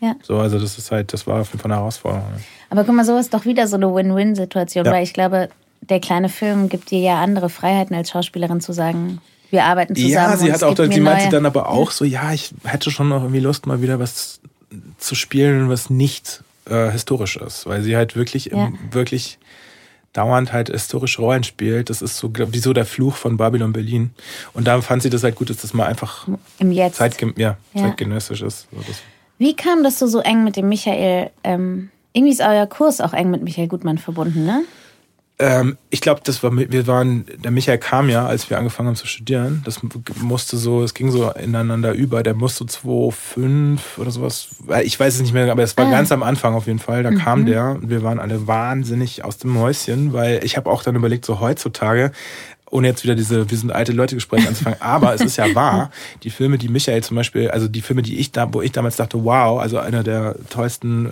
Ja. 0.00 0.14
So, 0.22 0.38
also 0.38 0.58
das 0.58 0.78
ist 0.78 0.90
halt, 0.90 1.12
das 1.12 1.26
war 1.26 1.40
auf 1.40 1.48
jeden 1.48 1.60
Fall 1.60 1.70
eine 1.70 1.80
Herausforderung. 1.80 2.32
Aber 2.70 2.84
guck 2.84 2.94
mal, 2.94 3.04
so 3.04 3.16
ist 3.16 3.32
doch 3.32 3.44
wieder 3.44 3.66
so 3.66 3.76
eine 3.76 3.94
Win-Win-Situation, 3.94 4.84
Ja. 4.84 4.92
weil 4.92 5.04
ich 5.04 5.12
glaube, 5.12 5.48
der 5.80 6.00
kleine 6.00 6.28
Film 6.28 6.68
gibt 6.68 6.90
dir 6.90 7.00
ja 7.00 7.22
andere 7.22 7.48
Freiheiten 7.48 7.94
als 7.94 8.10
Schauspielerin 8.10 8.60
zu 8.60 8.72
sagen, 8.72 9.20
wir 9.50 9.64
arbeiten 9.64 9.94
zusammen. 9.94 10.12
Ja, 10.12 10.36
sie 10.36 10.52
hat 10.52 10.62
auch, 10.62 10.76
sie 10.76 11.00
meinte 11.00 11.28
dann 11.28 11.46
aber 11.46 11.68
auch 11.68 11.90
so, 11.90 12.04
ja, 12.04 12.32
ich 12.32 12.54
hätte 12.64 12.90
schon 12.90 13.08
noch 13.08 13.22
irgendwie 13.22 13.40
Lust, 13.40 13.66
mal 13.66 13.82
wieder 13.82 13.98
was 14.00 14.40
zu 14.98 15.14
spielen, 15.14 15.68
was 15.68 15.90
nicht 15.90 16.42
äh, 16.68 16.90
historisch 16.90 17.36
ist, 17.36 17.66
weil 17.66 17.82
sie 17.82 17.96
halt 17.96 18.16
wirklich, 18.16 18.46
ja. 18.46 18.66
im, 18.66 18.78
wirklich 18.90 19.38
dauernd 20.12 20.52
halt 20.52 20.70
historische 20.70 21.20
Rollen 21.20 21.44
spielt. 21.44 21.90
Das 21.90 22.00
ist 22.02 22.16
so, 22.16 22.30
wie 22.34 22.58
so 22.58 22.72
der 22.72 22.86
Fluch 22.86 23.16
von 23.16 23.36
Babylon 23.36 23.72
Berlin. 23.72 24.10
Und 24.54 24.66
da 24.66 24.80
fand 24.80 25.02
sie 25.02 25.10
das 25.10 25.22
halt 25.22 25.34
gut, 25.34 25.50
dass 25.50 25.58
das 25.58 25.74
mal 25.74 25.86
einfach 25.86 26.26
Im 26.58 26.72
Jetzt. 26.72 26.96
Zeitge 26.96 27.32
ja, 27.36 27.56
ja. 27.74 27.82
zeitgenössisch 27.82 28.42
ist. 28.42 28.68
Wie 29.44 29.54
kam 29.54 29.84
das 29.84 29.98
so, 29.98 30.06
so 30.06 30.20
eng 30.20 30.42
mit 30.42 30.56
dem 30.56 30.70
Michael? 30.70 31.30
Ähm, 31.44 31.90
irgendwie 32.14 32.32
ist 32.32 32.40
euer 32.40 32.66
Kurs 32.66 33.02
auch 33.02 33.12
eng 33.12 33.30
mit 33.30 33.42
Michael 33.42 33.68
Gutmann 33.68 33.98
verbunden, 33.98 34.46
ne? 34.46 34.64
Ähm, 35.36 35.76
ich 35.90 36.00
glaube, 36.00 36.20
das 36.22 36.44
war, 36.44 36.56
wir 36.56 36.86
waren, 36.86 37.26
der 37.42 37.50
Michael 37.50 37.78
kam 37.78 38.08
ja, 38.08 38.24
als 38.24 38.48
wir 38.48 38.56
angefangen 38.56 38.90
haben 38.90 38.96
zu 38.96 39.08
studieren. 39.08 39.62
Das 39.64 39.80
musste 40.22 40.56
so, 40.56 40.82
es 40.84 40.94
ging 40.94 41.10
so 41.10 41.28
ineinander 41.32 41.92
über. 41.92 42.22
Der 42.22 42.34
musste 42.34 42.64
2,5 42.64 43.80
oder 43.98 44.12
sowas. 44.12 44.50
Ich 44.84 44.98
weiß 44.98 45.16
es 45.16 45.20
nicht 45.20 45.34
mehr, 45.34 45.50
aber 45.50 45.64
es 45.64 45.76
war 45.76 45.88
ah. 45.88 45.90
ganz 45.90 46.12
am 46.12 46.22
Anfang 46.22 46.54
auf 46.54 46.66
jeden 46.66 46.78
Fall. 46.78 47.02
Da 47.02 47.10
mhm. 47.10 47.18
kam 47.18 47.46
der 47.46 47.70
und 47.70 47.90
wir 47.90 48.04
waren 48.04 48.20
alle 48.20 48.46
wahnsinnig 48.46 49.24
aus 49.24 49.36
dem 49.38 49.58
Häuschen, 49.58 50.12
weil 50.12 50.40
ich 50.44 50.56
habe 50.56 50.70
auch 50.70 50.84
dann 50.84 50.94
überlegt, 50.94 51.24
so 51.24 51.40
heutzutage, 51.40 52.12
ohne 52.74 52.88
jetzt 52.88 53.04
wieder 53.04 53.14
diese, 53.14 53.48
wir 53.48 53.56
sind 53.56 53.70
alte 53.70 53.92
Leute 53.92 54.16
Gespräche 54.16 54.48
anzufangen, 54.48 54.80
aber 54.82 55.14
es 55.14 55.20
ist 55.20 55.36
ja 55.36 55.54
wahr, 55.54 55.92
die 56.24 56.30
Filme, 56.30 56.58
die 56.58 56.68
Michael 56.68 57.04
zum 57.04 57.16
Beispiel, 57.16 57.48
also 57.48 57.68
die 57.68 57.80
Filme, 57.80 58.02
die 58.02 58.18
ich 58.18 58.32
da, 58.32 58.52
wo 58.52 58.62
ich 58.62 58.72
damals 58.72 58.96
dachte, 58.96 59.24
wow, 59.24 59.60
also 59.60 59.78
einer 59.78 60.02
der 60.02 60.34
tollsten 60.50 61.06
äh, 61.06 61.10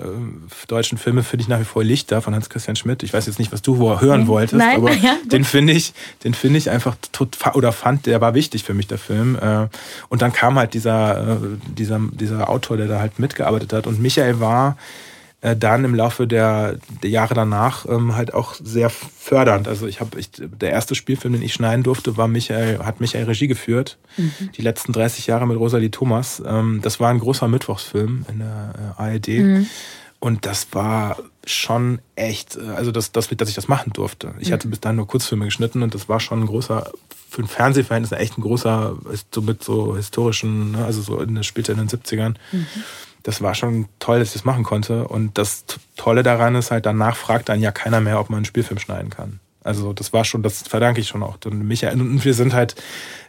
deutschen 0.67 0.99
Filme 0.99 1.23
finde 1.23 1.43
ich 1.43 1.49
nach 1.49 1.61
wie 1.61 1.65
vor 1.65 1.85
Lichter 1.85 2.21
von 2.21 2.35
Hans-Christian 2.35 2.75
Schmidt. 2.75 3.05
Ich 3.05 3.13
weiß 3.13 3.27
jetzt 3.27 3.39
nicht, 3.39 3.53
was 3.53 3.63
du 3.63 3.79
hören 4.01 4.27
wolltest, 4.27 4.59
Nein, 4.59 4.77
aber 4.77 4.93
ja, 4.97 5.17
den 5.25 5.45
finde 5.45 5.73
ich, 5.73 5.95
den 6.25 6.35
finde 6.35 6.59
ich 6.59 6.69
einfach 6.69 6.97
total, 7.13 7.53
oder 7.53 7.71
fand, 7.71 8.07
der 8.07 8.21
war 8.21 8.35
wichtig 8.35 8.65
für 8.65 8.75
mich, 8.75 8.89
der 8.89 8.99
Film. 8.99 9.39
Äh, 9.41 9.69
und 10.09 10.21
dann 10.21 10.33
kam 10.33 10.59
halt 10.59 10.75
dieser, 10.75 11.35
äh, 11.35 11.37
dieser, 11.79 12.01
dieser 12.11 12.51
Autor, 12.51 12.77
der 12.77 12.89
da 12.89 12.99
halt 12.99 13.21
mitgearbeitet 13.21 13.73
hat 13.73 13.87
und 13.87 14.03
Michael 14.03 14.41
war, 14.41 14.77
äh, 15.43 15.57
dann 15.57 15.85
im 15.85 15.95
Laufe 15.95 16.29
der, 16.29 16.79
der 17.03 17.11
Jahre 17.11 17.35
danach 17.35 17.85
ähm, 17.87 18.15
halt 18.15 18.33
auch 18.33 18.55
sehr 18.55 18.91
fördernd. 18.91 19.67
Also 19.67 19.89
ich 19.89 20.01
habe, 20.01 20.19
ich, 20.19 20.31
der 20.33 20.71
erste 20.71 20.95
Spielfilm, 20.95 21.35
den 21.35 21.43
ich 21.43 21.53
schneiden 21.53 21.83
durfte, 21.83 22.17
war 22.17 22.29
Michael, 22.29 22.79
hat 22.79 23.01
Michael 23.01 23.25
Regie 23.25 23.49
geführt. 23.49 23.99
Mhm. 24.17 24.51
Die 24.57 24.63
letzten 24.63 24.93
30 24.93 25.27
Jahre 25.27 25.49
mit 25.49 25.59
Rosalie 25.59 25.91
Thomas. 25.91 26.41
Ähm, 26.47 26.79
das 26.83 27.01
war 27.01 27.11
ein 27.11 27.19
großer 27.19 27.49
Mittwochsfilm 27.49 28.25
in 28.31 28.39
der 28.39 28.95
äh, 28.99 29.03
ARD. 29.03 29.29
Mhm. 29.29 29.67
Und 30.21 30.47
das 30.47 30.69
war 30.71 31.19
schon 31.45 31.99
echt, 32.15 32.57
äh, 32.57 32.69
also 32.77 32.93
das, 32.93 33.11
das, 33.11 33.29
dass 33.29 33.49
ich 33.49 33.57
das 33.57 33.67
machen 33.67 33.93
durfte. 33.93 34.35
Ich 34.39 34.51
mhm. 34.51 34.53
hatte 34.53 34.69
bis 34.69 34.79
dahin 34.79 34.97
nur 34.97 35.09
Kurzfilme 35.09 35.47
geschnitten 35.47 35.83
und 35.83 35.93
das 35.93 36.09
war 36.09 36.21
schon 36.21 36.43
ein 36.43 36.47
großer, 36.47 36.89
für 37.29 37.43
ein 37.43 37.49
Fernsehverhältnis 37.49 38.13
echt 38.13 38.39
ein 38.39 38.43
großer, 38.43 38.97
so 39.35 39.43
mit 39.43 39.65
so 39.65 39.97
historischen, 39.97 40.71
ne, 40.71 40.85
also 40.85 41.03
so 41.03 41.21
in, 41.21 41.43
spielte 41.43 41.73
in 41.73 41.79
den 41.79 41.89
70ern. 41.89 42.35
Mhm 42.53 42.67
das 43.23 43.43
war 43.43 43.55
schon 43.55 43.87
toll, 43.99 44.19
dass 44.19 44.29
ich 44.29 44.35
das 44.35 44.45
machen 44.45 44.65
konnte. 44.65 45.07
Und 45.09 45.39
das 45.39 45.65
Tolle 45.97 46.23
daran 46.23 46.55
ist 46.55 46.71
halt, 46.71 46.87
danach 46.87 47.17
fragt 47.17 47.49
dann 47.49 47.61
ja 47.61 47.71
keiner 47.71 48.01
mehr, 48.01 48.21
ob 48.21 48.31
man 48.31 48.39
einen 48.39 48.45
Spielfilm 48.45 48.79
schneiden 48.79 49.11
kann. 49.11 49.41
Also 49.65 49.93
das 49.93 50.13
war 50.13 50.25
schon, 50.25 50.43
das 50.43 50.63
verdanke 50.63 51.01
ich 51.01 51.09
schon 51.09 51.23
auch. 51.23 51.39
Und 51.45 51.67
Michael 51.67 52.01
und 52.01 52.25
wir 52.25 52.35
sind 52.35 52.53
halt 52.53 52.75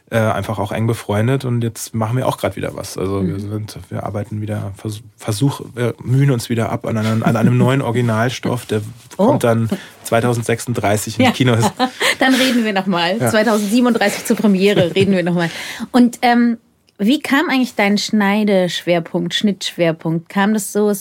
äh, 0.10 0.18
einfach 0.18 0.60
auch 0.60 0.72
eng 0.72 0.88
befreundet 0.88 1.46
und 1.46 1.64
jetzt 1.64 1.94
machen 1.94 2.18
wir 2.18 2.28
auch 2.28 2.38
gerade 2.38 2.56
wieder 2.56 2.76
was. 2.76 2.98
Also 2.98 3.22
mhm. 3.22 3.28
wir 3.28 3.40
sind, 3.40 3.80
wir 3.90 4.04
arbeiten 4.04 4.42
wieder, 4.42 4.74
Versuch, 4.76 5.02
Versuch, 5.18 5.62
wir 5.74 5.96
mühen 6.04 6.32
uns 6.32 6.50
wieder 6.50 6.72
ab 6.72 6.86
an 6.86 6.98
einem, 6.98 7.24
an 7.24 7.36
einem 7.36 7.58
neuen 7.58 7.82
Originalstoff, 7.82 8.66
der 8.66 8.82
oh. 9.18 9.28
kommt 9.28 9.44
dann 9.44 9.70
2036 10.04 11.20
in 11.20 11.26
ja. 11.26 11.32
Kinos. 11.32 11.66
dann 12.20 12.34
reden 12.36 12.66
wir 12.66 12.74
nochmal. 12.74 13.18
Ja. 13.18 13.30
2037 13.30 14.26
zur 14.26 14.36
Premiere 14.36 14.94
reden 14.96 15.14
wir 15.14 15.24
nochmal. 15.24 15.50
Und 15.92 16.20
ähm, 16.22 16.58
wie 16.98 17.20
kam 17.20 17.50
eigentlich 17.50 17.76
dein 17.76 17.98
Schneideschwerpunkt, 17.98 19.34
Schnittschwerpunkt? 19.34 20.30
Kam 20.30 20.54
das 20.54 20.72
so? 20.72 20.92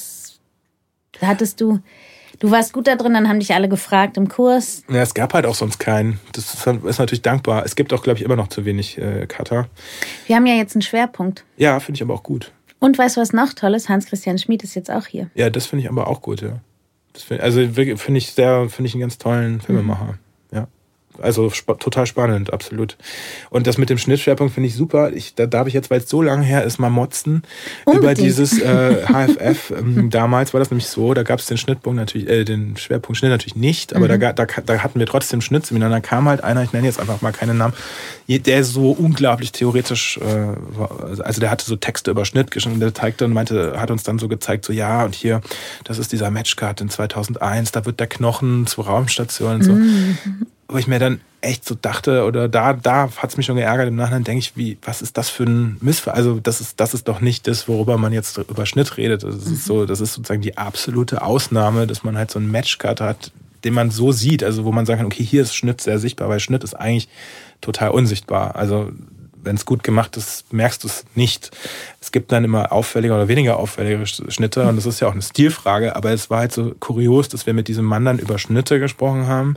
Hattest 1.21 1.61
du, 1.61 1.81
du 2.41 2.51
warst 2.51 2.73
gut 2.73 2.87
da 2.87 2.97
drin, 2.97 3.15
dann 3.15 3.29
haben 3.29 3.39
dich 3.39 3.55
alle 3.55 3.69
gefragt 3.69 4.17
im 4.17 4.29
Kurs? 4.29 4.83
Ja, 4.89 5.03
es 5.03 5.15
gab 5.15 5.35
halt 5.35 5.47
auch 5.47 5.55
sonst 5.55 5.79
keinen. 5.79 6.19
Das 6.33 6.55
ist 6.55 6.99
natürlich 6.99 7.23
dankbar. 7.23 7.65
Es 7.65 7.77
gibt 7.77 7.93
auch, 7.93 8.03
glaube 8.03 8.19
ich, 8.19 8.25
immer 8.25 8.37
noch 8.37 8.49
zu 8.49 8.65
wenig 8.65 8.99
äh, 8.99 9.27
Cutter. 9.27 9.69
Wir 10.27 10.37
haben 10.37 10.47
ja 10.47 10.55
jetzt 10.55 10.75
einen 10.75 10.83
Schwerpunkt. 10.83 11.45
Ja, 11.57 11.79
finde 11.81 11.99
ich 11.99 12.03
aber 12.03 12.15
auch 12.15 12.23
gut. 12.23 12.53
Und 12.79 12.99
weißt 12.99 13.17
du, 13.17 13.21
was 13.21 13.33
noch 13.33 13.53
toll 13.53 13.75
ist? 13.75 13.89
Hans-Christian 13.89 14.39
Schmid 14.39 14.65
ist 14.65 14.75
jetzt 14.75 14.91
auch 14.91 15.07
hier. 15.07 15.31
Ja, 15.35 15.51
das 15.51 15.67
finde 15.67 15.85
ich 15.85 15.91
aber 15.91 16.09
auch 16.09 16.21
gut, 16.21 16.43
ja. 16.43 16.59
Find, 17.15 17.41
also 17.41 17.61
finde 17.61 18.19
ich 18.19 18.33
sehr, 18.33 18.69
finde 18.69 18.89
ich 18.89 18.95
einen 18.95 19.03
ganz 19.03 19.19
tollen 19.19 19.61
Filmemacher. 19.61 20.05
Mhm. 20.05 20.19
Also 21.21 21.49
sp 21.53 21.77
total 21.79 22.07
spannend, 22.07 22.53
absolut. 22.53 22.97
Und 23.51 23.67
das 23.67 23.79
mit 23.79 23.91
dem 23.91 23.99
Schnittschwerpunkt 23.99 24.55
finde 24.55 24.69
ich 24.69 24.75
super. 24.75 25.13
Ich, 25.13 25.35
da 25.35 25.47
darf 25.47 25.67
ich 25.67 25.75
jetzt, 25.75 25.91
weil 25.91 26.01
es 26.01 26.09
so 26.09 26.23
lange 26.23 26.45
her 26.45 26.65
ist, 26.65 26.79
mal 26.79 26.91
motzen 26.91 27.43
Unbedingt. 27.85 28.03
über 28.03 28.15
dieses 28.15 28.61
äh, 28.61 29.05
HFF. 29.07 29.73
ähm, 29.79 30.11
damals 30.11 30.55
war 30.55 30.61
das 30.61 30.71
nämlich 30.71 30.87
so, 30.87 31.15
da 31.15 31.23
gab 31.23 31.41
es 31.41 31.47
den 31.47 31.59
Schnittpunkt 31.59 31.99
natürlich, 31.99 32.29
äh, 32.29 32.45
den 32.45 32.77
Schwerpunkt 32.77 33.19
Schnitt 33.19 33.31
natürlich 33.31 33.57
nicht, 33.57 33.95
aber 33.95 34.07
mhm. 34.07 34.21
da, 34.21 34.33
da, 34.33 34.47
da 34.47 34.79
hatten 34.79 34.99
wir 34.99 35.07
trotzdem 35.07 35.41
Schnittseminar. 35.41 35.91
Da 35.91 36.01
kam 36.01 36.29
halt 36.29 36.43
einer, 36.43 36.63
ich 36.63 36.73
nenne 36.73 36.87
jetzt 36.87 37.01
einfach 37.01 37.21
mal 37.21 37.33
keinen 37.33 37.59
Namen, 37.59 37.75
der 38.29 38.65
so 38.65 38.93
unglaublich 38.93 39.53
theoretisch, 39.53 40.19
äh, 40.19 41.23
also 41.23 41.41
der 41.41 41.51
hatte 41.51 41.65
so 41.65 41.77
Texte 41.77 42.11
über 42.11 42.25
Schnitt 42.25 42.51
geschrieben, 42.51 42.81
der 42.81 42.95
zeigte 42.95 43.25
und 43.25 43.33
meinte, 43.33 43.79
hat 43.79 43.91
uns 43.91 44.03
dann 44.03 44.19
so 44.19 44.29
gezeigt, 44.29 44.65
so 44.65 44.73
ja, 44.73 45.05
und 45.05 45.15
hier, 45.15 45.41
das 45.85 45.99
ist 45.99 46.13
dieser 46.13 46.31
Matchcard 46.31 46.81
in 46.81 46.89
2001, 46.89 47.73
da 47.73 47.85
wird 47.85 48.01
der 48.01 48.07
Knochen 48.07 48.67
zur 48.67 48.87
Raumstation 48.87 49.57
und 49.57 49.63
so. 49.63 49.73
Mhm 49.73 50.47
wo 50.73 50.79
ich 50.79 50.87
mir 50.87 50.99
dann 50.99 51.21
echt 51.41 51.65
so 51.65 51.75
dachte, 51.75 52.25
oder 52.25 52.49
da, 52.49 52.73
da 52.73 53.11
hat 53.17 53.31
es 53.31 53.37
mich 53.37 53.47
schon 53.47 53.57
geärgert, 53.57 53.89
im 53.89 53.97
Nachhinein 53.97 54.25
denke 54.25 54.39
ich, 54.39 54.57
wie, 54.57 54.79
was 54.83 55.03
ist 55.03 55.19
das 55.19 55.29
für 55.29 55.45
ein 55.45 55.77
Missfall? 55.81 56.15
Also, 56.15 56.41
das 56.41 56.61
ist, 56.61 56.81
das 56.81 56.95
ist 56.95 57.09
doch 57.09 57.21
nicht 57.21 57.47
das, 57.47 57.69
worüber 57.69 57.99
man 57.99 58.13
jetzt 58.13 58.39
über 58.39 58.67
Schnitt 58.67 58.97
redet. 58.97 59.25
Das 59.25 59.35
ist 59.35 59.49
mhm. 59.49 59.57
so, 59.57 59.87
das 59.87 60.01
ist 60.01 60.15
sozusagen 60.15 60.43
die 60.43 60.57
absolute 60.57 61.23
Ausnahme, 61.23 61.87
dass 61.87 62.05
man 62.05 62.17
halt 62.17 62.31
so 62.31 62.39
einen 62.39 62.51
Matchcut 62.51 63.01
hat, 63.01 63.33
den 63.65 63.75
man 63.75 63.91
so 63.91 64.13
sieht, 64.13 64.43
also 64.43 64.65
wo 64.65 64.73
man 64.73 64.87
sagen 64.87 64.99
kann, 64.99 65.07
okay, 65.07 65.25
hier 65.25 65.43
ist 65.43 65.55
Schnitt 65.55 65.81
sehr 65.81 65.99
sichtbar, 65.99 66.29
weil 66.29 66.41
Schnitt 66.41 66.65
ist 66.65 66.75
eigentlich 66.75 67.09
total 67.61 67.91
unsichtbar. 67.91 68.57
Also 68.57 68.91
wenn 69.43 69.57
es 69.57 69.65
gut 69.65 69.83
gemacht 69.83 70.17
ist, 70.17 70.53
merkst 70.53 70.83
du 70.85 70.89
es 70.89 71.05
nicht. 71.15 71.51
Es 72.01 72.13
gibt 72.13 72.33
dann 72.33 72.45
immer 72.45 72.73
auffällige 72.73 73.15
oder 73.15 73.29
weniger 73.29 73.59
auffällige 73.59 74.07
Schnitte 74.07 74.67
und 74.67 74.77
das 74.77 74.87
ist 74.87 75.01
ja 75.01 75.09
auch 75.09 75.13
eine 75.13 75.23
Stilfrage, 75.23 75.97
aber 75.97 76.11
es 76.11 76.31
war 76.31 76.41
halt 76.41 76.53
so 76.53 76.75
kurios, 76.79 77.29
dass 77.29 77.47
wir 77.47 77.55
mit 77.55 77.69
diesem 77.69 77.85
Mann 77.85 78.05
dann 78.05 78.19
über 78.19 78.39
Schnitte 78.39 78.81
gesprochen 78.81 79.27
haben, 79.27 79.57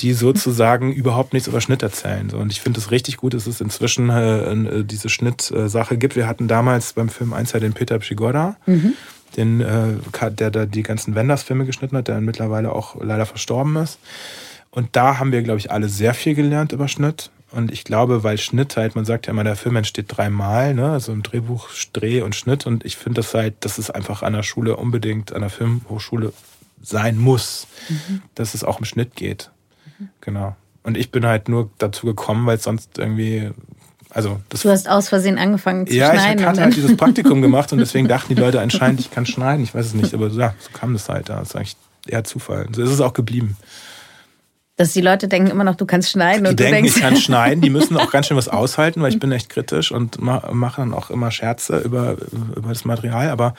die 0.00 0.12
sozusagen 0.14 0.92
überhaupt 0.92 1.32
nichts 1.32 1.48
über 1.48 1.60
Schnitt 1.60 1.82
erzählen. 1.82 2.30
Und 2.30 2.52
ich 2.52 2.60
finde 2.60 2.80
es 2.80 2.90
richtig 2.90 3.16
gut, 3.16 3.34
dass 3.34 3.46
es 3.46 3.60
inzwischen 3.60 4.10
äh, 4.10 4.84
diese 4.84 5.08
Schnittsache 5.08 5.96
gibt. 5.96 6.16
Wir 6.16 6.26
hatten 6.26 6.48
damals 6.48 6.92
beim 6.92 7.08
Film 7.08 7.32
1 7.32 7.52
den 7.52 7.72
Peter 7.72 7.98
Pschigoda. 7.98 8.56
Mhm 8.66 8.94
den, 9.36 9.60
äh, 9.60 10.30
der 10.30 10.50
da 10.50 10.66
die 10.66 10.82
ganzen 10.82 11.14
Wenders-Filme 11.14 11.66
geschnitten 11.66 11.96
hat, 11.96 12.08
der 12.08 12.20
mittlerweile 12.20 12.72
auch 12.72 12.96
leider 13.00 13.26
verstorben 13.26 13.76
ist. 13.76 13.98
Und 14.70 14.96
da 14.96 15.18
haben 15.18 15.32
wir, 15.32 15.42
glaube 15.42 15.58
ich, 15.58 15.70
alle 15.70 15.88
sehr 15.88 16.14
viel 16.14 16.34
gelernt 16.34 16.72
über 16.72 16.88
Schnitt. 16.88 17.30
Und 17.50 17.72
ich 17.72 17.84
glaube, 17.84 18.24
weil 18.24 18.36
Schnitt 18.36 18.76
halt, 18.76 18.94
man 18.94 19.06
sagt 19.06 19.26
ja 19.26 19.32
immer, 19.32 19.44
der 19.44 19.56
Film 19.56 19.76
entsteht 19.76 20.06
dreimal, 20.08 20.74
ne? 20.74 20.90
Also 20.90 21.12
im 21.12 21.22
Drehbuch 21.22 21.70
Dreh 21.92 22.20
und 22.20 22.34
Schnitt. 22.34 22.66
Und 22.66 22.84
ich 22.84 22.96
finde 22.96 23.22
das 23.22 23.32
halt, 23.32 23.64
dass 23.64 23.78
es 23.78 23.90
einfach 23.90 24.22
an 24.22 24.34
der 24.34 24.42
Schule 24.42 24.76
unbedingt, 24.76 25.32
an 25.32 25.40
der 25.40 25.50
Filmhochschule 25.50 26.32
sein 26.82 27.16
muss, 27.16 27.66
mhm. 27.88 28.22
dass 28.34 28.54
es 28.54 28.64
auch 28.64 28.78
im 28.78 28.84
Schnitt 28.84 29.16
geht. 29.16 29.50
Mhm. 29.98 30.08
Genau. 30.20 30.56
Und 30.82 30.96
ich 30.96 31.10
bin 31.10 31.26
halt 31.26 31.48
nur 31.48 31.70
dazu 31.78 32.06
gekommen, 32.06 32.46
weil 32.46 32.56
es 32.56 32.64
sonst 32.64 32.98
irgendwie, 32.98 33.50
also 34.10 34.40
das. 34.50 34.62
Du 34.62 34.70
hast 34.70 34.88
aus 34.88 35.08
Versehen 35.08 35.38
angefangen 35.38 35.86
zu 35.86 35.94
ja, 35.94 36.12
schneiden. 36.12 36.40
Ja, 36.40 36.44
ich 36.44 36.46
hatte 36.46 36.62
halt 36.62 36.76
dieses 36.76 36.96
Praktikum 36.96 37.40
gemacht 37.40 37.72
und 37.72 37.78
deswegen 37.78 38.08
dachten 38.08 38.34
die 38.34 38.40
Leute 38.40 38.60
anscheinend, 38.60 39.00
ich 39.00 39.10
kann 39.10 39.26
schneiden. 39.26 39.64
Ich 39.64 39.74
weiß 39.74 39.86
es 39.86 39.94
nicht, 39.94 40.12
aber 40.12 40.28
ja, 40.28 40.54
so 40.60 40.70
kam 40.72 40.92
das 40.92 41.08
halt. 41.08 41.30
Das 41.30 41.50
ist 41.50 41.56
eigentlich 41.56 41.76
eher 42.06 42.24
Zufall. 42.24 42.68
So 42.72 42.82
ist 42.82 42.90
es 42.90 43.00
auch 43.00 43.12
geblieben. 43.12 43.56
Dass 44.78 44.92
die 44.92 45.00
Leute 45.00 45.26
denken 45.26 45.50
immer 45.50 45.64
noch, 45.64 45.74
du 45.74 45.86
kannst 45.86 46.10
schneiden. 46.10 46.44
Die 46.44 46.50
und 46.50 46.60
denken, 46.60 46.76
du 46.76 46.82
denkst, 46.82 46.96
ich 46.96 47.02
kann 47.02 47.16
schneiden. 47.20 47.60
Die 47.60 47.68
müssen 47.68 47.96
auch 47.96 48.10
ganz 48.12 48.28
schön 48.28 48.36
was 48.36 48.48
aushalten, 48.48 49.02
weil 49.02 49.12
ich 49.12 49.18
bin 49.18 49.30
echt 49.32 49.50
kritisch 49.50 49.90
und 49.90 50.20
mache 50.20 50.80
dann 50.80 50.94
auch 50.94 51.10
immer 51.10 51.32
Scherze 51.32 51.78
über, 51.78 52.16
über 52.54 52.68
das 52.68 52.84
Material. 52.84 53.28
Aber 53.28 53.54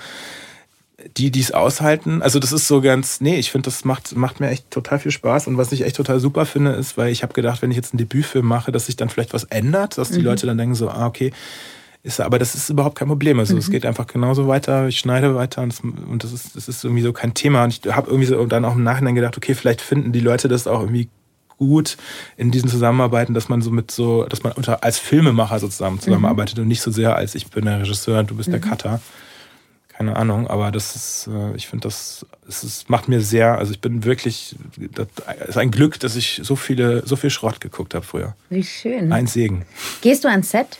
die, 1.17 1.29
die 1.29 1.41
es 1.41 1.51
aushalten, 1.51 2.21
also 2.21 2.39
das 2.39 2.51
ist 2.51 2.67
so 2.67 2.81
ganz, 2.81 3.21
nee, 3.21 3.37
ich 3.37 3.51
finde, 3.51 3.65
das 3.65 3.85
macht, 3.85 4.15
macht 4.15 4.39
mir 4.39 4.49
echt 4.49 4.71
total 4.71 4.99
viel 4.99 5.11
Spaß. 5.11 5.47
Und 5.47 5.57
was 5.57 5.71
ich 5.71 5.83
echt 5.83 5.97
total 5.97 6.21
super 6.21 6.45
finde, 6.45 6.71
ist, 6.71 6.97
weil 6.97 7.11
ich 7.11 7.21
habe 7.21 7.33
gedacht, 7.33 7.61
wenn 7.61 7.71
ich 7.71 7.77
jetzt 7.77 7.93
einen 7.93 7.99
Debütfilm 7.99 8.45
mache, 8.45 8.71
dass 8.71 8.85
sich 8.85 8.95
dann 8.95 9.09
vielleicht 9.09 9.33
was 9.33 9.43
ändert, 9.45 9.97
dass 9.97 10.11
die 10.11 10.19
mhm. 10.19 10.25
Leute 10.25 10.47
dann 10.47 10.57
denken 10.57 10.75
so, 10.75 10.89
ah, 10.89 11.05
okay, 11.05 11.31
ist, 12.01 12.21
aber 12.21 12.39
das 12.39 12.55
ist 12.55 12.69
überhaupt 12.69 12.97
kein 12.97 13.07
Problem. 13.07 13.39
Also 13.39 13.53
mhm. 13.53 13.59
es 13.59 13.69
geht 13.69 13.85
einfach 13.85 14.07
genauso 14.07 14.47
weiter, 14.47 14.87
ich 14.87 14.99
schneide 14.99 15.35
weiter 15.35 15.61
und 15.61 15.73
das, 15.73 15.79
und 15.81 16.23
das, 16.23 16.31
ist, 16.31 16.55
das 16.55 16.69
ist 16.69 16.83
irgendwie 16.83 17.03
so 17.03 17.11
kein 17.11 17.33
Thema. 17.33 17.63
Und 17.63 17.85
ich 17.85 17.93
habe 17.93 18.07
irgendwie 18.07 18.27
so 18.27 18.45
dann 18.45 18.65
auch 18.65 18.75
im 18.75 18.83
Nachhinein 18.83 19.15
gedacht, 19.15 19.35
okay, 19.35 19.53
vielleicht 19.53 19.81
finden 19.81 20.11
die 20.11 20.21
Leute 20.21 20.47
das 20.47 20.67
auch 20.67 20.81
irgendwie 20.81 21.09
gut 21.57 21.97
in 22.37 22.51
diesen 22.51 22.69
Zusammenarbeiten, 22.69 23.33
dass 23.33 23.49
man 23.49 23.61
so 23.61 23.69
mit 23.69 23.91
so, 23.91 24.23
dass 24.23 24.43
man 24.43 24.53
unter, 24.53 24.81
als 24.83 24.97
Filmemacher 24.97 25.59
sozusagen 25.59 25.99
zusammenarbeitet 25.99 26.57
mhm. 26.57 26.63
und 26.63 26.67
nicht 26.69 26.81
so 26.81 26.89
sehr 26.89 27.15
als 27.15 27.35
ich 27.35 27.47
bin 27.49 27.65
der 27.65 27.81
Regisseur 27.81 28.19
und 28.19 28.31
du 28.31 28.35
bist 28.35 28.47
mhm. 28.47 28.53
der 28.53 28.61
Cutter. 28.61 29.01
keine 29.89 30.15
Ahnung, 30.15 30.47
aber 30.47 30.71
das 30.71 30.95
ist, 30.95 31.27
äh, 31.27 31.53
ich 31.57 31.67
finde, 31.67 31.89
das, 31.89 32.25
es 32.47 32.63
ist, 32.63 32.89
macht 32.89 33.09
mir 33.09 33.19
sehr, 33.19 33.57
also 33.57 33.73
ich 33.73 33.81
bin 33.81 34.05
wirklich, 34.05 34.55
das 34.93 35.07
ist 35.49 35.57
ein 35.57 35.71
Glück, 35.71 35.99
dass 35.99 36.15
ich 36.15 36.39
so 36.41 36.55
viele, 36.55 37.05
so 37.05 37.17
viel 37.17 37.29
Schrott 37.29 37.59
geguckt 37.59 37.93
habe 37.93 38.05
früher. 38.05 38.35
Wie 38.49 38.63
schön. 38.63 39.11
Ein 39.11 39.27
Segen. 39.27 39.65
Gehst 39.99 40.23
du 40.23 40.29
ans 40.29 40.51
Set? 40.51 40.79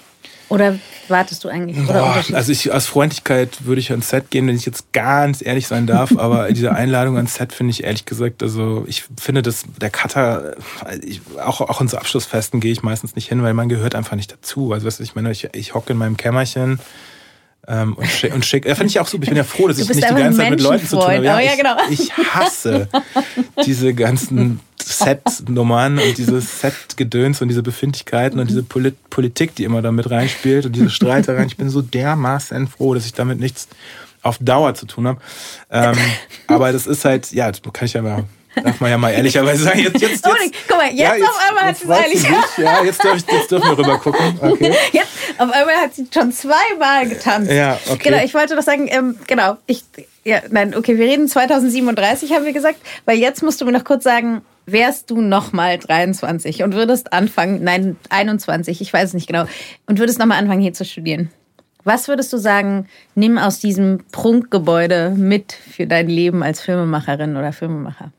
Oder 0.50 0.80
wartest 1.08 1.44
du 1.44 1.50
eigentlich? 1.50 1.78
Boah, 1.86 2.24
also 2.34 2.52
ich 2.52 2.72
aus 2.72 2.88
Freundlichkeit 2.88 3.66
würde 3.66 3.80
ich 3.80 3.92
ans 3.92 4.10
Set 4.10 4.32
gehen, 4.32 4.48
wenn 4.48 4.56
ich 4.56 4.66
jetzt 4.66 4.92
ganz 4.94 5.46
ehrlich 5.46 5.68
sein 5.68 5.86
darf, 5.86 6.18
aber 6.18 6.52
diese 6.52 6.74
Einladung 6.74 7.18
ans 7.18 7.36
Set 7.36 7.54
finde 7.54 7.72
ich 7.72 7.84
ehrlich 7.84 8.06
gesagt, 8.06 8.42
also 8.42 8.84
ich 8.88 9.06
finde, 9.20 9.44
dass 9.44 9.64
der 9.80 9.92
Cutter, 9.92 10.56
ich, 11.04 11.22
auch, 11.44 11.62
auch 11.62 11.82
ins 11.82 11.94
Abschlussfesten 11.94 12.60
gehe 12.60 12.72
ich 12.72 12.82
meistens 12.82 13.16
nicht 13.16 13.30
hin, 13.30 13.44
weil 13.44 13.54
man 13.54 13.70
gehört 13.70 13.94
einfach 13.94 14.16
nicht 14.16 14.32
dazu. 14.32 14.74
Also 14.74 14.88
weißt 14.88 15.00
du, 15.00 15.04
ich 15.04 15.14
meine, 15.14 15.32
ich, 15.32 15.50
ich 15.54 15.76
hocke 15.76 15.94
in 15.94 16.00
meinem 16.00 16.18
Kämmerchen 16.18 16.80
ähm, 17.68 17.94
und, 17.94 18.08
schick, 18.08 18.34
und 18.34 18.44
schick. 18.44 18.66
Ja, 18.66 18.74
finde 18.74 18.90
ich 18.90 19.00
auch 19.00 19.08
super. 19.08 19.24
Ich 19.24 19.30
bin 19.30 19.38
ja 19.38 19.44
froh, 19.44 19.68
dass 19.68 19.78
ich 19.78 19.88
nicht 19.88 20.10
die 20.10 20.16
ganze 20.16 20.40
Zeit 20.40 20.50
mit 20.50 20.62
Leuten 20.62 20.88
zu 20.88 20.96
tun 20.96 21.06
habe. 21.06 21.24
Ja, 21.24 21.38
oh, 21.38 21.40
ja, 21.40 21.56
genau. 21.56 21.76
ich, 21.92 22.00
ich 22.00 22.18
hasse 22.18 22.88
diese 23.66 23.94
ganzen 23.94 24.60
Set-Nummern 24.82 26.00
und 26.00 26.18
dieses 26.18 26.60
Set-Gedöns 26.62 27.42
und 27.42 27.48
diese 27.48 27.64
Befindlichkeiten 27.64 28.40
und 28.40 28.50
diese 28.50 28.64
Polit 28.64 28.96
Politik, 29.10 29.56
die 29.56 29.64
immer 29.64 29.82
da 29.82 29.92
mit 29.92 30.10
reinspielt 30.10 30.66
und 30.66 30.76
diese 30.76 30.90
Streitereien. 30.90 31.48
Ich 31.48 31.58
bin 31.58 31.70
so 31.70 31.82
dermaßen 31.82 32.68
froh, 32.68 32.94
dass 32.94 33.06
ich 33.06 33.14
damit 33.14 33.40
nichts 33.40 33.68
auf 34.22 34.38
Dauer 34.40 34.74
zu 34.76 34.86
tun 34.86 35.08
habe. 35.08 35.22
Ähm, 35.72 35.98
aber 36.48 36.72
das 36.72 36.88
ist 36.88 37.06
halt, 37.06 37.32
ja, 37.32 37.52
das 37.52 37.62
kann 37.74 37.86
ich 37.86 37.94
ja 37.94 38.02
mal 38.02 38.26
Darf 38.56 38.82
man 38.82 38.90
ja 38.90 38.98
mal 38.98 39.12
ehrlicherweise 39.12 39.64
sagen. 39.64 39.80
Jetzt, 39.80 40.02
jetzt, 40.02 40.26
jetzt, 40.26 40.58
Guck 40.68 40.78
mal, 40.78 40.88
jetzt, 40.88 41.00
ja, 41.00 41.16
jetzt 41.16 41.30
auf 41.30 41.48
einmal 41.48 41.64
hat 41.66 41.78
sie 41.78 41.84
es 41.86 41.90
ehrlich. 41.90 42.24
Ja, 42.58 42.84
jetzt, 42.84 43.04
darf 43.04 43.18
ich, 43.18 43.32
jetzt 43.32 43.52
dürfen 43.52 43.70
wir 43.70 43.78
rüber 43.78 43.98
gucken. 44.00 44.40
Okay. 44.42 44.74
Jetzt, 44.92 45.08
auf 45.38 45.52
einmal 45.52 45.76
hat 45.76 45.94
sie 45.94 46.08
schon 46.14 46.32
zweimal 46.32 47.08
getanzt. 47.08 47.52
Ja, 47.52 47.80
okay. 47.90 48.10
Genau, 48.10 48.24
ich 48.24 48.34
wollte 48.34 48.56
noch 48.56 48.64
sagen, 48.64 48.88
ähm, 48.90 49.18
genau, 49.28 49.58
ich, 49.68 49.84
ja, 50.24 50.42
nein, 50.50 50.76
okay, 50.76 50.98
wir 50.98 51.06
reden 51.06 51.28
2037, 51.28 52.34
haben 52.34 52.46
wir 52.46 52.54
gesagt, 52.54 52.80
weil 53.06 53.18
jetzt 53.18 53.44
musst 53.44 53.62
du 53.62 53.66
mir 53.66 53.72
noch 53.72 53.84
kurz 53.84 54.04
sagen, 54.04 54.42
wärst 54.72 55.10
du 55.10 55.22
nochmal 55.22 55.78
23 55.78 56.64
und 56.64 56.74
würdest 56.74 57.14
anfangen, 57.14 57.64
nein, 57.64 57.98
21, 58.10 58.82
ich 58.82 58.92
weiß 58.92 59.10
es 59.10 59.14
nicht 59.14 59.28
genau, 59.28 59.46
und 59.86 60.00
würdest 60.00 60.20
nochmal 60.20 60.40
anfangen, 60.40 60.62
hier 60.62 60.74
zu 60.74 60.86
studieren. 60.86 61.30
Was 61.84 62.08
würdest 62.08 62.32
du 62.34 62.38
sagen, 62.38 62.88
nimm 63.16 63.38
aus 63.38 63.60
diesem 63.60 64.04
Prunkgebäude 64.12 65.12
mit 65.12 65.54
für 65.54 65.88
dein 65.88 66.08
Leben 66.08 66.44
als 66.44 66.62
Filmemacherin 66.62 67.38
oder 67.38 67.54
Filmemacher? 67.54 68.12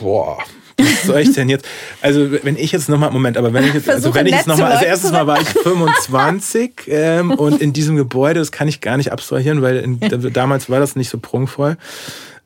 boah, 0.00 0.38
was 0.76 1.02
soll 1.04 1.20
ich 1.20 1.32
denn 1.32 1.48
jetzt? 1.48 1.66
Also, 2.00 2.30
wenn 2.42 2.56
ich 2.56 2.72
jetzt 2.72 2.88
nochmal, 2.88 3.10
Moment, 3.10 3.36
aber 3.36 3.52
wenn 3.52 3.64
ich 3.64 3.74
jetzt, 3.74 3.90
also 3.90 4.14
wenn 4.14 4.26
ich 4.26 4.32
jetzt 4.32 4.46
nochmal, 4.46 4.72
also 4.72 4.84
erstens 4.84 5.12
mal 5.12 5.26
war 5.26 5.40
ich 5.40 5.48
25 5.48 6.72
ähm, 6.88 7.32
und 7.32 7.60
in 7.60 7.72
diesem 7.72 7.96
Gebäude, 7.96 8.40
das 8.40 8.52
kann 8.52 8.68
ich 8.68 8.80
gar 8.80 8.96
nicht 8.96 9.12
abstrahieren, 9.12 9.62
weil 9.62 9.78
in, 9.78 10.00
damals 10.32 10.70
war 10.70 10.80
das 10.80 10.96
nicht 10.96 11.08
so 11.08 11.18
prunkvoll. 11.18 11.76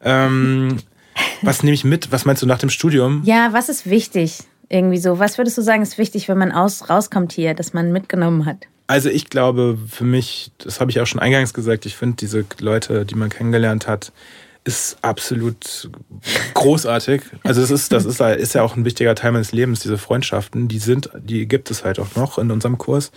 Ähm, 0.02 0.78
was 1.42 1.62
nehme 1.62 1.74
ich 1.74 1.84
mit? 1.84 2.12
Was 2.12 2.24
meinst 2.24 2.42
du 2.42 2.46
nach 2.46 2.58
dem 2.58 2.70
Studium? 2.70 3.22
Ja, 3.24 3.52
was 3.52 3.68
ist 3.68 3.88
wichtig? 3.88 4.38
Irgendwie 4.68 4.98
so. 4.98 5.18
Was 5.18 5.38
würdest 5.38 5.58
du 5.58 5.62
sagen, 5.62 5.82
ist 5.82 5.98
wichtig, 5.98 6.28
wenn 6.28 6.38
man 6.38 6.52
aus, 6.52 6.88
rauskommt 6.88 7.32
hier, 7.32 7.54
dass 7.54 7.72
man 7.72 7.92
mitgenommen 7.92 8.46
hat? 8.46 8.66
Also 8.86 9.08
ich 9.08 9.30
glaube, 9.30 9.78
für 9.88 10.04
mich, 10.04 10.52
das 10.58 10.80
habe 10.80 10.90
ich 10.90 11.00
auch 11.00 11.06
schon 11.06 11.20
eingangs 11.20 11.54
gesagt, 11.54 11.86
ich 11.86 11.96
finde 11.96 12.16
diese 12.16 12.44
Leute, 12.58 13.06
die 13.06 13.14
man 13.14 13.30
kennengelernt 13.30 13.86
hat, 13.86 14.12
ist 14.64 14.98
absolut 15.02 15.90
großartig. 16.54 17.22
Also 17.42 17.60
das 17.60 17.70
ist, 17.70 17.92
das 17.92 18.04
ist, 18.04 18.20
ist 18.20 18.54
ja 18.54 18.62
auch 18.62 18.76
ein 18.76 18.84
wichtiger 18.84 19.14
Teil 19.14 19.32
meines 19.32 19.52
Lebens, 19.52 19.80
diese 19.80 19.98
Freundschaften, 19.98 20.68
die 20.68 20.78
sind, 20.78 21.10
die 21.18 21.46
gibt 21.48 21.70
es 21.70 21.84
halt 21.84 21.98
auch 21.98 22.14
noch 22.16 22.38
in 22.38 22.50
unserem 22.50 22.78
Kurs. 22.78 23.10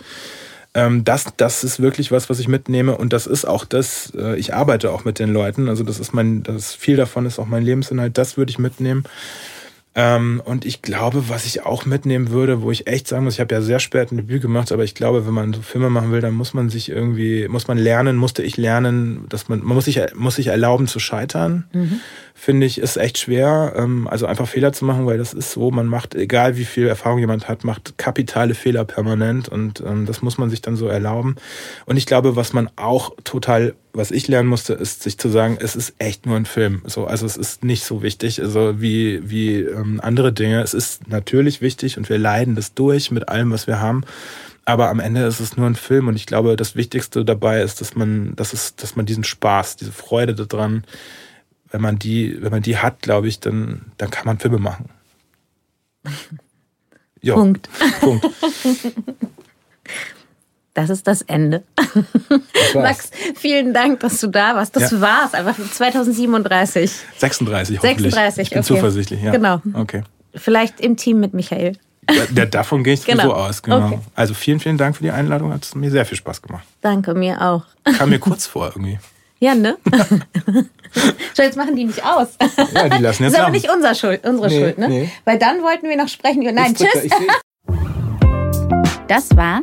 Ähm, 0.76 1.04
das, 1.04 1.24
das 1.38 1.64
ist 1.64 1.80
wirklich 1.80 2.12
was, 2.12 2.28
was 2.28 2.38
ich 2.38 2.48
mitnehme 2.48 2.98
und 2.98 3.14
das 3.14 3.26
ist 3.26 3.46
auch 3.46 3.64
das, 3.64 4.12
äh, 4.14 4.36
ich 4.36 4.52
arbeite 4.52 4.92
auch 4.92 5.06
mit 5.06 5.18
den 5.18 5.32
Leuten, 5.32 5.70
also 5.70 5.82
das 5.82 5.98
ist 5.98 6.12
mein, 6.12 6.42
das 6.42 6.74
viel 6.74 6.96
davon 6.96 7.24
ist 7.24 7.38
auch 7.38 7.46
mein 7.46 7.62
Lebensinhalt, 7.62 8.18
das 8.18 8.36
würde 8.36 8.50
ich 8.50 8.58
mitnehmen. 8.58 9.04
Ähm, 9.98 10.42
und 10.44 10.66
ich 10.66 10.82
glaube, 10.82 11.30
was 11.30 11.46
ich 11.46 11.64
auch 11.64 11.86
mitnehmen 11.86 12.30
würde, 12.30 12.60
wo 12.60 12.70
ich 12.70 12.86
echt 12.86 13.08
sagen 13.08 13.24
muss, 13.24 13.34
ich 13.34 13.40
habe 13.40 13.54
ja 13.54 13.62
sehr 13.62 13.80
spät 13.80 14.12
ein 14.12 14.18
Debüt 14.18 14.42
gemacht, 14.42 14.70
aber 14.70 14.84
ich 14.84 14.94
glaube, 14.94 15.26
wenn 15.26 15.32
man 15.32 15.54
so 15.54 15.62
Filme 15.62 15.88
machen 15.88 16.12
will, 16.12 16.20
dann 16.20 16.34
muss 16.34 16.52
man 16.52 16.68
sich 16.68 16.90
irgendwie, 16.90 17.48
muss 17.48 17.66
man 17.66 17.78
lernen, 17.78 18.16
musste 18.16 18.42
ich 18.42 18.58
lernen, 18.58 19.24
dass 19.30 19.48
man, 19.48 19.64
man 19.64 19.74
muss 19.74 19.86
sich, 19.86 19.98
muss 20.14 20.36
sich 20.36 20.48
erlauben 20.48 20.86
zu 20.86 21.00
scheitern. 21.00 21.64
Mhm 21.72 22.00
finde 22.38 22.66
ich, 22.66 22.78
ist 22.78 22.98
echt 22.98 23.16
schwer. 23.16 23.72
Ähm, 23.76 24.06
also 24.06 24.26
einfach 24.26 24.46
Fehler 24.46 24.72
zu 24.72 24.84
machen, 24.84 25.06
weil 25.06 25.16
das 25.16 25.32
ist 25.32 25.52
so, 25.52 25.70
man 25.70 25.86
macht, 25.86 26.14
egal 26.14 26.56
wie 26.56 26.66
viel 26.66 26.86
Erfahrung 26.86 27.18
jemand 27.18 27.48
hat, 27.48 27.64
macht 27.64 27.96
kapitale 27.96 28.54
Fehler 28.54 28.84
permanent 28.84 29.48
und 29.48 29.80
ähm, 29.80 30.04
das 30.04 30.20
muss 30.20 30.36
man 30.36 30.50
sich 30.50 30.60
dann 30.60 30.76
so 30.76 30.86
erlauben. 30.86 31.36
Und 31.86 31.96
ich 31.96 32.04
glaube, 32.04 32.36
was 32.36 32.52
man 32.52 32.68
auch 32.76 33.16
total, 33.24 33.74
was 33.96 34.10
ich 34.10 34.28
lernen 34.28 34.48
musste, 34.48 34.74
ist 34.74 35.02
sich 35.02 35.18
zu 35.18 35.28
sagen, 35.28 35.58
es 35.60 35.74
ist 35.74 35.94
echt 35.98 36.26
nur 36.26 36.36
ein 36.36 36.46
Film. 36.46 36.82
So, 36.84 37.06
also 37.06 37.24
es 37.24 37.36
ist 37.36 37.64
nicht 37.64 37.84
so 37.84 38.02
wichtig, 38.02 38.42
also 38.42 38.80
wie, 38.80 39.28
wie 39.28 39.60
ähm, 39.60 40.00
andere 40.02 40.32
Dinge. 40.32 40.60
Es 40.62 40.74
ist 40.74 41.08
natürlich 41.08 41.60
wichtig 41.60 41.96
und 41.96 42.08
wir 42.08 42.18
leiden 42.18 42.54
das 42.54 42.74
durch 42.74 43.10
mit 43.10 43.28
allem, 43.28 43.50
was 43.50 43.66
wir 43.66 43.80
haben. 43.80 44.04
Aber 44.64 44.90
am 44.90 45.00
Ende 45.00 45.24
ist 45.24 45.40
es 45.40 45.56
nur 45.56 45.66
ein 45.66 45.76
Film 45.76 46.08
und 46.08 46.16
ich 46.16 46.26
glaube, 46.26 46.56
das 46.56 46.76
Wichtigste 46.76 47.24
dabei 47.24 47.62
ist, 47.62 47.80
dass 47.80 47.94
man, 47.94 48.34
dass 48.36 48.52
es, 48.52 48.76
dass 48.76 48.96
man 48.96 49.06
diesen 49.06 49.24
Spaß, 49.24 49.76
diese 49.76 49.92
Freude 49.92 50.34
daran, 50.34 50.84
wenn 51.70 51.80
man 51.80 51.98
die, 51.98 52.36
wenn 52.42 52.50
man 52.50 52.62
die 52.62 52.76
hat, 52.76 53.00
glaube 53.00 53.28
ich, 53.28 53.40
dann, 53.40 53.92
dann 53.96 54.10
kann 54.10 54.26
man 54.26 54.38
Filme 54.38 54.58
machen. 54.58 54.90
Jo. 57.22 57.34
Punkt. 57.34 57.68
Punkt. 58.00 58.24
Das 60.76 60.90
ist 60.90 61.06
das 61.06 61.22
Ende. 61.22 61.64
Das 61.74 62.74
Max, 62.74 63.10
vielen 63.34 63.72
Dank, 63.72 64.00
dass 64.00 64.20
du 64.20 64.26
da 64.26 64.54
warst. 64.56 64.76
Das 64.76 64.90
ja. 64.90 65.00
war's 65.00 65.32
einfach 65.32 65.56
2037. 65.56 66.90
36 67.16 67.78
hoffentlich. 67.78 68.12
36, 68.12 68.42
ich 68.42 68.50
bin 68.50 68.58
okay. 68.58 68.66
zuversichtlich, 68.66 69.22
ja. 69.22 69.32
Genau. 69.32 69.62
Okay. 69.72 70.02
Vielleicht 70.34 70.82
im 70.82 70.98
Team 70.98 71.18
mit 71.18 71.32
Michael. 71.32 71.78
Ja, 72.34 72.44
davon 72.44 72.84
gehe 72.84 72.92
ich 72.92 73.06
genau. 73.06 73.22
sowieso 73.22 73.34
aus, 73.36 73.62
genau. 73.62 73.86
Okay. 73.86 73.98
Also 74.14 74.34
vielen, 74.34 74.60
vielen 74.60 74.76
Dank 74.76 74.96
für 74.98 75.02
die 75.02 75.10
Einladung. 75.10 75.50
Hat 75.50 75.66
mir 75.74 75.90
sehr 75.90 76.04
viel 76.04 76.18
Spaß 76.18 76.42
gemacht. 76.42 76.66
Danke, 76.82 77.14
mir 77.14 77.40
auch. 77.40 77.64
Kam 77.96 78.10
mir 78.10 78.18
kurz 78.18 78.46
vor 78.46 78.66
irgendwie. 78.66 78.98
Ja, 79.38 79.54
ne? 79.54 79.78
Schau, 81.34 81.42
jetzt 81.42 81.56
machen 81.56 81.74
die 81.74 81.84
nicht 81.84 82.04
aus. 82.04 82.28
Ja, 82.74 82.90
die 82.90 83.02
lassen 83.02 83.22
jetzt 83.24 83.32
Das 83.32 83.32
ist 83.32 83.38
aber 83.38 83.50
nicht 83.50 83.70
unser 83.70 83.94
Schuld, 83.94 84.26
unsere 84.26 84.48
nee, 84.48 84.58
Schuld, 84.58 84.78
ne? 84.78 84.88
Nee. 84.88 85.10
Weil 85.24 85.38
dann 85.38 85.62
wollten 85.62 85.88
wir 85.88 85.96
noch 85.96 86.08
sprechen. 86.08 86.42
Nein, 86.54 86.76
ich 86.78 86.86
tschüss. 86.86 87.10
Das 89.08 89.36
war 89.36 89.62